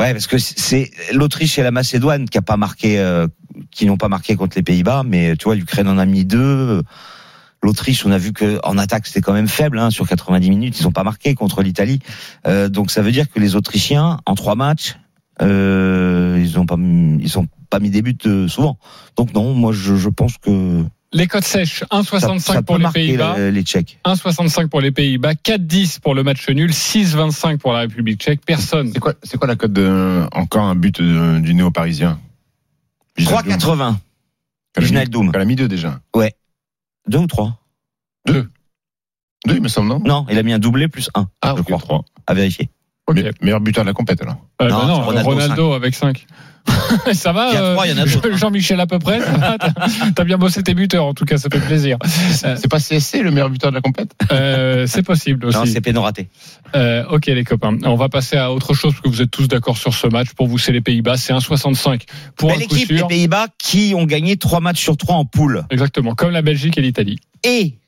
Ouais, 0.00 0.14
parce 0.14 0.26
que 0.26 0.38
c'est 0.38 0.90
l'Autriche 1.12 1.58
et 1.58 1.62
la 1.62 1.70
Macédoine 1.70 2.26
qui 2.26 2.38
a 2.38 2.42
pas 2.42 2.56
marqué, 2.56 2.98
euh, 2.98 3.26
qui 3.70 3.84
n'ont 3.84 3.98
pas 3.98 4.08
marqué 4.08 4.34
contre 4.34 4.56
les 4.56 4.62
Pays-Bas, 4.62 5.02
mais 5.04 5.36
tu 5.36 5.44
vois, 5.44 5.54
l'Ukraine 5.54 5.88
en 5.88 5.98
a 5.98 6.06
mis 6.06 6.24
deux. 6.24 6.82
L'Autriche, 7.62 8.06
on 8.06 8.10
a 8.10 8.16
vu 8.16 8.32
que 8.32 8.58
en 8.64 8.78
attaque 8.78 9.06
c'était 9.06 9.20
quand 9.20 9.34
même 9.34 9.46
faible 9.46 9.78
hein, 9.78 9.90
sur 9.90 10.08
90 10.08 10.48
minutes, 10.48 10.80
ils 10.80 10.84
n'ont 10.84 10.90
pas 10.90 11.04
marqué 11.04 11.34
contre 11.34 11.62
l'Italie. 11.62 11.98
Euh, 12.46 12.70
donc 12.70 12.90
ça 12.90 13.02
veut 13.02 13.12
dire 13.12 13.30
que 13.30 13.38
les 13.38 13.56
Autrichiens 13.56 14.20
en 14.24 14.34
trois 14.36 14.54
matchs, 14.54 14.96
euh, 15.42 16.38
ils 16.40 16.58
ont 16.58 16.64
pas, 16.64 16.76
ils 16.78 17.38
ont 17.38 17.46
pas 17.68 17.78
mis 17.78 17.90
des 17.90 18.00
buts 18.00 18.16
euh, 18.24 18.48
souvent. 18.48 18.78
Donc 19.16 19.34
non, 19.34 19.52
moi 19.52 19.72
je, 19.74 19.96
je 19.96 20.08
pense 20.08 20.38
que 20.38 20.82
Les 21.12 21.26
cotes 21.26 21.44
sèches, 21.44 21.80
ça, 21.80 21.86
1,65 21.90 22.38
ça 22.38 22.54
peut 22.56 22.62
pour 22.62 22.78
les 22.78 22.88
Pays-Bas. 22.92 23.34
euh, 23.36 23.50
les 23.50 23.62
Tchèques. 23.64 23.98
1,65 24.04 24.68
pour 24.68 24.80
les 24.80 24.92
Pays-Bas, 24.92 25.34
4,10 25.34 25.98
pour 26.00 26.14
le 26.14 26.22
match 26.22 26.48
nul, 26.48 26.70
6,25 26.70 27.58
pour 27.58 27.72
la 27.72 27.80
République 27.80 28.20
tchèque. 28.20 28.44
Personne. 28.46 28.92
C'est 28.92 29.00
quoi, 29.00 29.14
c'est 29.24 29.36
quoi 29.36 29.48
la 29.48 29.56
cote 29.56 29.72
de 29.72 30.24
encore 30.32 30.64
un 30.64 30.76
but 30.76 31.00
du 31.02 31.54
néo-parisien? 31.54 32.20
3,80. 33.18 33.96
Wijnaldum. 34.78 35.32
Elle 35.34 35.40
a 35.40 35.44
mis 35.44 35.56
deux 35.56 35.66
déjà. 35.68 36.00
Deux 37.08 37.18
ou 37.18 37.26
trois? 37.26 37.58
Deux, 38.26 38.48
il 39.46 39.62
me 39.62 39.68
semble, 39.68 39.88
non? 39.88 40.00
Non, 40.04 40.26
il 40.30 40.38
a 40.38 40.42
mis 40.42 40.52
un 40.52 40.58
doublé 40.58 40.86
plus 40.86 41.10
un. 41.14 41.28
Ah, 41.42 41.54
je 41.56 41.62
crois. 41.62 41.78
trois. 41.78 42.04
À 42.26 42.34
vérifier. 42.34 42.70
Ok. 43.10 43.16
Me- 43.18 43.32
Meilleur 43.42 43.60
buteur 43.60 43.84
de 43.84 43.88
la 43.88 43.94
compète 43.94 44.22
alors. 44.22 44.36
Euh, 44.62 44.68
Non, 44.68 44.78
bah 44.78 44.86
non, 44.86 45.00
Ronaldo, 45.02 45.30
Ronaldo, 45.30 45.72
avec 45.72 45.94
5. 45.94 46.26
ça 47.14 47.32
va 47.32 47.48
Il 47.48 47.54
y 47.54 47.56
a 47.56 47.72
trois, 47.72 47.86
il 47.86 47.90
y 47.96 47.98
en 47.98 48.02
a 48.02 48.06
euh. 48.06 48.36
Jean-Michel 48.36 48.78
à 48.80 48.86
peu 48.86 48.98
près 48.98 49.18
ça 49.20 49.32
va 49.38 49.56
T'as 50.14 50.24
bien 50.24 50.36
bossé 50.36 50.62
tes 50.62 50.74
buteurs, 50.74 51.06
en 51.06 51.14
tout 51.14 51.24
cas, 51.24 51.38
ça 51.38 51.48
fait 51.50 51.58
plaisir. 51.58 51.96
Euh, 52.44 52.54
C'est 52.60 52.68
pas 52.68 52.78
CSC 52.78 53.22
le 53.22 53.30
meilleur 53.30 53.48
buteur 53.48 53.70
de 53.70 53.76
la 53.76 53.80
compète? 53.80 54.12
euh, 54.30 54.86
c'est 54.86 55.02
possible 55.02 55.46
aussi. 55.46 55.56
Non, 55.58 55.64
c'est 55.64 55.80
péno 55.80 56.02
raté. 56.02 56.28
Euh, 56.76 57.04
ok 57.10 57.26
les 57.26 57.44
copains, 57.44 57.78
on 57.84 57.96
va 57.96 58.08
passer 58.10 58.36
à 58.36 58.52
autre 58.52 58.74
chose 58.74 58.92
parce 58.92 59.02
que 59.02 59.08
vous 59.08 59.22
êtes 59.22 59.30
tous 59.30 59.48
d'accord 59.48 59.78
sur 59.78 59.94
ce 59.94 60.06
match. 60.06 60.28
Pour 60.36 60.48
vous, 60.48 60.58
c'est 60.58 60.72
les 60.72 60.82
Pays-Bas, 60.82 61.16
c'est 61.16 61.32
1,65 61.32 62.02
pour 62.36 62.50
Belle 62.50 62.62
un 62.62 62.66
coup 62.66 62.74
équipe, 62.76 62.90
les 62.90 62.98
sûr. 62.98 63.08
Pays-Bas, 63.08 63.46
qui 63.58 63.94
ont 63.96 64.04
gagné 64.04 64.36
trois 64.36 64.60
matchs 64.60 64.80
sur 64.82 64.96
trois 64.98 65.16
en 65.16 65.24
poule. 65.24 65.64
Exactement, 65.70 66.14
comme 66.14 66.30
la 66.30 66.42
Belgique 66.42 66.76
et 66.76 66.82
l'Italie. 66.82 67.18
Et 67.42 67.78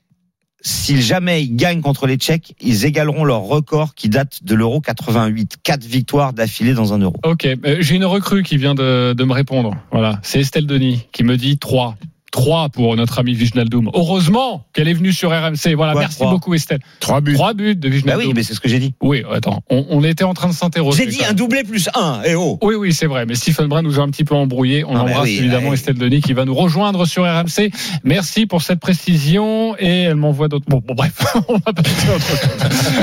si 0.62 1.02
jamais 1.02 1.42
ils 1.42 1.56
gagnent 1.56 1.80
contre 1.80 2.06
les 2.06 2.16
Tchèques, 2.16 2.54
ils 2.60 2.84
égaleront 2.84 3.24
leur 3.24 3.40
record 3.40 3.94
qui 3.94 4.08
date 4.08 4.44
de 4.44 4.54
l'Euro 4.54 4.80
88. 4.80 5.56
Quatre 5.62 5.84
victoires 5.84 6.32
d'affilée 6.32 6.74
dans 6.74 6.94
un 6.94 6.98
Euro. 6.98 7.16
Ok, 7.24 7.46
euh, 7.46 7.76
j'ai 7.80 7.96
une 7.96 8.04
recrue 8.04 8.42
qui 8.42 8.56
vient 8.56 8.74
de, 8.74 9.14
me 9.22 9.32
répondre. 9.32 9.76
Voilà, 9.90 10.20
c'est 10.22 10.40
Estelle 10.40 10.66
Denis 10.66 11.06
qui 11.12 11.24
me 11.24 11.36
dit 11.36 11.58
3. 11.58 11.96
3 12.32 12.70
pour 12.70 12.96
notre 12.96 13.18
ami 13.18 13.34
Viginaldoum. 13.34 13.90
Heureusement 13.94 14.64
qu'elle 14.72 14.88
est 14.88 14.94
venue 14.94 15.12
sur 15.12 15.30
RMC. 15.30 15.74
Voilà, 15.76 15.92
Ouais, 15.94 16.00
merci 16.00 16.20
beaucoup 16.24 16.54
Estelle. 16.54 16.80
Trois 16.98 17.20
buts. 17.20 17.34
3 17.34 17.52
buts 17.54 17.76
de 17.76 17.88
Bah 17.88 17.94
Viginaldoum. 17.94 18.26
oui, 18.28 18.32
mais 18.34 18.42
c'est 18.42 18.54
ce 18.54 18.60
que 18.60 18.68
j'ai 18.70 18.78
dit. 18.78 18.94
Oui, 19.02 19.22
attends, 19.30 19.62
on, 19.70 19.84
on 19.90 20.02
était 20.02 20.24
en 20.24 20.32
train 20.34 20.48
de 20.48 20.54
s'interroger. 20.54 21.04
J'ai 21.04 21.10
dit 21.10 21.24
un 21.24 21.34
doublé 21.34 21.62
plus 21.62 21.88
un. 21.94 22.22
Et 22.24 22.34
oh. 22.34 22.58
Oui, 22.62 22.74
oui, 22.74 22.92
c'est 22.94 23.06
vrai. 23.06 23.26
Mais 23.26 23.34
Stephen 23.34 23.66
Brun 23.68 23.82
nous 23.82 24.00
a 24.00 24.02
un 24.02 24.08
petit 24.08 24.24
peu 24.24 24.34
embrouillé. 24.34 24.82
On 24.84 24.90
Ah, 24.96 25.04
mais 25.04 25.10
embrasse 25.12 25.24
oui, 25.24 25.36
évidemment 25.38 25.68
ouais. 25.68 25.74
Estelle 25.74 25.98
Denis 25.98 26.22
qui 26.22 26.32
va 26.32 26.44
nous 26.46 26.54
rejoindre 26.54 27.04
sur 27.06 27.24
RMC. 27.24 27.70
Merci 28.02 28.46
pour 28.46 28.62
cette 28.62 28.80
précision. 28.80 29.76
Et 29.78 30.02
elle 30.04 30.16
m'envoie 30.16 30.48
d'autres. 30.48 30.64
Bon, 30.68 30.82
bon, 30.84 30.94
bref, 30.94 31.12
on 31.48 31.54
va 31.54 31.72
passer 31.74 32.08
à 32.10 32.16
autre 32.16 32.26
chose. 32.26 32.38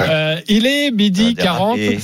Euh, 0.10 0.36
il 0.48 0.66
est 0.66 0.90
midi 0.92 1.36
Ah, 1.38 1.44
40. 1.44 1.78
dérapé. 1.78 2.00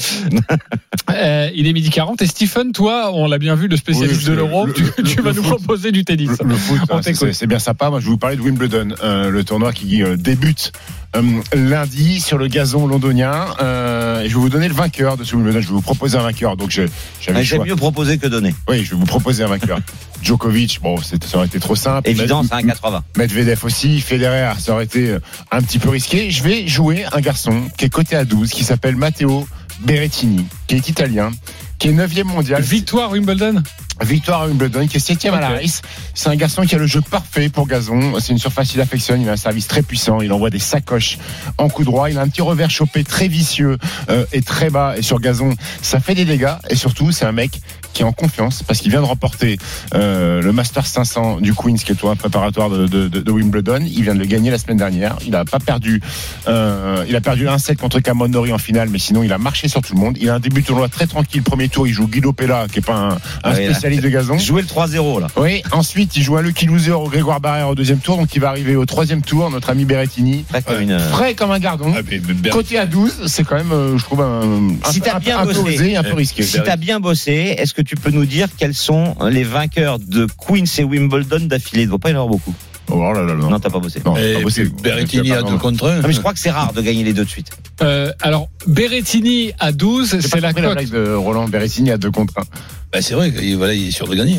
Euh, 1.12 1.50
il 1.56 1.68
est 1.68 1.74
midi 1.74 1.90
40. 1.90 2.22
Et 2.22 2.28
Stephen, 2.28 2.72
toi, 2.72 3.12
on 3.14 3.28
l'a 3.28 3.38
bien 3.38 3.56
vu, 3.56 3.68
le 3.68 3.78
spécialiste 3.78 4.22
Oui, 4.22 4.26
de 4.26 4.32
le- 4.32 4.36
l'Euro, 4.38 4.66
le- 4.66 4.74
tu, 4.74 4.84
le- 4.98 5.04
tu 5.04 5.18
le 5.18 5.24
vas 5.24 5.34
nous 5.34 5.42
proposer 5.44 5.92
du 5.92 6.04
tennis. 6.06 6.32
Le, 6.42 6.50
le 6.50 6.56
foot, 6.56 6.80
c'est- 7.16 7.48
bien 7.48 7.60
sympa. 7.60 7.90
Moi, 7.90 8.00
je 8.00 8.06
vais 8.06 8.12
vous 8.12 8.18
parler 8.18 8.36
de 8.36 8.42
Wimbledon, 8.42 8.90
euh, 9.04 9.30
le 9.30 9.44
tournoi 9.44 9.74
qui 9.74 10.04
euh, 10.04 10.16
débute 10.18 10.72
euh, 11.16 11.22
lundi 11.54 12.20
sur 12.20 12.38
le 12.38 12.48
gazon 12.48 12.88
londonien. 12.88 13.46
Et 14.24 14.28
je 14.30 14.34
vais 14.36 14.40
vous 14.42 14.50
donner 14.50 14.68
le 14.68 14.74
vainqueur 14.74 15.18
de 15.18 15.24
ce 15.24 15.36
Wimbledon. 15.36 15.62
Je 15.62 15.68
vais 15.68 15.74
vous 15.74 15.82
proposer 15.82 16.18
un 16.18 16.24
vainqueur. 16.24 16.58
Donc, 16.58 16.72
Ah, 17.38 17.42
J'aime 17.44 17.64
mieux 17.64 17.76
proposer 17.76 18.18
que 18.18 18.28
donner. 18.28 18.54
Oui, 18.68 18.84
je 18.84 18.92
vais 18.92 18.98
vous 18.98 19.06
proposer 19.06 19.44
un 19.44 19.48
vainqueur. 19.48 19.80
Djokovic, 20.22 20.80
bon, 20.82 20.98
ça 21.02 21.16
aurait 21.38 21.46
été 21.48 21.60
trop 21.60 21.76
simple. 21.76 22.10
Évident, 22.10 22.44
c'est 22.44 22.54
un 22.54 22.64
80. 22.64 23.04
Medvedev 23.18 23.64
aussi, 23.64 24.02
Federer, 24.02 24.54
ça 24.60 24.74
aurait 24.74 24.86
été 24.86 25.16
un 25.52 25.62
petit 25.62 25.80
peu 25.80 25.90
risqué. 25.90 26.32
Je 26.32 26.44
vais 26.44 26.68
jouer 26.68 27.06
un 27.12 27.22
garçon 27.22 27.62
qui 27.78 27.86
est 27.86 27.90
coté 27.90 28.16
à 28.16 28.26
12, 28.26 28.50
qui 28.50 28.64
s'appelle 28.64 28.96
Matteo 28.96 29.48
Berrettini, 29.82 30.46
qui 30.68 30.76
est 30.76 30.90
italien, 30.90 31.32
qui 31.80 31.90
est 31.90 31.94
9e 31.94 32.24
mondial. 32.24 32.62
Victoire 32.62 33.12
Wimbledon 33.12 33.64
Victoire 34.04 34.42
à 34.42 34.48
Wimbledon, 34.48 34.88
qui 34.88 34.98
est 34.98 35.00
7 35.00 35.26
à 35.26 35.40
la 35.40 35.50
race. 35.50 35.82
C'est 36.14 36.28
un 36.28 36.36
garçon 36.36 36.64
qui 36.64 36.76
a 36.76 36.78
le 36.78 36.86
jeu 36.86 37.00
parfait 37.00 37.48
pour 37.48 37.66
gazon. 37.66 38.20
C'est 38.20 38.34
une 38.34 38.40
surface 38.40 38.72
qu'il 38.72 38.82
affectionne. 38.82 39.22
Il 39.22 39.30
a 39.30 39.32
un 39.32 39.38
service 39.38 39.68
très 39.68 39.84
puissant. 39.84 40.20
Il 40.20 40.34
envoie 40.34 40.50
des 40.50 40.60
sacoches 40.60 41.18
en 41.58 41.70
coup 41.70 41.86
droit. 41.86 42.10
Il 42.10 42.18
a 42.18 42.22
un 42.22 42.28
petit 42.28 42.42
revers 42.42 42.70
chopé 42.70 43.06
très 43.06 43.30
vicieux 43.30 43.78
euh, 44.10 44.26
et 44.34 44.42
très 44.42 44.70
bas. 44.70 44.98
Et 44.98 45.02
sur 45.02 45.22
gazon, 45.22 45.56
ça 45.82 46.02
fait 46.02 46.14
des 46.14 46.26
dégâts. 46.26 46.56
Et 46.70 46.76
surtout, 46.76 47.14
c'est 47.14 47.24
un 47.24 47.32
mec 47.32 47.62
qui 47.96 48.02
est 48.02 48.06
en 48.06 48.12
confiance 48.12 48.62
parce 48.62 48.80
qu'il 48.80 48.92
vient 48.92 49.00
de 49.02 49.06
remporter 49.08 49.58
euh, 49.94 50.42
le 50.42 50.52
Masters 50.52 50.86
500 50.86 51.40
du 51.40 51.54
Queens, 51.54 51.76
qui 51.76 51.94
est 51.94 51.96
tournoi 51.96 52.16
préparatoire 52.16 52.70
de, 52.70 52.88
de, 52.88 53.08
de- 53.08 53.22
de 53.22 53.32
Wimbledon. 53.32 53.80
Il 53.88 54.04
vient 54.04 54.14
de 54.14 54.20
le 54.20 54.26
gagner 54.26 54.52
la 54.52 54.58
semaine 54.58 54.78
dernière. 54.78 55.16
Il 55.26 55.34
a 55.36 55.46
pas 55.46 55.60
perdu. 55.60 56.02
Euh, 56.48 57.06
il 57.08 57.16
a 57.16 57.22
perdu 57.22 57.48
un 57.48 57.58
set 57.58 57.80
contre 57.80 58.00
Cameron 58.02 58.28
Norrie 58.28 58.52
en 58.54 58.58
finale, 58.58 58.90
mais 58.90 59.00
sinon 59.00 59.24
il 59.24 59.32
a 59.32 59.38
marché 59.38 59.68
sur 59.70 59.82
tout 59.82 59.94
le 59.96 60.00
monde. 60.00 60.18
Il 60.20 60.30
a 60.30 60.36
un 60.36 60.40
début 60.40 60.62
de 60.62 60.68
tournoi 60.68 60.90
très 60.90 61.08
tranquille. 61.08 61.42
Premier 61.42 61.70
tour, 61.70 61.88
il 61.88 61.94
joue 61.94 62.08
Guido 62.08 62.34
Pella, 62.34 62.68
qui 62.72 62.80
est 62.80 62.86
pas 62.86 62.96
un, 62.96 63.10
un 63.12 63.18
Ah 63.44 63.56
spécialiste 63.56 64.04
de 64.04 64.10
gazon. 64.10 64.38
Jouer 64.38 64.62
le 64.62 64.68
3-0 64.68 65.22
là. 65.22 65.28
Oui, 65.38 65.64
ensuite 65.72 66.16
il 66.18 66.22
joue 66.24 66.36
un 66.38 66.42
Lucky 66.42 66.66
Loser 66.66 66.92
au 66.92 67.08
Grégoire 67.08 67.40
Barrère 67.40 67.70
au 67.70 67.76
deuxième 67.76 68.00
tour, 68.00 68.18
donc 68.18 68.36
il 68.36 68.42
va 68.42 68.50
arriver 68.50 68.76
au 68.76 68.86
troisième 68.86 69.22
tour, 69.22 69.50
notre 69.50 69.70
ami 69.70 69.86
Berrettini. 69.86 70.44
Comme 70.66 70.82
une. 70.82 71.00
Frais 71.00 71.34
comme 71.34 71.52
un 71.52 71.60
gardon. 71.60 71.94
Ah, 71.96 72.02
mais 72.10 72.50
Côté 72.50 72.78
à 72.78 72.86
12, 72.86 73.28
c'est 73.28 73.44
quand 73.46 73.56
même, 73.56 73.72
euh, 73.72 73.98
je 73.98 74.04
trouve, 74.04 74.22
un, 74.22 74.42
un, 74.84 74.92
Si 74.92 75.02
un, 75.10 75.20
bien 75.20 75.40
un 75.40 75.46
peu 75.46 75.58
osé, 75.60 75.96
un 75.96 76.04
peu 76.04 76.14
risqué. 76.14 76.44
Si 76.44 76.62
t'as 76.62 76.76
bien 76.76 77.00
bossé, 77.00 77.56
est-ce 77.58 77.74
que 77.74 77.82
tu 77.86 77.96
peux 77.96 78.12
nous 78.12 78.26
dire 78.26 78.48
quels 78.58 78.74
sont 78.74 79.16
les 79.30 79.44
vainqueurs 79.44 80.00
de 80.00 80.28
Queens 80.38 80.66
et 80.80 80.84
Wimbledon 80.84 81.46
d'affilée? 81.46 81.84
Il 81.84 81.86
ne 81.86 81.90
doit 81.92 82.00
pas 82.00 82.10
y 82.10 82.14
en 82.14 82.16
avoir 82.16 82.28
beaucoup. 82.30 82.54
Oh 82.92 83.02
là 83.14 83.22
là 83.24 83.34
là. 83.34 83.36
Non, 83.36 83.60
t'as 83.60 83.70
pas 83.72 83.80
bossé. 83.80 84.00
Non, 84.06 84.16
Et 84.16 84.36
pas 84.36 84.42
possible. 84.42 84.70
puis 84.72 84.84
Berrettini 84.84 85.32
à 85.32 85.42
2 85.42 85.58
contre 85.58 85.88
1. 85.90 86.00
Ah, 86.04 86.08
mais 86.08 86.14
je 86.14 86.20
crois 86.20 86.34
que 86.34 86.40
c'est 86.40 86.52
rare 86.52 86.72
de 86.72 86.82
gagner 86.82 87.04
les 87.04 87.14
deux 87.14 87.26
de 87.26 87.30
suite. 87.30 87.50
Euh, 87.82 88.12
Alors, 88.22 88.48
Berrettini 88.68 89.54
à 89.60 89.72
12, 89.72 90.12
J'ai 90.12 90.22
c'est 90.22 90.36
la 90.40 90.50
la 90.50 90.54
cote. 90.54 90.74
blague 90.74 90.90
de 90.92 91.14
Roland 91.16 91.48
Berrettini 91.48 91.90
à 91.92 91.98
2 91.98 92.12
contre 92.12 92.34
1. 92.38 92.44
Bah, 92.94 93.02
c'est 93.02 93.16
vrai 93.16 93.32
qu'il 93.32 93.58
voilà, 93.58 93.74
il 93.74 93.88
est 93.88 93.92
sûr 93.92 94.08
de 94.08 94.14
gagner. 94.16 94.38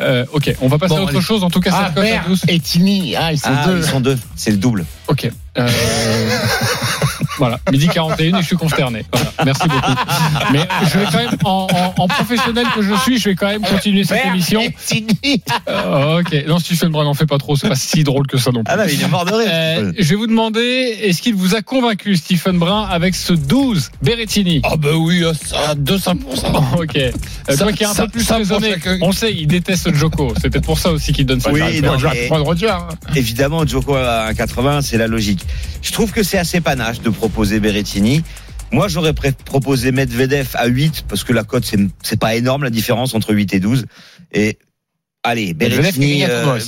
Euh, 0.00 0.24
ok, 0.32 0.54
on 0.62 0.68
va 0.68 0.78
passer 0.78 0.94
Bon, 0.94 1.00
à 1.00 1.02
autre 1.02 1.10
allez. 1.12 1.20
chose. 1.20 1.44
En 1.44 1.50
tout 1.50 1.60
cas, 1.60 1.70
Ah, 1.74 1.84
cette 1.86 1.94
cote 1.96 2.04
à 2.04 2.06
Ber 2.22 2.28
12. 2.28 2.40
et 2.48 2.58
Tini, 2.58 3.14
ah, 3.16 3.32
ils 3.32 3.38
sont 3.38 3.50
Ah, 3.54 3.66
deux. 3.68 3.76
ils 3.78 3.84
sont 3.84 4.00
deux. 4.00 4.18
C'est 4.34 4.50
le 4.50 4.56
double. 4.56 4.86
Ok. 5.08 5.30
Euh, 5.58 5.68
voilà, 7.38 7.58
midi 7.70 7.88
41 7.88 8.38
et 8.38 8.42
je 8.42 8.46
suis 8.46 8.56
consterné. 8.56 9.04
Voilà, 9.12 9.30
merci 9.44 9.68
beaucoup. 9.68 9.92
Mais 10.52 10.66
je 10.92 10.98
vais 10.98 11.04
quand 11.06 11.16
même, 11.18 11.38
en, 11.44 11.66
en- 11.72 12.02
en 12.02 12.08
professionnel 12.08 12.66
que 12.74 12.82
je 12.82 12.94
suis, 13.02 13.18
je 13.18 13.28
vais 13.30 13.34
quand 13.34 13.48
même 13.48 13.62
continuer 13.62 14.04
cette 14.04 14.24
émission. 14.26 14.60
Euh, 15.68 16.20
ok. 16.20 16.44
Non, 16.46 16.58
Stephen 16.58 16.90
Brun, 16.90 17.04
n'en 17.04 17.14
fait 17.14 17.26
pas 17.26 17.38
trop. 17.38 17.56
C'est 17.56 17.68
pas 17.68 17.74
si 17.74 18.04
drôle 18.04 18.26
que 18.26 18.38
ça 18.38 18.50
non 18.52 18.64
plus. 18.64 18.72
Ah 18.72 18.76
non, 18.76 18.84
il 18.90 19.02
est 19.02 19.08
mort 19.08 19.24
de 19.24 19.32
rire. 19.32 19.48
Euh, 19.50 19.92
je 19.98 20.08
vais 20.10 20.16
vous 20.16 20.26
demander, 20.26 20.60
est-ce 21.02 21.22
qu'il 21.22 21.34
vous 21.34 21.54
a 21.54 21.62
convaincu, 21.62 22.16
Stephen 22.16 22.58
Brun, 22.58 22.84
avec 22.84 23.14
ce 23.14 23.32
12 23.32 23.90
Berrettini? 24.02 24.60
Ah, 24.64 24.76
bah 24.76 24.90
oui, 24.96 25.22
ça 25.44 25.70
à 25.70 25.74
200%. 25.74 26.14
Ok. 26.78 26.96
Euh, 26.96 27.10
Ça- 27.48 27.56
toi 27.64 27.72
qui 27.72 27.82
es 27.82 27.86
un 27.86 27.94
ça- 27.94 28.04
peu 28.04 28.10
plus 28.10 28.30
raisonné, 28.30 28.74
on 29.02 29.12
sait, 29.12 29.32
il 29.32 29.46
déteste 29.46 29.94
Joko. 29.94 30.32
C'est 30.40 30.50
peut-être 30.50 30.64
pour 30.64 30.78
ça 30.78 30.90
aussi 30.90 31.12
qu'il 31.12 31.26
donne 31.26 31.40
ça. 31.40 31.50
Oui, 31.52 31.60
non, 31.80 31.96
mais- 32.02 32.28
hein. 32.68 32.88
Évidemment, 33.14 33.66
Djoko 33.66 33.94
à 33.94 34.32
80, 34.34 34.80
c'est 34.82 34.98
la 34.98 35.06
logique. 35.06 35.44
Je 35.82 35.92
trouve 35.92 36.10
que 36.12 36.22
c'est 36.22 36.38
assez 36.38 36.60
panache 36.60 37.00
de 37.00 37.10
proposer 37.24 37.58
Berrettini. 37.58 38.22
Moi, 38.70 38.86
j'aurais 38.88 39.14
proposé 39.14 39.92
Medvedev 39.92 40.48
à 40.54 40.66
8 40.66 41.06
parce 41.08 41.24
que 41.24 41.32
la 41.32 41.42
cote, 41.42 41.64
c'est, 42.02 42.18
pas 42.18 42.34
énorme 42.34 42.64
la 42.64 42.70
différence 42.70 43.14
entre 43.14 43.32
8 43.32 43.54
et 43.54 43.60
12. 43.60 43.86
Et 44.32 44.58
allez, 45.22 45.54
Berrettini, 45.54 46.22
euh, 46.28 46.58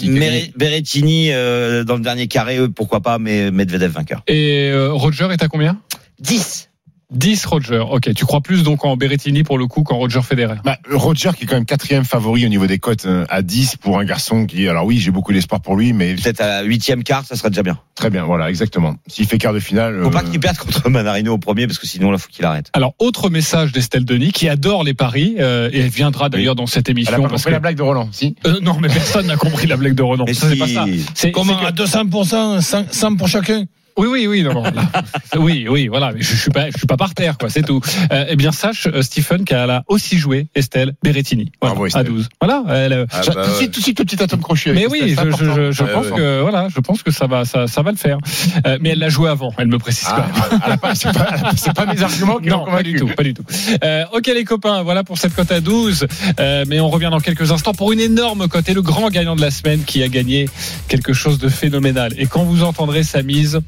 Berrettini 0.57 1.31
euh, 1.31 1.85
dans 1.85 1.97
le 1.97 2.01
dernier 2.01 2.27
carré, 2.27 2.57
euh, 2.57 2.69
pourquoi 2.69 3.01
pas, 3.03 3.19
mais 3.19 3.51
Medvedev 3.51 3.92
vainqueur. 3.92 4.23
Et 4.29 4.71
euh, 4.71 4.92
Roger 4.92 5.29
est 5.31 5.42
à 5.42 5.49
combien? 5.49 5.79
10. 6.21 6.71
10 7.14 7.45
Roger. 7.47 7.79
Ok, 7.88 8.12
tu 8.14 8.25
crois 8.25 8.40
plus 8.40 8.64
donc 8.64 8.85
en 8.85 8.97
Berrettini 8.97 9.45
pour 9.45 9.59
le 9.59 9.66
coup 9.69 9.85
qu'en 9.85 9.97
Roger 9.97 10.23
Federer? 10.23 10.57
Bah, 10.64 10.77
Roger 10.90 11.31
qui 11.37 11.45
est 11.45 11.47
quand 11.47 11.55
même 11.55 11.64
quatrième 11.64 12.05
favori 12.05 12.45
au 12.45 12.49
niveau 12.49 12.66
des 12.66 12.79
cotes 12.81 13.07
euh, 13.07 13.25
à 13.29 13.42
10 13.42 13.77
pour 13.77 14.01
un 14.01 14.05
garçon 14.05 14.45
qui, 14.45 14.69
alors 14.69 14.85
oui, 14.87 14.99
j'ai 14.99 15.12
beaucoup 15.12 15.33
d'espoir 15.33 15.61
pour 15.61 15.77
lui, 15.77 15.92
mais 15.92 16.16
Peut-être 16.16 16.40
à 16.40 16.62
huitième 16.62 17.05
quart, 17.05 17.25
ça 17.25 17.37
serait 17.37 17.51
déjà 17.51 17.62
bien. 17.62 17.79
très 17.95 18.11
bien, 18.11 18.25
voilà, 18.25 18.51
exactement. 18.51 18.97
S'il 19.07 19.27
fait 19.27 19.38
quart 19.38 19.53
de 19.53 19.61
finale. 19.61 20.01
Faut 20.03 20.11
pas 20.11 20.25
euh, 20.25 20.31
qu'il 20.31 20.40
perde 20.40 20.57
contre 20.57 20.88
Manarino 20.90 21.35
au 21.35 21.38
premier 21.38 21.69
parce 21.69 21.79
que 21.79 21.87
sinon, 21.87 22.11
là, 22.11 22.19
faut 22.19 22.29
qu'il 22.29 22.45
arrête. 22.45 22.71
Alors, 22.73 22.95
autre 22.99 23.31
message 23.31 23.71
d'Estelle 23.71 24.05
Denis 24.05 24.33
qui 24.33 24.49
adore 24.49 24.83
les 24.83 24.95
paris 24.95 25.37
euh, 25.38 25.71
et 25.73 25.79
elle 25.81 25.88
viendra 25.90 26.29
d'ailleurs 26.29 26.57
dans 26.57 26.66
cette 26.66 26.88
Elle 26.88 26.95
a 26.95 26.99
émission. 26.99 27.23
pas 27.23 27.29
parce 27.29 27.42
compris 27.42 27.45
que... 27.45 27.51
la 27.53 27.61
blague 27.61 27.77
de 27.77 27.83
Roland, 27.83 28.09
si? 28.11 28.35
Euh, 28.47 28.59
non, 28.62 28.79
mais 28.81 28.88
personne 28.88 29.27
n'a 29.27 29.37
compris 29.37 29.69
la 29.69 29.77
blague 29.77 29.95
de 29.95 30.03
Ça, 30.35 30.49
c'est 30.49 30.55
si- 30.55 30.59
pas 30.59 30.66
ça. 30.66 30.85
C'est- 31.14 31.29
À 31.29 31.31
que- 31.31 31.83
200%, 31.83 32.61
100 32.61 32.85
100 32.90 33.16
pour 33.16 33.29
chacun 33.29 33.64
Oui, 33.99 34.07
oui, 34.09 34.27
oui, 34.27 34.43
non, 34.43 34.53
non, 34.55 34.63
là. 34.63 34.73
oui, 35.39 35.67
oui, 35.69 35.89
voilà. 35.89 36.13
Mais 36.13 36.21
je, 36.21 36.33
je 36.33 36.37
suis 36.37 36.51
pas, 36.51 36.71
je 36.71 36.77
suis 36.77 36.87
pas 36.87 36.97
par 36.97 37.15
terre, 37.15 37.39
quoi. 37.39 37.49
C'est 37.49 37.63
tout. 37.63 37.81
Euh, 38.13 38.27
eh 38.29 38.37
bien, 38.37 38.53
sache, 38.53 38.87
euh, 38.87 39.03
Stephen, 39.03 39.45
qu'elle 39.45 39.71
a 39.71 39.83
aussi 39.89 40.19
joué 40.19 40.49
Estelle 40.55 40.93
Berrettini. 41.03 41.51
Voilà, 41.61 41.75
Bravo, 41.75 41.85
à 41.85 41.89
Estelle. 41.89 42.05
12. 42.07 42.29
Voilà. 42.41 42.65
Elle, 42.69 42.93
euh, 42.93 43.07
Ah 43.11 43.21
Tout 43.23 43.33
bah 43.33 43.47
de 43.47 43.51
ouais. 43.51 43.57
suite, 43.57 43.73
tout 43.73 43.81
de 43.81 43.85
suite, 43.85 43.99
le 43.99 44.05
petit 44.05 44.23
atome 44.23 44.41
crochet. 44.41 44.73
mais 44.73 44.87
oui, 44.87 45.01
Estelle, 45.03 45.33
je, 45.39 45.45
je, 45.45 45.73
je, 45.73 45.85
pense 45.85 46.07
que 46.09 46.41
voilà, 46.43 46.69
je 46.75 46.81
pense 46.81 47.03
que 47.03 47.11
ça 47.11 47.27
va, 47.27 47.45
ça, 47.45 47.67
ça 47.67 47.83
va 47.83 47.91
le 47.91 47.97
faire. 47.97 48.19
Euh, 48.67 48.79
mais 48.81 48.91
elle 48.91 48.99
l'a 48.99 49.09
joué 49.09 49.31
avant. 49.31 49.53
Elle 49.59 49.69
me 49.69 49.79
précise 49.79 50.09
quand 50.09 50.25
Ah, 50.63 50.77
pas- 50.77 50.95
c'est 50.95 51.13
pas, 51.13 51.73
pas 51.87 51.87
mes 51.95 52.03
arguments 52.03 52.39
qui 52.39 52.49
Non, 52.49 52.65
pas 52.67 52.83
du 52.83 52.95
tout, 52.95 53.07
pas 53.09 53.23
du 53.23 53.33
tout. 53.35 53.45
Euh, 53.83 54.05
ok 54.13 54.27
les 54.27 54.45
copains, 54.45 54.83
voilà 54.83 55.05
pour 55.05 55.17
cette 55.19 55.35
cote 55.35 55.51
à 55.53 55.61
12. 55.61 56.07
Euh, 56.39 56.65
mais 56.69 56.81
on 56.81 56.89
revient 56.91 57.09
dans 57.11 57.21
quelques 57.21 57.51
instants 57.51 57.73
pour 57.73 57.93
une 57.93 58.01
énorme 58.01 58.49
cote 58.49 58.69
et 58.69 58.75
le 58.75 58.83
grand 58.83 59.09
gagnant 59.09 59.37
de 59.37 59.41
la 59.41 59.51
semaine 59.51 59.85
qui 59.85 60.03
a 60.03 60.09
gagné 60.09 60.49
quelque 60.89 61.13
chose 61.15 61.39
de 61.39 61.49
phénoménal. 61.49 62.13
Et 62.19 62.27
quand 62.27 62.45
vous 62.45 62.63
entendrez 62.63 63.03
sa 63.03 63.23
mise, 63.23 63.61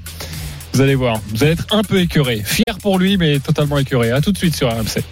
vous 0.78 0.84
allez 0.84 0.94
voir, 0.94 1.20
vous 1.30 1.42
allez 1.42 1.54
être 1.54 1.66
un 1.72 1.82
peu 1.82 1.98
écœuré. 1.98 2.40
Fier 2.44 2.78
pour 2.80 3.00
lui, 3.00 3.16
mais 3.16 3.40
totalement 3.40 3.78
écœuré. 3.78 4.12
À 4.12 4.20
tout 4.20 4.30
de 4.30 4.38
suite 4.38 4.54
sur 4.54 4.70
RMC. 4.70 5.02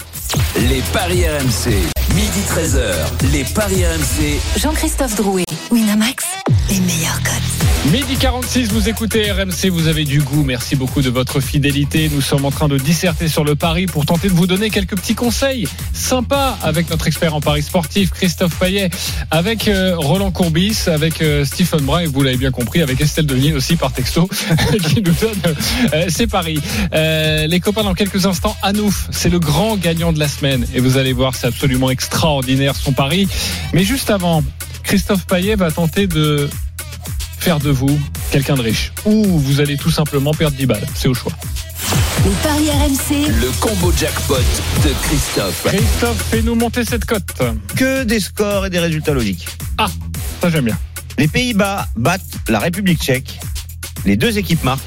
Les 0.68 0.82
paris 0.92 1.24
RMC, 1.28 1.70
midi 2.14 2.40
13h. 2.48 3.32
Les 3.32 3.44
paris 3.44 3.84
RMC, 3.84 4.40
Jean-Christophe 4.58 5.14
Drouet, 5.16 5.44
Winamax, 5.70 6.24
les 6.70 6.80
meilleurs 6.80 7.22
cotes. 7.22 7.66
Midi 7.92 8.16
46, 8.16 8.72
vous 8.72 8.88
écoutez 8.88 9.30
RMC, 9.30 9.70
vous 9.70 9.86
avez 9.86 10.04
du 10.04 10.20
goût. 10.20 10.42
Merci 10.42 10.74
beaucoup 10.74 11.02
de 11.02 11.10
votre 11.10 11.38
fidélité. 11.38 12.10
Nous 12.12 12.20
sommes 12.20 12.44
en 12.44 12.50
train 12.50 12.66
de 12.66 12.78
disserter 12.78 13.28
sur 13.28 13.44
le 13.44 13.54
pari 13.54 13.86
pour 13.86 14.04
tenter 14.04 14.28
de 14.28 14.32
vous 14.32 14.48
donner 14.48 14.70
quelques 14.70 14.96
petits 14.96 15.14
conseils 15.14 15.68
sympas 15.92 16.58
avec 16.62 16.90
notre 16.90 17.06
expert 17.06 17.34
en 17.34 17.40
paris 17.40 17.62
sportif, 17.62 18.10
Christophe 18.10 18.58
Payet, 18.58 18.90
avec 19.30 19.68
euh, 19.68 19.94
Roland 19.96 20.32
Courbis, 20.32 20.76
avec 20.86 21.22
euh, 21.22 21.44
Stephen 21.44 21.80
Brun 21.82 22.00
et 22.00 22.06
vous 22.06 22.22
l'avez 22.22 22.36
bien 22.36 22.50
compris, 22.50 22.82
avec 22.82 23.00
Estelle 23.00 23.26
Denis 23.26 23.52
aussi 23.52 23.76
par 23.76 23.92
texto, 23.92 24.28
qui 24.82 25.00
nous 25.00 25.14
donne 25.20 25.54
euh, 25.94 26.06
ses 26.08 26.26
paris. 26.26 26.60
Les 26.92 27.60
copains, 27.60 27.84
dans 27.84 27.94
quelques 27.94 28.26
instants, 28.26 28.56
Anouf, 28.62 29.06
c'est 29.12 29.28
le 29.28 29.38
grand 29.38 29.76
gagnant 29.76 30.12
de 30.16 30.20
la 30.20 30.28
semaine. 30.28 30.66
Et 30.74 30.80
vous 30.80 30.98
allez 30.98 31.12
voir, 31.12 31.34
c'est 31.34 31.46
absolument 31.46 31.90
extraordinaire 31.90 32.74
son 32.74 32.92
pari. 32.92 33.28
Mais 33.72 33.84
juste 33.84 34.10
avant, 34.10 34.42
Christophe 34.82 35.26
Payet 35.26 35.56
va 35.56 35.70
tenter 35.70 36.06
de 36.06 36.48
faire 37.38 37.58
de 37.60 37.70
vous 37.70 37.98
quelqu'un 38.32 38.56
de 38.56 38.62
riche 38.62 38.92
ou 39.04 39.24
vous 39.24 39.60
allez 39.60 39.76
tout 39.76 39.90
simplement 39.90 40.32
perdre 40.32 40.56
10 40.56 40.66
balles. 40.66 40.86
C'est 40.94 41.08
au 41.08 41.14
choix. 41.14 41.32
Les 42.24 42.32
paris 42.42 42.70
RMC, 42.70 43.28
le 43.40 43.50
combo 43.60 43.92
jackpot 43.96 44.34
de 44.84 44.92
Christophe. 45.02 45.62
Christophe, 45.66 46.24
fais-nous 46.30 46.56
monter 46.56 46.84
cette 46.84 47.04
cote. 47.04 47.22
Que 47.76 48.02
des 48.02 48.18
scores 48.18 48.66
et 48.66 48.70
des 48.70 48.80
résultats 48.80 49.12
logiques. 49.12 49.46
Ça, 50.40 50.50
j'aime 50.50 50.64
bien. 50.64 50.78
Les 51.18 51.28
Pays-Bas 51.28 51.86
battent 51.96 52.22
la 52.48 52.58
République 52.58 53.00
tchèque. 53.00 53.38
Les 54.04 54.16
deux 54.16 54.38
équipes 54.38 54.64
marquent 54.64 54.82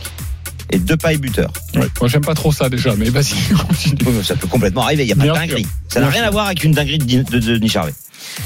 et 0.71 0.79
deux 0.79 0.97
pailles 0.97 1.17
buteurs. 1.17 1.51
Ouais. 1.75 1.88
Moi, 1.99 2.10
j'aime 2.10 2.23
pas 2.25 2.36
trop 2.36 2.51
ça 2.51 2.69
déjà, 2.69 2.95
mais 2.95 3.10
vas-y, 3.10 3.53
continue. 3.67 4.23
Ça 4.23 4.36
peut 4.36 4.47
complètement 4.47 4.84
arriver, 4.84 5.03
il 5.03 5.08
n'y 5.08 5.12
a 5.13 5.15
pas 5.15 5.23
Bien 5.23 5.34
de 5.34 5.38
sûr. 5.38 5.47
dinguerie. 5.47 5.67
Ça 5.88 5.99
n'a 6.01 6.10
rien 6.10 6.23
à 6.23 6.29
voir 6.29 6.45
avec 6.47 6.63
une 6.63 6.71
dinguerie 6.73 6.97
de, 6.99 7.23
de, 7.23 7.39
de 7.39 7.58
Denis 7.58 7.69
Charvet. 7.69 7.93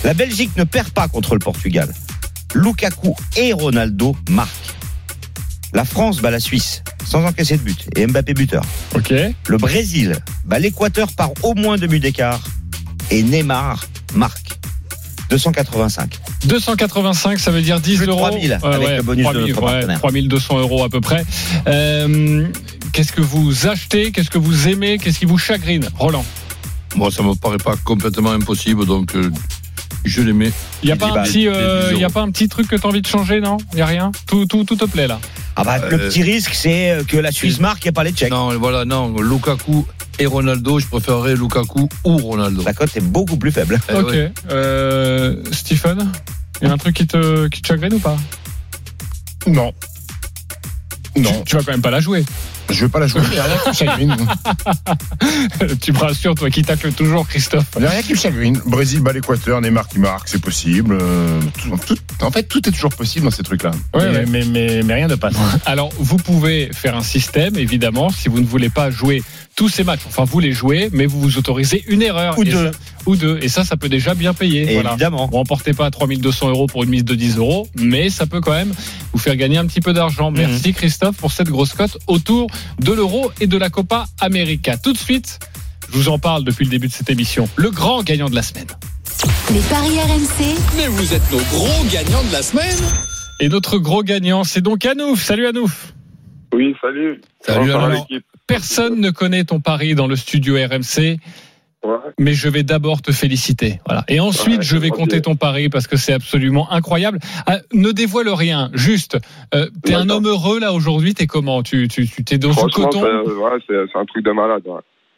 La 0.03 0.13
Belgique 0.13 0.51
ne 0.57 0.63
perd 0.63 0.89
pas 0.89 1.07
contre 1.07 1.33
le 1.33 1.39
Portugal. 1.39 1.93
Lukaku 2.55 3.15
et 3.35 3.51
Ronaldo 3.53 4.15
marquent. 4.29 4.49
La 5.73 5.85
France 5.85 6.19
bat 6.21 6.29
la 6.29 6.39
Suisse 6.39 6.83
sans 7.03 7.25
encaisser 7.25 7.57
de 7.57 7.63
but 7.63 7.89
et 7.97 8.05
Mbappé 8.05 8.33
buteur. 8.35 8.63
Ok. 8.95 9.11
Le 9.47 9.57
Brésil 9.57 10.17
bat 10.45 10.59
l'Équateur 10.59 11.11
par 11.13 11.31
au 11.41 11.55
moins 11.55 11.77
deux 11.77 11.87
buts 11.87 11.99
d'écart 11.99 12.41
et 13.09 13.23
Neymar 13.23 13.83
marque. 14.13 14.42
285. 15.33 16.19
285, 16.45 17.39
ça 17.39 17.51
veut 17.51 17.61
dire 17.61 17.79
10 17.79 17.97
Plus 17.97 18.07
euros. 18.07 18.27
3000 18.27 18.59
avec 18.61 18.97
le 18.97 19.01
bonus 19.01 19.25
de 19.25 19.31
3000, 19.31 19.47
notre 19.47 19.63
ouais, 19.63 19.71
partenaire. 19.71 19.99
3200 19.99 20.59
euros 20.59 20.83
à 20.83 20.89
peu 20.89 21.01
près. 21.01 21.25
Euh, 21.67 22.47
qu'est-ce 22.91 23.11
que 23.11 23.21
vous 23.21 23.67
achetez 23.67 24.11
Qu'est-ce 24.11 24.29
que 24.29 24.37
vous 24.37 24.67
aimez 24.67 24.97
Qu'est-ce 24.99 25.19
qui 25.19 25.25
vous 25.25 25.37
chagrine? 25.39 25.89
Roland 25.97 26.25
Moi, 26.95 27.09
ça 27.11 27.23
me 27.23 27.33
paraît 27.33 27.57
pas 27.57 27.75
complètement 27.83 28.31
impossible, 28.31 28.85
donc 28.85 29.15
euh, 29.15 29.31
je 30.05 30.21
les 30.21 30.33
mets. 30.33 30.51
Il 30.83 30.87
n'y 30.87 30.91
a, 30.91 30.95
Il 30.95 30.97
pas 30.99 31.11
dit, 31.11 31.17
un 31.17 31.23
petit, 31.23 31.39
les 31.43 31.47
euh, 31.47 31.93
10 31.93 31.99
y 31.99 32.03
a 32.03 32.09
pas 32.09 32.21
un 32.21 32.31
petit 32.31 32.47
truc 32.49 32.67
que 32.67 32.75
tu 32.75 32.85
as 32.85 32.89
envie 32.89 33.01
de 33.01 33.07
changer, 33.07 33.39
non? 33.41 33.57
Il 33.71 33.75
n'y 33.77 33.81
a 33.81 33.85
rien? 33.85 34.11
Tout, 34.27 34.45
tout, 34.45 34.63
tout 34.63 34.75
te 34.75 34.85
plaît 34.85 35.07
là? 35.07 35.19
Ah 35.55 35.63
bah, 35.63 35.77
le 35.77 35.93
Euh, 35.95 36.09
petit 36.09 36.23
risque, 36.23 36.53
c'est 36.53 36.97
que 37.07 37.17
la 37.17 37.31
Suisse 37.31 37.59
marque 37.59 37.85
et 37.85 37.91
pas 37.91 38.03
les 38.03 38.11
Tchèques. 38.11 38.31
Non, 38.31 38.57
voilà, 38.57 38.85
non, 38.85 39.13
Lukaku 39.21 39.85
et 40.19 40.25
Ronaldo, 40.25 40.79
je 40.79 40.87
préférerais 40.87 41.35
Lukaku 41.35 41.87
ou 42.03 42.17
Ronaldo. 42.17 42.63
La 42.65 42.73
cote 42.73 42.95
est 42.97 43.01
beaucoup 43.03 43.37
plus 43.37 43.51
faible. 43.51 43.79
Eh 43.89 43.93
Ok. 43.97 44.09
ouais. 44.11 44.31
Euh, 44.51 45.35
Stephen 45.51 46.11
il 46.61 46.67
y 46.67 46.71
a 46.71 46.73
un 46.73 46.77
truc 46.77 46.95
qui 46.95 47.05
te, 47.07 47.47
qui 47.47 47.61
te 47.61 47.67
chagrine 47.67 47.93
ou 47.93 47.99
pas? 47.99 48.15
Non. 49.47 49.73
Non, 51.15 51.31
tu, 51.39 51.43
tu 51.45 51.55
vas 51.57 51.63
quand 51.63 51.71
même 51.71 51.81
pas 51.81 51.91
la 51.91 51.99
jouer. 51.99 52.23
Je 52.69 52.85
vais 52.85 52.89
pas 52.89 52.99
la 52.99 53.07
jouer. 53.07 53.21
A 53.21 53.43
rien 53.43 53.57
qui 53.63 53.69
me 53.69 53.73
chagrine. 53.73 54.17
tu 55.81 55.91
me 55.93 55.97
rassures, 55.99 56.35
toi 56.35 56.49
qui 56.49 56.61
tacle 56.63 56.91
toujours, 56.93 57.27
Christophe. 57.27 57.65
Il 57.77 57.83
y 57.83 57.85
a 57.85 57.89
rien 57.89 58.01
qui 58.01 58.13
me 58.13 58.17
chagrine. 58.17 58.59
Brésil 58.65 59.01
bat 59.01 59.13
l'Équateur, 59.13 59.61
Neymar 59.61 59.87
qui 59.87 59.99
marque, 59.99 60.27
c'est 60.29 60.41
possible. 60.41 60.97
Euh, 60.99 61.39
tout- 61.61 61.77
tout- 61.87 61.97
en 62.21 62.31
fait, 62.31 62.43
tout 62.43 62.67
est 62.67 62.71
toujours 62.71 62.93
possible 62.93 63.25
dans 63.25 63.31
ces 63.31 63.43
trucs-là. 63.43 63.71
Ouais, 63.93 64.09
mais, 64.11 64.17
ouais. 64.19 64.25
mais, 64.27 64.45
mais, 64.45 64.83
mais 64.83 64.93
rien 64.93 65.07
ne 65.07 65.15
passe. 65.15 65.35
Alors, 65.65 65.89
vous 65.97 66.17
pouvez 66.17 66.69
faire 66.73 66.95
un 66.95 67.03
système, 67.03 67.57
évidemment, 67.57 68.09
si 68.09 68.29
vous 68.29 68.39
ne 68.39 68.45
voulez 68.45 68.69
pas 68.69 68.89
jouer 68.91 69.23
tous 69.55 69.69
ces 69.69 69.83
matchs. 69.83 70.01
Enfin, 70.07 70.23
vous 70.23 70.39
les 70.39 70.51
jouez, 70.51 70.89
mais 70.93 71.05
vous 71.05 71.19
vous 71.21 71.37
autorisez 71.37 71.83
une 71.87 72.01
erreur. 72.01 72.37
Ou 72.39 72.43
deux. 72.43 72.71
ça- 72.71 72.77
ou 73.05 73.15
deux. 73.15 73.37
Et 73.41 73.49
ça, 73.49 73.63
ça 73.63 73.75
peut 73.77 73.89
déjà 73.89 74.15
bien 74.15 74.33
payer. 74.33 74.73
Voilà. 74.73 74.91
évidemment. 74.91 75.27
Vous 75.27 75.37
remportez 75.37 75.73
pas 75.73 75.91
3200 75.91 76.49
euros 76.49 76.67
pour 76.67 76.83
une 76.83 76.89
mise 76.89 77.03
de 77.05 77.15
10 77.15 77.37
euros, 77.37 77.67
mais 77.75 78.09
ça 78.09 78.25
peut 78.25 78.39
quand 78.41 78.53
même 78.53 78.73
vous 79.11 79.19
faire 79.19 79.35
gagner 79.35 79.57
un 79.57 79.65
petit 79.65 79.81
peu 79.81 79.93
d'argent. 79.93 80.31
Mhm. 80.31 80.37
Merci 80.37 80.73
Christophe 80.73 81.17
pour 81.17 81.31
cette 81.31 81.49
grosse 81.49 81.73
cote 81.73 81.97
autour 82.07 82.47
de 82.79 82.91
l'euro 82.93 83.31
et 83.41 83.47
de 83.47 83.57
la 83.57 83.69
Copa 83.69 84.05
América. 84.21 84.77
Tout 84.77 84.93
de 84.93 84.97
suite, 84.97 85.39
je 85.91 85.97
vous 85.97 86.09
en 86.09 86.17
parle 86.19 86.43
depuis 86.45 86.63
le 86.65 86.71
début 86.71 86.87
de 86.87 86.93
cette 86.93 87.09
émission. 87.09 87.47
Le 87.55 87.69
grand 87.71 88.03
gagnant 88.03 88.29
de 88.29 88.35
la 88.35 88.41
semaine. 88.43 88.67
Les 89.53 89.59
paris 89.69 89.99
RMC, 89.99 90.57
Mais 90.77 90.87
vous 90.87 91.13
êtes 91.13 91.31
nos 91.31 91.37
gros 91.37 91.83
gagnants 91.91 92.23
de 92.27 92.31
la 92.33 92.41
semaine. 92.41 92.77
Et 93.39 93.49
notre 93.49 93.77
gros 93.77 94.03
gagnant, 94.03 94.43
c'est 94.43 94.61
donc 94.61 94.85
Anouf. 94.85 95.21
Salut 95.21 95.45
Anouf. 95.47 95.93
Oui, 96.53 96.75
salut. 96.81 97.21
Salut, 97.41 97.71
l'équipe 97.91 98.25
Personne 98.47 98.99
ne 98.99 99.09
connaît 99.11 99.43
ton 99.43 99.59
pari 99.59 99.95
dans 99.95 100.07
le 100.07 100.15
studio 100.15 100.55
RMC. 100.55 101.17
Ouais. 101.85 101.97
mais 102.17 102.33
je 102.33 102.47
vais 102.47 102.63
d'abord 102.63 103.01
te 103.01 103.11
féliciter. 103.11 103.81
Voilà. 103.85 104.05
Et 104.07 104.21
ensuite, 104.21 104.59
Ouais, 104.59 104.63
je 104.63 104.77
vais 104.77 104.89
compter 104.89 105.21
ton 105.21 105.35
pari 105.35 105.67
parce 105.67 105.85
que 105.85 105.97
c'est 105.97 106.13
absolument 106.13 106.71
incroyable. 106.71 107.19
Ah, 107.45 107.57
ne 107.73 107.91
dévoile 107.91 108.29
rien. 108.29 108.69
Juste, 108.73 109.17
euh, 109.53 109.67
t'es 109.83 109.93
un 109.93 110.09
homme 110.09 110.25
heureux 110.25 110.61
là 110.61 110.71
aujourd'hui. 110.71 111.13
T'es 111.13 111.27
comment? 111.27 111.61
Tu 111.61 111.89
tu 111.89 112.07
tu 112.07 112.23
t'es 112.23 112.37
dans 112.37 112.53
Franchement, 112.53 112.85
coton? 112.85 113.01
ouais, 113.03 113.51
c'est- 113.67 113.73
c'est 113.91 113.99
un 113.99 114.05
truc 114.05 114.23
de 114.23 114.31
malade. 114.31 114.63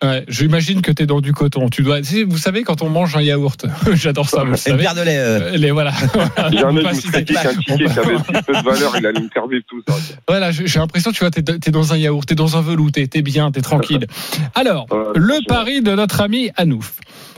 Ouais. 0.03 0.23
J'imagine 0.27 0.81
que 0.81 0.91
t'es 0.91 1.05
dans 1.05 1.21
du 1.21 1.31
coton. 1.33 1.69
Tu 1.69 1.81
dois. 1.83 2.01
tu 2.01 2.23
Vous 2.25 2.37
savez 2.37 2.63
quand 2.63 2.81
on 2.81 2.89
mange 2.89 3.15
un 3.15 3.21
yaourt, 3.21 3.65
j'adore 3.93 4.29
ça. 4.29 4.43
Vous 4.43 4.51
le 4.51 4.57
savez. 4.57 4.83
de 4.83 5.01
lait. 5.01 5.17
euh, 5.17 5.57
Les 5.57 5.71
voilà. 5.71 5.91
Je 6.51 6.65
me 6.65 6.83
passe 6.83 7.01
serais 7.01 7.21
ici. 7.23 7.25
dit 7.25 7.33
qu'un 7.33 7.53
ticket 7.55 7.75
qui 7.77 7.99
avait 7.99 8.17
si 8.17 8.41
peu 8.45 8.53
de 8.53 8.63
valeur, 8.63 8.95
il 8.97 9.05
allait 9.05 9.19
me 9.19 9.49
vivre 9.49 9.63
tout 9.67 9.81
ça. 9.87 9.95
Voilà, 10.27 10.51
j'ai 10.51 10.79
l'impression, 10.79 11.11
tu 11.11 11.19
vois, 11.19 11.31
t'es 11.31 11.41
t'es 11.43 11.71
dans 11.71 11.93
un 11.93 11.97
yaourt, 11.97 12.25
t'es 12.27 12.35
dans 12.35 12.57
un 12.57 12.61
velouté, 12.61 13.07
t'es 13.07 13.21
bien, 13.21 13.51
t'es 13.51 13.61
tranquille. 13.61 14.05
Alors, 14.55 14.85
Ouais, 14.91 14.97
le 15.15 15.45
pari 15.47 15.81
de 15.81 15.91
notre 15.93 16.21
ami 16.21 16.49
Anouf. 16.55 16.93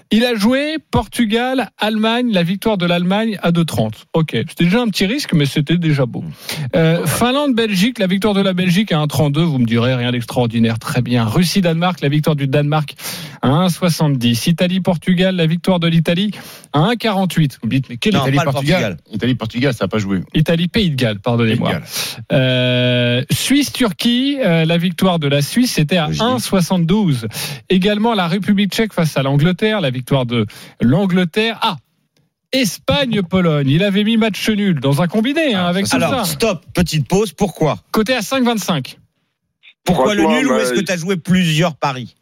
Il 0.10 0.24
a 0.24 0.36
joué 0.36 0.78
Portugal, 0.90 1.70
Allemagne, 1.78 2.32
la 2.32 2.44
victoire 2.44 2.78
de 2.78 2.86
l'Allemagne 2.86 3.38
à 3.42 3.52
2,30. 3.52 3.92
Ok, 4.14 4.30
c'était 4.32 4.64
déjà 4.64 4.82
un 4.82 4.88
petit 4.88 5.06
risque, 5.06 5.34
mais 5.34 5.46
c'était 5.46 5.78
déjà 5.78 6.06
beau. 6.06 6.24
Euh, 6.76 7.06
Finlande, 7.06 7.56
Belgique, 7.56 8.00
la 8.00 8.08
victoire 8.08 8.34
de 8.34 8.42
la 8.42 8.54
Belgique 8.54 8.92
à 8.94 9.00
1,32. 9.00 9.40
Vous 9.42 9.58
me 9.60 9.66
direz 9.66 9.96
rien 9.96 10.12
d'extraordinaire, 10.12 10.80
très 10.80 11.02
bien. 11.02 11.26
Russie, 11.26 11.60
Danemark, 11.60 12.00
la 12.02 12.10
victoire 12.10 12.38
du 12.38 12.48
Danemark 12.48 12.96
à 13.42 13.50
1,70. 13.50 14.50
Italie, 14.50 14.80
Portugal, 14.80 15.36
la 15.36 15.46
victoire 15.46 15.80
de 15.80 15.88
l'Italie 15.88 16.32
à 16.72 16.80
1,48. 16.94 17.58
Vous 17.62 17.68
me 17.68 17.72
dites, 17.72 17.90
mais 17.90 17.98
quelle 17.98 18.14
Non, 18.14 18.22
Italie 18.22 18.38
Portugal. 18.38 18.54
Portugal. 18.54 18.98
Italie, 19.14 19.36
Portugal, 19.36 19.74
ça 19.74 19.86
n'a 19.86 19.90
pas 19.90 19.98
joué. 20.00 20.22
Italie, 20.34 20.70
Pays 20.70 20.90
de 20.90 20.96
Galles, 20.96 21.20
pardonnez-moi. 21.20 21.82
Euh, 22.32 23.24
Suisse-Turquie, 23.32 24.38
euh, 24.44 24.66
la 24.66 24.78
victoire 24.78 25.20
de 25.20 25.28
la 25.28 25.42
Suisse, 25.42 25.74
c'était 25.74 25.98
à 25.98 26.08
Oui. 26.08 26.18
1,72. 26.18 27.28
Également 27.70 28.14
la 28.14 28.28
République 28.28 28.72
tchèque 28.72 28.94
face 28.94 29.18
à 29.18 29.24
l'Angleterre, 29.24 29.82
la 29.82 29.92
victoire 29.98 30.26
de 30.26 30.46
l'Angleterre. 30.82 31.58
Ah 31.62 31.76
Espagne-Pologne, 32.54 33.68
il 33.70 33.84
avait 33.84 34.04
mis 34.04 34.18
match 34.18 34.50
nul 34.50 34.80
dans 34.80 35.02
un 35.02 35.08
combiné 35.08 35.54
hein, 35.54 35.66
avec 35.66 35.86
tout 35.86 35.96
Alors, 35.96 36.10
ça. 36.12 36.24
stop, 36.26 36.64
petite 36.74 37.08
pause. 37.08 37.34
Pourquoi? 37.34 37.76
Côté 37.92 38.14
à 38.14 38.20
5,25. 38.22 38.98
Pourquoi 39.86 40.16
le 40.16 40.24
nul 40.24 40.46
ou 40.48 40.50
bah, 40.50 40.62
est-ce 40.62 40.74
que 40.74 40.80
tu 40.80 40.92
as 40.92 40.98
joué 40.98 41.18
plusieurs 41.18 41.76
paris? 41.76 42.16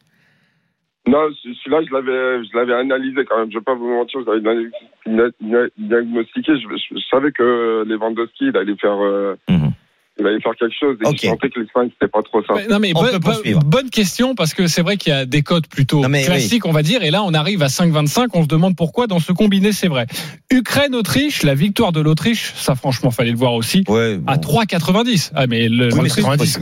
Non, 1.08 1.20
ce- 1.44 1.54
celui-là, 1.64 1.82
je 1.88 1.94
l'avais, 1.94 2.44
je 2.46 2.58
l'avais 2.58 2.74
analysé 2.74 3.24
quand 3.30 3.38
même. 3.40 3.52
Je 3.52 3.58
vais 3.60 3.64
pas 3.64 3.76
vous 3.76 3.88
mentir, 3.88 4.20
je 4.26 4.32
l'avais 4.32 4.70
dia- 5.06 5.30
dia- 5.40 5.70
diagnostiqué. 5.78 6.54
Je, 6.56 6.68
je- 6.78 6.96
je 7.00 7.06
savais 7.12 7.32
que 7.32 7.84
Lewandowski, 7.88 8.46
il 8.48 8.58
allait 8.58 8.76
faire, 8.78 8.98
euh, 9.04 9.36
Mhm. 9.50 9.72
Il 10.20 10.26
allait 10.26 10.40
faire 10.40 10.54
quelque 10.58 10.74
chose. 10.80 10.98
Et 11.04 11.08
Ok. 11.08 11.18
je 11.22 11.28
sentais 11.28 11.50
que 11.50 11.60
l'Espagne, 11.60 11.90
c'était 11.94 12.10
pas 12.12 12.22
trop 12.24 12.42
ça. 12.44 12.54
Non 12.70 12.80
mais 12.80 12.92
On 12.96 13.02
bonne, 13.02 13.20
peut 13.20 13.90
question 13.92 14.34
parce 14.36 14.54
que 14.54 14.68
c'est 14.68 14.82
vrai 14.82 14.98
qu'il 14.98 15.12
y 15.12 15.16
a 15.16 15.26
des 15.26 15.42
codes 15.42 15.68
plutôt 15.68 16.02
Non, 16.02 16.10
mais 16.10 16.24
classiques 16.24 16.66
on 16.66 16.72
va 16.72 16.84
dire 16.84 17.04
et 17.04 17.12
là 17.12 17.24
on 17.24 17.34
arrive 17.34 17.62
à 17.64 17.68
5,25 17.68 18.28
on 18.34 18.44
se 18.44 18.48
demande 18.48 18.76
pourquoi 18.76 19.08
dans 19.08 19.20
ce 19.20 19.32
combiné 19.34 19.72
c'est 19.74 19.88
vrai. 19.88 20.06
Ukraine-Autriche, 20.52 21.44
la 21.44 21.54
victoire 21.56 21.92
de 21.92 22.00
l'Autriche, 22.02 22.54
ça 22.56 22.76
franchement 22.76 23.12
fallait 23.12 23.32
le 23.32 23.38
voir 23.38 23.54
aussi. 23.54 23.84
Ouais. 23.88 24.20
À 24.28 24.38
3,90. 24.38 25.32
Ah 25.36 25.48
mais 25.48 25.68
le, 25.70 25.86
Oui, 25.88 25.92
mais 25.96 26.04
l'Autriche- 26.04 26.24
90. 26.24 26.60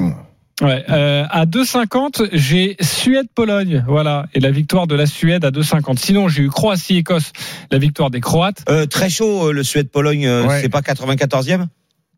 Ouais, 0.62 0.84
euh, 0.90 1.26
à 1.32 1.46
2,50, 1.48 2.30
j'ai 2.32 2.78
Suède-Pologne, 2.80 3.84
voilà, 3.88 4.28
et 4.36 4.40
la 4.40 4.52
victoire 4.52 4.86
de 4.86 4.94
la 4.96 5.08
Suède 5.08 5.44
à 5.46 5.50
2,50. 5.52 5.98
Sinon, 5.98 6.28
j'ai 6.28 6.44
eu 6.44 6.50
Croatie-Écosse, 6.50 7.32
la 7.72 7.80
victoire 7.80 8.12
des 8.12 8.22
Croates. 8.22 8.64
Euh, 8.70 8.86
très 8.86 9.10
chaud, 9.10 9.48
euh, 9.50 9.52
le 9.52 9.64
Suède-Pologne, 9.64 10.28
Ouais. 10.30 10.62
c'est 10.62 10.70
pas 10.70 10.82
94e 10.82 11.66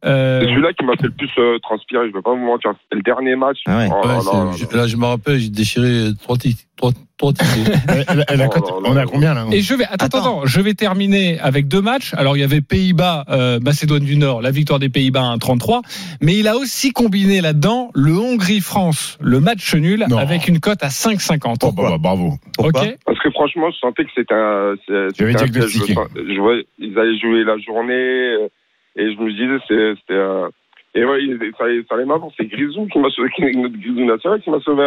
Euh, 0.05 0.39
C'est 0.41 0.47
celui-là 0.49 0.73
qui 0.73 0.85
m'a 0.85 0.93
fait 0.97 1.03
le 1.07 1.11
plus 1.11 1.29
euh, 1.39 1.57
transpirer. 1.59 2.09
Je 2.09 2.13
vais 2.15 2.21
pas 2.21 2.31
vous 2.31 2.45
mentir. 2.45 2.71
C'était 2.83 2.95
le 2.97 3.01
dernier 3.01 3.35
match. 3.35 3.57
Ah 3.65 3.77
ouais. 3.77 3.89
Oh 3.91 4.05
là 4.07 4.09
Ouais, 4.09 4.15
là 4.17 4.21
c'est- 4.21 4.65
là 4.65 4.69
je- 4.71 4.77
là, 4.77 4.87
je 4.87 4.97
me 4.97 5.05
rappelle, 5.05 5.39
j'ai 5.39 5.49
déchiré 5.49 6.09
trois 6.21 6.37
titres. 6.37 6.61
Trois, 6.77 6.91
a 6.91 7.23
Oh 7.23 8.81
on 8.85 8.97
est 8.97 8.99
à 8.99 9.05
combien 9.05 9.33
là 9.33 9.45
et 9.49 9.61
je 9.61 9.73
vais, 9.73 9.85
attends, 9.85 10.05
Attends. 10.07 10.17
attends, 10.17 10.45
je 10.45 10.59
vais 10.59 10.73
terminer 10.73 11.39
avec 11.39 11.69
deux 11.69 11.81
matchs. 11.81 12.13
Alors, 12.17 12.35
il 12.35 12.41
y 12.41 12.43
avait 12.43 12.59
Pays-Bas, 12.59 13.23
euh, 13.29 13.59
Macédoine 13.61 14.03
du 14.03 14.17
Nord, 14.17 14.41
la 14.41 14.51
victoire 14.51 14.79
des 14.79 14.89
Pays-Bas 14.89 15.21
à 15.21 15.37
1,33. 15.37 15.81
Mais 16.21 16.35
il 16.35 16.49
a 16.49 16.57
aussi 16.57 16.91
combiné 16.91 17.39
là-dedans 17.39 17.91
le 17.95 18.11
Hongrie-France, 18.17 19.17
le 19.21 19.39
match 19.39 19.73
nul, 19.75 20.05
Non. 20.09 20.17
avec 20.17 20.49
une 20.49 20.59
cote 20.59 20.83
à 20.83 20.89
5,50. 20.89 21.59
Oh, 21.63 21.71
bah, 21.71 21.83
bah, 21.91 21.97
bravo. 21.97 22.33
Pourquoi 22.57 22.81
ok 22.83 22.97
Parce 23.05 23.19
que 23.19 23.31
franchement, 23.31 23.69
je 23.71 23.77
sentais 23.77 24.03
que 24.03 24.11
c'était 24.13 24.33
un. 24.33 24.75
c'était. 24.85 25.23
Je, 25.23 26.63
ils 26.79 26.99
allaient 26.99 27.17
jouer 27.19 27.43
la 27.45 27.57
journée 27.59 27.93
euh, 27.93 28.47
et 28.95 29.13
je 29.13 29.19
me 29.19 29.31
disais 29.31 29.57
c'est- 29.67 29.95
c'était. 30.01 30.13
euh, 30.13 30.49
et 30.93 31.03
ouais, 31.03 31.19
ça, 31.57 31.65
ça 31.89 31.95
allait 31.95 32.05
m'avoir. 32.05 32.31
C'est 32.37 32.45
Grisou 32.45 32.87
qui 32.87 32.99
m'a 32.99 33.09
sauvé, 33.09 33.29
notre 33.53 33.77
Grisou 33.77 34.05
national 34.05 34.41
qui 34.41 34.49
m'a 34.49 34.59
sauvé 34.61 34.85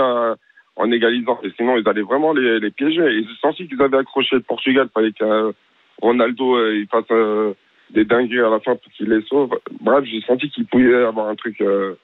en 0.76 0.90
égalisant. 0.90 1.38
Et 1.42 1.50
sinon, 1.56 1.76
ils 1.76 1.86
allaient 1.88 2.00
vraiment 2.02 2.32
les, 2.32 2.60
les 2.60 2.70
piéger. 2.70 3.02
Et 3.02 3.22
j'ai 3.24 3.28
senti 3.42 3.68
qu'ils 3.68 3.82
avaient 3.82 3.98
accroché 3.98 4.36
le 4.36 4.42
Portugal. 4.42 4.86
Il 4.88 4.92
fallait 4.94 5.12
que 5.12 5.24
euh, 5.24 5.52
Ronaldo 6.00 6.56
euh, 6.56 6.78
il 6.78 6.86
fasse 6.86 7.04
euh, 7.10 7.52
des 7.90 8.04
dingueries 8.06 8.40
à 8.40 8.48
la 8.48 8.60
fin 8.60 8.76
pour 8.76 8.90
qu'il 8.92 9.08
les 9.10 9.20
sauve. 9.22 9.50
Bref, 9.80 10.04
j'ai 10.04 10.22
senti 10.22 10.48
qu'il 10.50 10.64
pouvait 10.66 10.94
avoir 11.04 11.28
un 11.28 11.34
truc 11.34 11.60
euh, 11.60 11.94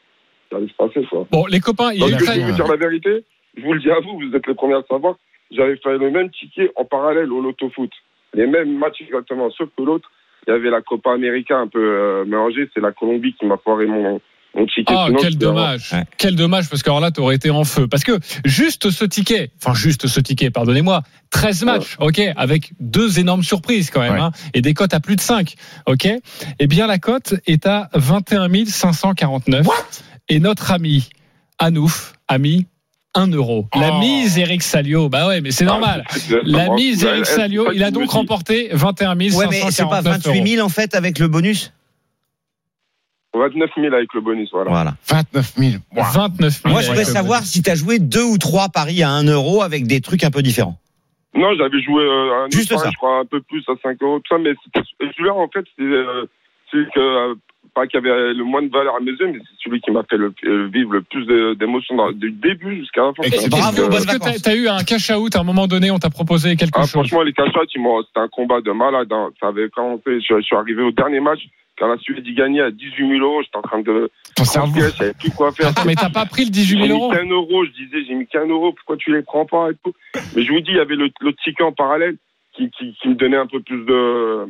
qui 0.51 0.57
allait 0.57 0.69
se 0.69 0.75
passer. 0.75 1.03
Quoi. 1.09 1.27
Bon, 1.31 1.47
les 1.47 1.61
copains, 1.61 1.93
il 1.95 2.01
Donc, 2.01 2.11
est 2.11 2.19
je 2.19 2.25
très... 2.25 2.39
vais 2.39 2.45
vous 2.45 2.53
dire 2.53 2.67
la 2.69 2.77
vérité. 2.77 3.25
Je 3.57 3.63
vous 3.63 3.73
le 3.73 3.81
dis 3.81 3.91
à 3.91 4.01
vous, 4.01 4.19
vous 4.19 4.37
êtes 4.37 4.47
les 4.47 4.55
premiers 4.55 4.75
à 4.75 4.79
le 4.79 4.85
savoir. 4.91 5.15
J'avais 5.51 5.77
fait 5.77 5.97
le 5.97 6.11
même 6.11 6.29
ticket 6.31 6.71
en 6.77 6.85
parallèle 6.85 7.33
au 7.33 7.41
loto 7.41 7.71
foot. 7.71 7.91
Les 8.35 8.47
mêmes 8.47 8.77
matchs 8.77 9.01
exactement, 9.01 9.49
sauf 9.51 9.69
que 9.79 9.83
l'autre, 9.85 10.11
il 10.47 10.51
y 10.51 10.55
avait 10.55 10.71
la 10.71 10.81
Copa 10.83 11.13
América 11.13 11.57
un 11.57 11.69
peu 11.69 11.79
euh, 11.81 12.25
mélangée. 12.25 12.69
C'est 12.75 12.81
la 12.81 12.93
Colombie 12.93 13.35
qui 13.39 13.47
m'a 13.47 13.57
foiré 13.63 13.87
mon, 13.87 14.21
mon 14.55 14.67
ticket. 14.67 14.95
Ah, 14.97 15.07
Sinon, 15.09 15.19
quel 15.21 15.39
dommage. 15.39 15.93
Ouais. 15.93 16.05
Quel 16.19 16.37
dommage, 16.37 16.69
parce 16.69 16.83
que 16.83 16.91
alors 16.91 17.01
là, 17.01 17.11
t'aurais 17.11 17.37
été 17.37 17.51
en 17.51 17.65
feu. 17.65 17.87
Parce 17.89 18.05
que 18.05 18.13
juste 18.45 18.91
ce 18.91 19.05
ticket, 19.05 19.51
enfin, 19.63 19.75
juste 19.75 20.07
ce 20.07 20.21
ticket, 20.21 20.51
pardonnez-moi, 20.51 21.03
13 21.31 21.65
matchs, 21.65 21.97
ok, 22.01 22.21
avec 22.37 22.73
deux 22.81 23.19
énormes 23.19 23.43
surprises 23.43 23.91
quand 23.91 24.01
même, 24.01 24.15
Ouais. 24.15 24.21
hein, 24.21 24.31
et 24.55 24.61
des 24.63 24.75
cotes 24.75 24.95
à 24.95 25.01
plus 25.01 25.17
de 25.17 25.21
5, 25.21 25.55
ok, 25.87 26.09
eh 26.59 26.67
bien, 26.67 26.87
la 26.87 26.99
cote 26.99 27.35
est 27.47 27.67
à 27.67 27.89
21 27.95 28.49
549. 28.67 29.67
et 30.29 30.39
notre 30.41 30.71
ami, 30.71 31.09
Anouf, 31.59 32.15
a 32.29 32.39
mis 32.39 32.67
1 33.15 33.29
euro. 33.33 33.67
La 33.75 33.95
Oh. 33.95 33.99
mise 34.01 34.39
Eric 34.39 34.63
Salio, 34.63 35.09
bah 35.09 35.27
ouais, 35.29 35.41
mais 35.41 35.51
c'est 35.51 35.65
normal. 35.65 36.05
Ah, 36.09 36.15
La 36.45 36.67
bon, 36.67 36.75
mise 36.75 37.05
Eric 37.05 37.27
Salio, 37.27 37.71
il 37.73 37.83
a 37.85 37.91
donc 37.91 38.11
remporté 38.11 38.69
21 38.73 39.11
Ouais, 39.11 39.47
mais 39.51 39.61
c'est 39.71 39.85
pas 39.85 40.03
549 40.03 40.27
euros. 40.27 40.35
28 40.37 40.51
000 40.57 40.67
en 40.67 40.69
fait 40.69 40.95
avec 40.95 41.19
le 41.19 41.29
bonus? 41.29 41.73
29 43.35 43.71
000 43.77 43.93
avec 43.95 44.15
le 44.15 44.21
bonus, 44.21 44.49
voilà. 44.53 44.71
Voilà. 44.71 44.95
29 45.09 45.55
000. 45.57 45.73
Wow. 45.97 46.05
29 46.15 46.63
000. 46.63 46.73
Moi, 46.73 46.83
je 46.83 46.89
voudrais 46.89 47.05
savoir 47.05 47.43
si 47.43 47.63
tu 47.63 47.71
as 47.71 47.75
joué 47.75 47.99
deux 47.99 48.23
ou 48.23 48.39
trois 48.39 48.69
paris 48.69 49.03
à 49.03 49.11
1 49.11 49.25
euro 49.25 49.63
avec 49.63 49.87
des 49.89 50.01
trucs 50.01 50.23
un 50.23 50.31
peu 50.31 50.41
différents. 50.43 50.79
Non, 51.37 51.49
j'avais 51.59 51.83
joué 51.83 52.01
euh, 52.05 52.45
un 52.45 52.51
Juste 52.51 52.71
je 52.71 52.97
crois, 52.97 53.19
un 53.19 53.25
peu 53.25 53.41
plus 53.43 53.65
à 53.69 53.73
5 53.83 53.97
euros, 54.03 54.21
tout 54.21 54.37
ça, 54.37 54.41
mais 54.41 54.51
c'était- 54.65 54.87
celui-là, 55.17 55.35
en 55.35 55.49
fait, 55.49 55.65
c'est 55.77 55.83
euh, 55.83 56.27
que, 56.73 57.35
pas 57.75 57.87
qui 57.87 57.97
avait 57.97 58.33
le 58.33 58.45
moins 58.45 58.63
de 58.63 58.69
valeur 58.71 58.95
à 58.97 59.01
mes 59.01 59.11
yeux, 59.11 59.27
mais 59.33 59.39
c'est 59.41 59.65
celui 59.65 59.81
qui 59.81 59.91
m'a 59.91 60.03
fait 60.09 60.17
le, 60.17 60.33
euh, 60.45 60.69
vivre 60.73 60.93
le 60.93 61.03
plus 61.03 61.27
d'émotions 61.57 62.13
du 62.13 62.31
début 62.31 62.77
jusqu'à 62.79 63.03
la 63.03 63.13
fin. 63.15 63.23
Parce 63.29 63.49
Bravo, 63.49 63.91
Est-ce 63.91 64.07
que 64.07 64.41
t'as 64.43 64.51
as 64.51 64.55
eu 64.55 64.69
un 64.69 64.83
cash 64.85 65.11
out 65.11 65.35
à 65.37 65.41
un 65.41 65.45
moment 65.45 65.67
donné 65.67 65.91
On 65.91 65.99
t'a 65.99 66.11
proposé 66.11 66.57
quelque 66.57 66.77
Ah, 66.77 66.83
chose? 66.83 66.91
franchement, 66.91 67.23
les 67.23 67.33
ils 67.75 67.81
m'ont- 67.81 68.03
c'était 68.03 68.21
un 68.21 68.29
combat 68.29 68.61
de 68.61 68.71
malade. 68.73 69.09
hein. 69.11 69.31
Ça 69.41 69.49
avait 69.49 69.69
commencé. 69.69 70.03
Je, 70.07 70.37
je 70.37 70.41
suis 70.43 70.57
arrivé 70.57 70.83
au 70.83 70.93
dernier 70.93 71.21
match. 71.21 71.41
Quand 71.77 71.89
la 71.89 71.99
Suède 71.99 72.25
y 72.25 72.35
gagnait 72.35 72.61
à 72.61 72.71
18 72.71 73.09
000 73.09 73.21
euros, 73.21 73.43
j'étais 73.43 73.57
en 73.57 73.63
train 73.63 73.81
de. 73.81 74.09
Ton 74.37 74.45
cerveau. 74.45 74.81
Je 74.81 74.91
savais 74.91 75.13
plus 75.15 75.31
quoi 75.31 75.51
faire. 75.51 75.69
Attends, 75.69 75.83
mais 75.85 75.97
t'as 75.97 76.09
pas 76.11 76.25
pris 76.25 76.45
le 76.45 76.51
18 76.51 76.79
J'ai 76.79 76.87
000 76.87 76.97
mis 76.99 77.03
euros? 77.05 77.13
qu'un 77.13 77.27
euro, 77.29 77.65
je 77.65 77.71
disais, 77.73 78.05
j'ai 78.07 78.15
mis 78.15 78.27
qu'un 78.29 78.47
euro, 78.47 78.73
pourquoi 78.73 78.97
tu 78.97 79.13
les 79.13 79.23
prends 79.23 79.45
pas 79.45 79.71
et 79.71 79.75
tout. 79.83 79.93
Mais 80.37 80.45
je 80.45 80.53
vous 80.53 80.61
dis, 80.61 80.71
il 80.71 80.77
y 80.77 80.81
avait 80.81 80.95
le, 80.95 81.11
l'autre 81.21 81.39
ticket 81.43 81.65
en 81.65 81.73
parallèle 81.73 82.17
qui, 82.57 82.71
qui, 82.71 82.95
qui 83.03 83.09
me 83.09 83.15
donnait 83.15 83.37
un 83.37 83.47
peu 83.49 83.59
plus 83.61 83.85
de, 83.85 84.47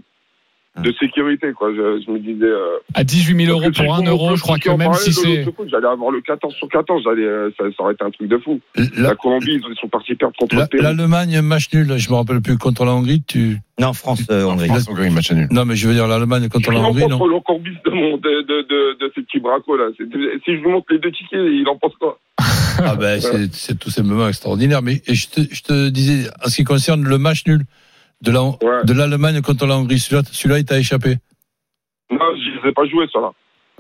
de 0.77 0.93
sécurité, 0.99 1.53
quoi. 1.53 1.71
Je, 1.73 2.03
je 2.05 2.11
me 2.11 2.19
disais. 2.19 2.45
Euh, 2.47 2.79
À 2.95 3.05
18 3.05 3.47
000 3.47 3.53
euros 3.59 3.71
pour 3.71 3.77
si 3.77 3.83
1 4.03 4.05
je 4.05 4.11
euro, 4.11 4.35
je 4.37 4.43
crois 4.43 4.57
le 4.57 4.61
que 4.61 4.71
même 4.77 4.93
si 4.95 5.13
c'est. 5.13 5.45
J'allais 5.71 5.87
avoir 5.87 6.11
le 6.11 6.21
14 6.21 6.53
sur 6.55 6.69
14, 6.69 7.03
j'allais, 7.05 7.23
euh, 7.25 7.51
ça, 7.57 7.65
ça 7.77 7.83
aurait 7.85 7.95
été 7.95 8.05
un 8.05 8.11
truc 8.11 8.29
de 8.29 8.39
fou. 8.39 8.61
La, 8.77 8.85
La- 9.11 9.15
Colombie, 9.15 9.61
ils 9.69 9.77
sont 9.81 9.89
partis 9.89 10.15
perdre 10.17 10.35
contre 10.39 10.57
la- 10.57 10.63
le 10.63 10.69
Pérou. 10.69 10.83
L'Allemagne, 10.83 11.41
match 11.43 11.73
nul, 11.73 11.95
je 11.97 12.11
me 12.11 12.15
rappelle 12.17 12.41
plus 12.41 12.59
contre 12.59 12.85
la 12.85 12.93
Hongrie. 12.93 13.23
Tu... 13.27 13.59
Non, 13.81 13.93
France, 13.93 14.23
euh, 14.31 14.45
Hongrie. 14.45 14.67
France, 14.69 14.89
Hongrie, 14.89 15.11
match 15.11 15.31
nul. 15.33 15.47
Non, 15.53 15.65
mais 15.65 15.77
je 15.77 15.87
veux 15.87 15.95
dire 15.95 16.09
l'Allemagne 16.09 16.49
contre 16.49 16.73
la 16.73 16.81
Hongrie, 16.81 17.07
non 17.07 17.19
pour 17.19 17.29
l'encorbis 17.29 17.77
de, 17.85 17.91
mon, 17.91 18.17
de, 18.17 18.43
de, 18.43 18.63
de, 18.69 18.99
de 19.01 19.13
ces 19.15 19.23
petits 19.23 19.41
bracos 19.41 19.77
là. 19.77 19.85
C'est- 19.97 20.05
Si 20.45 20.57
je 20.57 20.63
vous 20.63 20.71
montre 20.71 20.87
les 20.93 20.99
deux 20.99 21.13
tickets, 21.13 21.39
il 21.41 21.65
en 21.69 21.77
pense 21.79 21.95
quoi 22.01 22.19
Ah 22.83 22.97
ben, 22.97 23.21
c'est- 23.21 23.79
tout 23.79 23.91
simplement 23.91 24.27
extraordinaire. 24.29 24.83
Mais 24.83 25.01
et 25.07 25.15
je, 25.15 25.29
te, 25.29 25.41
je 25.55 25.63
te 25.63 25.89
disais, 25.89 26.29
en 26.45 26.49
ce 26.49 26.57
qui 26.57 26.65
concerne 26.65 27.05
le 27.05 27.19
match 27.19 27.47
nul 27.47 27.63
de 28.25 28.31
la- 28.33 28.43
Ouais. 28.43 28.85
de 28.85 28.93
l'Allemagne 28.93 29.41
contre 29.43 29.67
la 29.67 29.77
Hongrie, 29.77 29.99
celui-là, 29.99 30.23
celui-là, 30.31 30.59
il 30.59 30.65
t'a 30.65 30.79
échappé. 30.79 31.17
Non, 32.11 32.19
je 32.37 32.63
les 32.63 32.69
ai 32.69 32.73
pas 32.73 32.85
joué 32.87 33.07
ça 33.13 33.21
là. 33.21 33.31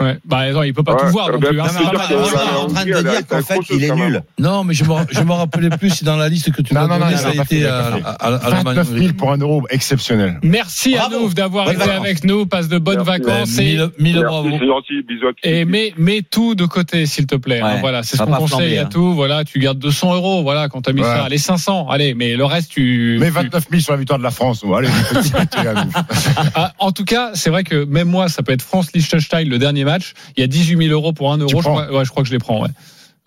Ouais. 0.01 0.19
Bah 0.25 0.51
non, 0.51 0.65
il 0.65 0.75
peut 0.75 0.83
pas 0.83 0.95
Ouais. 0.95 1.03
tout 1.07 1.13
voir 1.13 1.31
non 1.31 1.39
Ben, 1.39 1.49
plus. 1.51 1.61
hein, 1.61 1.67
non, 1.73 1.81
mais 1.93 2.17
on 2.17 2.23
est 2.25 2.57
en 2.57 2.67
train 2.67 2.85
de 2.85 3.03
dire 3.03 3.27
qu'en 3.29 3.43
fait, 3.43 3.61
il 3.71 3.85
est 3.85 3.95
nul. 3.95 4.23
Non, 4.41 4.65
mais 4.65 4.75
je 4.75 4.83
me, 4.83 4.91
je 5.11 5.21
me 5.21 5.33
rappelais 5.33 5.71
plus 5.71 5.91
si 5.91 6.05
dans 6.05 6.17
la 6.17 6.29
liste 6.29 6.51
que 6.51 6.63
tu 6.63 6.75
m'as 6.75 6.89
non, 6.89 6.99
donnée, 6.99 7.13
non, 7.13 7.17
ça 7.17 7.29
a 7.29 7.35
été 7.43 7.59
il 7.61 7.67
à, 7.67 7.95
à- 8.05 8.11
à 8.11 8.35
Allemagne. 8.47 8.75
29 8.75 8.89
000 8.93 9.13
pour 9.15 9.31
un 9.31 9.39
euro, 9.39 9.63
exceptionnel. 9.71 10.41
Merci 10.43 10.97
à. 10.97 11.09
Nouf 11.09 11.35
d'avoir 11.35 11.69
été 11.71 11.77
vacances. 11.79 11.97
avec 11.97 12.25
nous. 12.25 12.45
Passe 12.47 12.67
de 12.69 12.79
bonnes 12.79 13.05
Merci. 13.07 13.23
vacances. 13.23 13.59
et- 13.59 13.63
Mille, 13.65 13.89
mille 14.01 14.15
Merci, 14.21 14.25
bravo. 14.25 14.49
c'est 14.59 14.67
gentil, 14.67 15.03
bisous 15.07 15.27
à 15.29 15.31
tous. 15.33 15.49
Et 15.49 15.65
mets, 15.65 15.95
mets 15.97 16.23
tout 16.29 16.57
de 16.57 16.65
côté, 16.67 17.07
s'il 17.07 17.27
te 17.27 17.37
plaît. 17.37 17.61
hein. 17.61 17.75
Ouais, 17.75 17.81
voilà, 17.81 18.03
c'est 18.03 18.17
ce 18.17 18.23
qu'on 18.25 18.33
conseille 18.35 18.77
à 18.79 18.83
hein. 18.83 18.89
tout. 18.91 19.15
Voilà, 19.15 19.45
tu 19.45 19.61
gardes 19.61 19.79
200 19.79 20.15
euros. 20.17 20.43
Voilà, 20.43 20.69
quand 20.69 20.81
t'as 20.83 20.93
mis 20.93 21.03
ça, 21.03 21.23
allez 21.25 21.39
500. 21.39 21.89
Allez, 21.89 22.15
mais 22.15 22.35
le 22.35 22.45
reste, 22.45 22.73
tu. 22.73 23.17
Mais 23.21 23.27
tu- 23.27 23.33
29 23.33 23.67
000 23.71 23.81
sur 23.81 23.93
la 23.93 23.99
victoire 23.99 24.19
de 24.19 24.25
la 24.25 24.31
France. 24.33 24.65
Allez, 24.77 24.89
à 24.89 25.85
nous. 25.85 25.91
Ah, 26.57 26.73
en 26.79 26.91
tout 26.93 27.05
cas, 27.05 27.31
c'est 27.35 27.51
vrai 27.51 27.63
que 27.65 27.85
même 27.85 28.09
moi, 28.09 28.29
ça 28.29 28.43
peut 28.43 28.53
être 28.53 28.63
France-Liechtenstein, 28.63 29.49
le 29.49 29.59
dernier 29.59 29.84
match. 29.85 30.14
Il 30.37 30.41
y 30.41 30.45
a 30.45 30.47
18 30.47 30.87
000 30.87 30.91
euros 30.93 31.12
pour 31.12 31.32
1 31.32 31.39
euro. 31.39 31.49
Tu 31.49 31.57
Je 31.57 31.62
crois, 31.62 31.93
ouais, 31.93 32.05
je 32.05 32.11
crois 32.11 32.22
que 32.22 32.28
je 32.28 32.32
les 32.32 32.39
prends. 32.39 32.62
Ouais, 32.62 32.68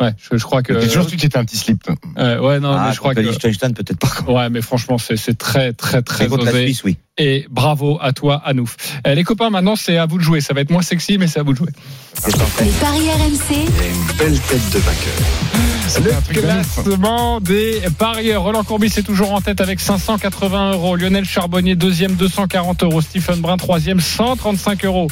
ouais 0.02 0.12
je, 0.18 0.38
je 0.38 0.44
crois 0.44 0.62
que. 0.64 0.74
T'es 0.74 0.88
toujours 0.88 1.06
que 1.06 1.12
c'était 1.20 1.38
un 1.38 1.46
petit 1.46 1.58
slip. 1.58 1.84
Euh, 2.18 2.40
ouais, 2.40 2.60
non, 2.60 2.72
Ah, 2.72 2.88
mais 2.88 2.94
je 2.94 3.00
crois 3.00 3.14
contre 3.16 3.26
que. 3.26 3.32
Liechtenstein, 3.32 3.74
peut-être 3.74 4.00
pas. 4.00 4.32
Ouais, 4.32 4.50
mais 4.50 4.62
franchement, 4.62 4.98
c'est 4.98 5.18
c'est 5.18 5.38
très, 5.38 5.74
très, 5.74 6.02
très 6.02 6.28
la 6.28 6.36
osé. 6.36 6.66
Suisse, 6.66 6.84
oui. 6.84 6.98
Et 7.20 7.48
bravo 7.50 7.98
à 8.00 8.14
toi, 8.14 8.42
Anouf. 8.46 8.78
Euh, 9.08 9.16
les 9.16 9.24
copains, 9.24 9.50
maintenant, 9.50 9.76
c'est 9.76 9.98
à 9.98 10.06
vous 10.06 10.18
de 10.20 10.24
jouer. 10.24 10.40
Ça 10.40 10.54
va 10.54 10.62
être 10.62 10.70
moins 10.70 10.84
sexy, 10.84 11.18
mais 11.18 11.26
c'est 11.28 11.40
à 11.40 11.44
vous 11.44 11.54
de 11.54 11.58
jouer. 11.58 11.72
C'est 12.14 12.38
parfait. 12.38 12.66
Les 12.66 12.72
paris 12.72 13.10
RMC. 13.10 13.56
Une 13.56 14.18
belle 14.18 14.40
tête 14.42 14.70
de 14.72 14.78
vainqueur. 14.80 15.14
Ouf. 15.56 16.30
Classement 16.30 17.40
des 17.40 17.82
parieurs. 17.98 18.44
Roland 18.44 18.64
Courbis 18.64 18.94
est 18.98 19.04
toujours 19.04 19.34
en 19.34 19.42
tête 19.42 19.62
avec 19.62 19.80
580 19.80 20.74
euros. 20.74 20.96
Lionel 20.96 21.26
Charbonnier, 21.26 21.76
deuxième, 21.76 22.14
240 22.14 22.84
euros. 22.84 23.02
Stephen 23.02 23.40
Brun, 23.40 23.58
troisième, 23.58 24.00
135 24.00 24.86
euros. 24.86 25.08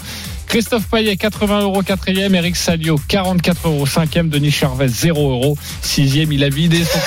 Christophe 0.48 0.88
Payet, 0.88 1.18
80 1.18 1.62
euros, 1.62 1.82
quatrième. 1.82 2.36
Eric 2.36 2.56
Salio, 2.56 3.00
44 3.08 3.68
euros, 3.68 3.86
cinquième. 3.86 4.30
Denis 4.30 4.52
Charvet, 4.52 4.88
0 4.88 5.32
euros. 5.32 5.58
Sixième, 5.82 6.32
il 6.32 6.44
a 6.44 6.50
vidé 6.50 6.84
son 6.84 7.00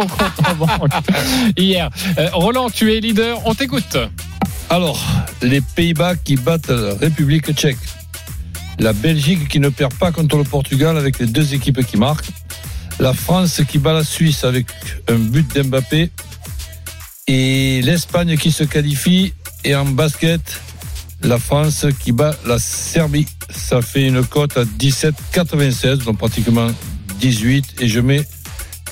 compte, 0.00 0.12
en 0.46 0.54
banque 0.54 0.92
hier. 1.56 1.90
Euh, 2.18 2.28
Roland, 2.32 2.70
tu 2.70 2.92
es 2.94 3.00
leader. 3.00 3.40
On 3.46 3.54
t'écoute. 3.54 3.96
Alors, 4.68 5.00
les 5.42 5.60
Pays-Bas 5.60 6.16
qui 6.16 6.36
battent 6.36 6.68
la 6.68 6.94
République 6.94 7.52
tchèque. 7.52 7.78
La 8.78 8.92
Belgique 8.92 9.48
qui 9.48 9.60
ne 9.60 9.68
perd 9.68 9.94
pas 9.94 10.12
contre 10.12 10.36
le 10.36 10.44
Portugal 10.44 10.98
avec 10.98 11.18
les 11.18 11.26
deux 11.26 11.54
équipes 11.54 11.84
qui 11.86 11.96
marquent. 11.96 12.28
La 12.98 13.14
France 13.14 13.62
qui 13.68 13.78
bat 13.78 13.92
la 13.92 14.04
Suisse 14.04 14.44
avec 14.44 14.66
un 15.08 15.16
but 15.16 15.54
d'Mbappé. 15.54 16.10
Et 17.26 17.80
l'Espagne 17.82 18.36
qui 18.36 18.52
se 18.52 18.64
qualifie. 18.64 19.32
Et 19.64 19.74
en 19.74 19.84
basket, 19.84 20.60
la 21.22 21.38
France 21.38 21.86
qui 22.00 22.12
bat 22.12 22.34
la 22.46 22.58
Serbie. 22.58 23.26
Ça 23.50 23.82
fait 23.82 24.06
une 24.06 24.24
cote 24.24 24.56
à 24.56 24.64
17,96, 24.64 26.04
donc 26.04 26.18
pratiquement 26.18 26.68
18. 27.20 27.76
Et 27.80 27.88
je 27.88 28.00
mets 28.00 28.26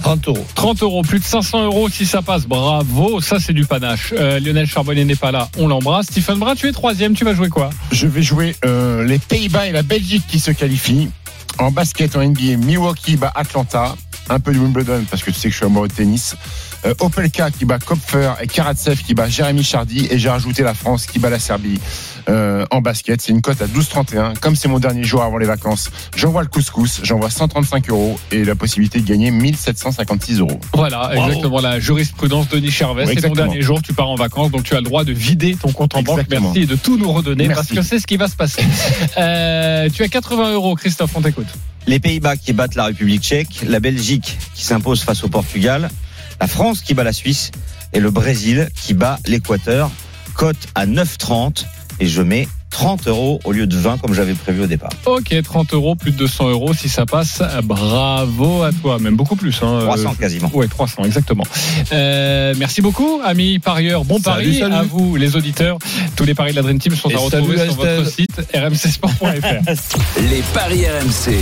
30 0.02 0.28
euros. 0.28 0.46
30 0.54 0.82
euros, 0.82 1.02
plus 1.02 1.18
de 1.18 1.24
500 1.24 1.64
euros 1.64 1.88
si 1.88 2.06
ça 2.06 2.22
passe. 2.22 2.46
Bravo, 2.46 3.20
ça 3.20 3.38
c'est 3.38 3.52
du 3.52 3.64
panache. 3.64 4.12
Euh, 4.16 4.40
Lionel 4.40 4.66
Charbonnier 4.66 5.04
n'est 5.04 5.16
pas 5.16 5.32
là, 5.32 5.48
on 5.58 5.68
l'embrasse. 5.68 6.06
Stephen 6.06 6.38
Brun, 6.38 6.54
tu 6.54 6.68
es 6.68 6.72
troisième, 6.72 7.14
tu 7.14 7.24
vas 7.24 7.34
jouer 7.34 7.48
quoi? 7.48 7.70
Je 7.92 8.06
vais 8.06 8.22
jouer 8.22 8.56
euh, 8.64 9.04
les 9.04 9.18
Pays-Bas 9.18 9.66
et 9.68 9.72
la 9.72 9.82
Belgique 9.82 10.24
qui 10.28 10.40
se 10.40 10.50
qualifient. 10.50 11.10
En 11.58 11.70
basket, 11.70 12.16
en 12.16 12.24
NBA, 12.24 12.56
Milwaukee 12.58 13.16
bat 13.16 13.32
Atlanta. 13.34 13.94
Un 14.30 14.40
peu 14.40 14.54
de 14.54 14.58
Wimbledon 14.58 15.04
parce 15.10 15.22
que 15.22 15.30
tu 15.30 15.38
sais 15.38 15.48
que 15.48 15.52
je 15.52 15.58
suis 15.58 15.66
amoureux 15.66 15.88
de 15.88 15.92
tennis. 15.92 16.34
Euh, 16.86 16.94
Opelka 17.00 17.50
qui 17.50 17.66
bat 17.66 17.78
Kopfer 17.78 18.32
et 18.40 18.46
Karatsev 18.46 19.02
qui 19.02 19.14
bat 19.14 19.28
Jérémy 19.28 19.62
Chardy. 19.62 20.08
Et 20.10 20.18
j'ai 20.18 20.30
rajouté 20.30 20.62
la 20.62 20.74
France 20.74 21.06
qui 21.06 21.18
bat 21.18 21.30
la 21.30 21.38
Serbie 21.38 21.78
euh, 22.28 22.64
en 22.70 22.80
basket. 22.80 23.20
C'est 23.20 23.32
une 23.32 23.42
cote 23.42 23.60
à 23.60 23.66
12,31. 23.66 24.38
Comme 24.38 24.56
c'est 24.56 24.68
mon 24.68 24.78
dernier 24.78 25.04
jour 25.04 25.22
avant 25.22 25.38
les 25.38 25.46
vacances, 25.46 25.90
j'envoie 26.16 26.42
le 26.42 26.48
couscous. 26.48 27.00
J'envoie 27.02 27.30
135 27.30 27.90
euros 27.90 28.18
et 28.32 28.44
la 28.44 28.54
possibilité 28.54 29.00
de 29.00 29.06
gagner 29.06 29.30
1756 29.30 30.40
euros. 30.40 30.58
Voilà, 30.72 31.10
exactement 31.14 31.60
la 31.60 31.80
jurisprudence 31.80 32.48
de 32.48 32.56
Denis 32.56 32.70
Charvet. 32.70 33.02
Oui, 33.02 33.08
c'est 33.08 33.20
ton 33.20 33.28
exactement. 33.28 33.46
dernier 33.46 33.62
jour, 33.62 33.82
tu 33.82 33.92
pars 33.92 34.08
en 34.08 34.14
vacances, 34.14 34.50
donc 34.50 34.64
tu 34.64 34.74
as 34.74 34.78
le 34.78 34.84
droit 34.84 35.04
de 35.04 35.12
vider 35.12 35.54
ton 35.54 35.72
compte 35.72 35.94
en 35.96 36.02
banque. 36.02 36.24
Merci 36.30 36.62
et 36.62 36.66
de 36.66 36.76
tout 36.76 36.96
nous 36.96 37.12
redonner 37.12 37.48
parce 37.48 37.68
que 37.68 37.82
c'est 37.82 37.98
ce 37.98 38.06
qui 38.06 38.16
va 38.16 38.28
se 38.28 38.36
passer. 38.36 38.62
Euh, 39.16 39.88
tu 39.92 40.02
as 40.02 40.08
80 40.08 40.52
euros, 40.54 40.74
Christophe, 40.74 41.12
on 41.14 41.20
t'écoute. 41.20 41.46
Les 41.86 42.00
Pays-Bas 42.00 42.36
qui 42.36 42.52
battent 42.52 42.74
la 42.74 42.86
République 42.86 43.22
tchèque, 43.22 43.64
la 43.66 43.78
Belgique 43.78 44.38
qui 44.54 44.64
s'impose 44.64 45.02
face 45.02 45.22
au 45.24 45.28
Portugal, 45.28 45.88
la 46.40 46.46
France 46.46 46.80
qui 46.80 46.94
bat 46.94 47.04
la 47.04 47.12
Suisse 47.12 47.50
et 47.92 48.00
le 48.00 48.10
Brésil 48.10 48.68
qui 48.74 48.94
bat 48.94 49.18
l'Équateur. 49.26 49.90
Cote 50.34 50.56
à 50.74 50.86
9,30 50.86 51.64
et 52.00 52.06
je 52.06 52.22
mets 52.22 52.48
30 52.70 53.06
euros 53.06 53.40
au 53.44 53.52
lieu 53.52 53.68
de 53.68 53.76
20 53.76 53.98
comme 53.98 54.14
j'avais 54.14 54.34
prévu 54.34 54.62
au 54.64 54.66
départ. 54.66 54.90
Ok, 55.06 55.32
30 55.44 55.74
euros, 55.74 55.94
plus 55.94 56.10
de 56.10 56.16
200 56.16 56.50
euros 56.50 56.74
si 56.74 56.88
ça 56.88 57.06
passe. 57.06 57.40
Bravo 57.62 58.62
à 58.64 58.72
toi, 58.72 58.98
même 58.98 59.14
beaucoup 59.14 59.36
plus. 59.36 59.56
Hein. 59.62 59.78
300 59.82 60.10
Euh, 60.10 60.14
quasiment. 60.20 60.50
Ouais, 60.52 60.66
300, 60.66 61.04
exactement. 61.04 61.44
Euh, 61.92 62.52
merci 62.58 62.82
beaucoup, 62.82 63.20
amis 63.24 63.60
parieurs. 63.60 64.04
Bon 64.04 64.18
Salut, 64.18 64.24
pari 64.48 64.58
salut. 64.58 64.74
à 64.74 64.82
vous, 64.82 65.14
les 65.14 65.36
auditeurs. 65.36 65.78
Tous 66.16 66.24
les 66.24 66.34
paris 66.34 66.50
de 66.50 66.56
la 66.56 66.62
Dream 66.62 66.78
Team 66.80 66.96
sont 66.96 67.10
Et 67.10 67.14
à 67.14 67.18
retrouver 67.18 67.58
salut, 67.58 67.70
sur 67.70 67.80
votre 67.80 68.10
site 68.10 68.40
rmcsport.fr. 68.52 70.20
Les 70.30 70.42
paris 70.52 70.84
RMC. 70.86 71.36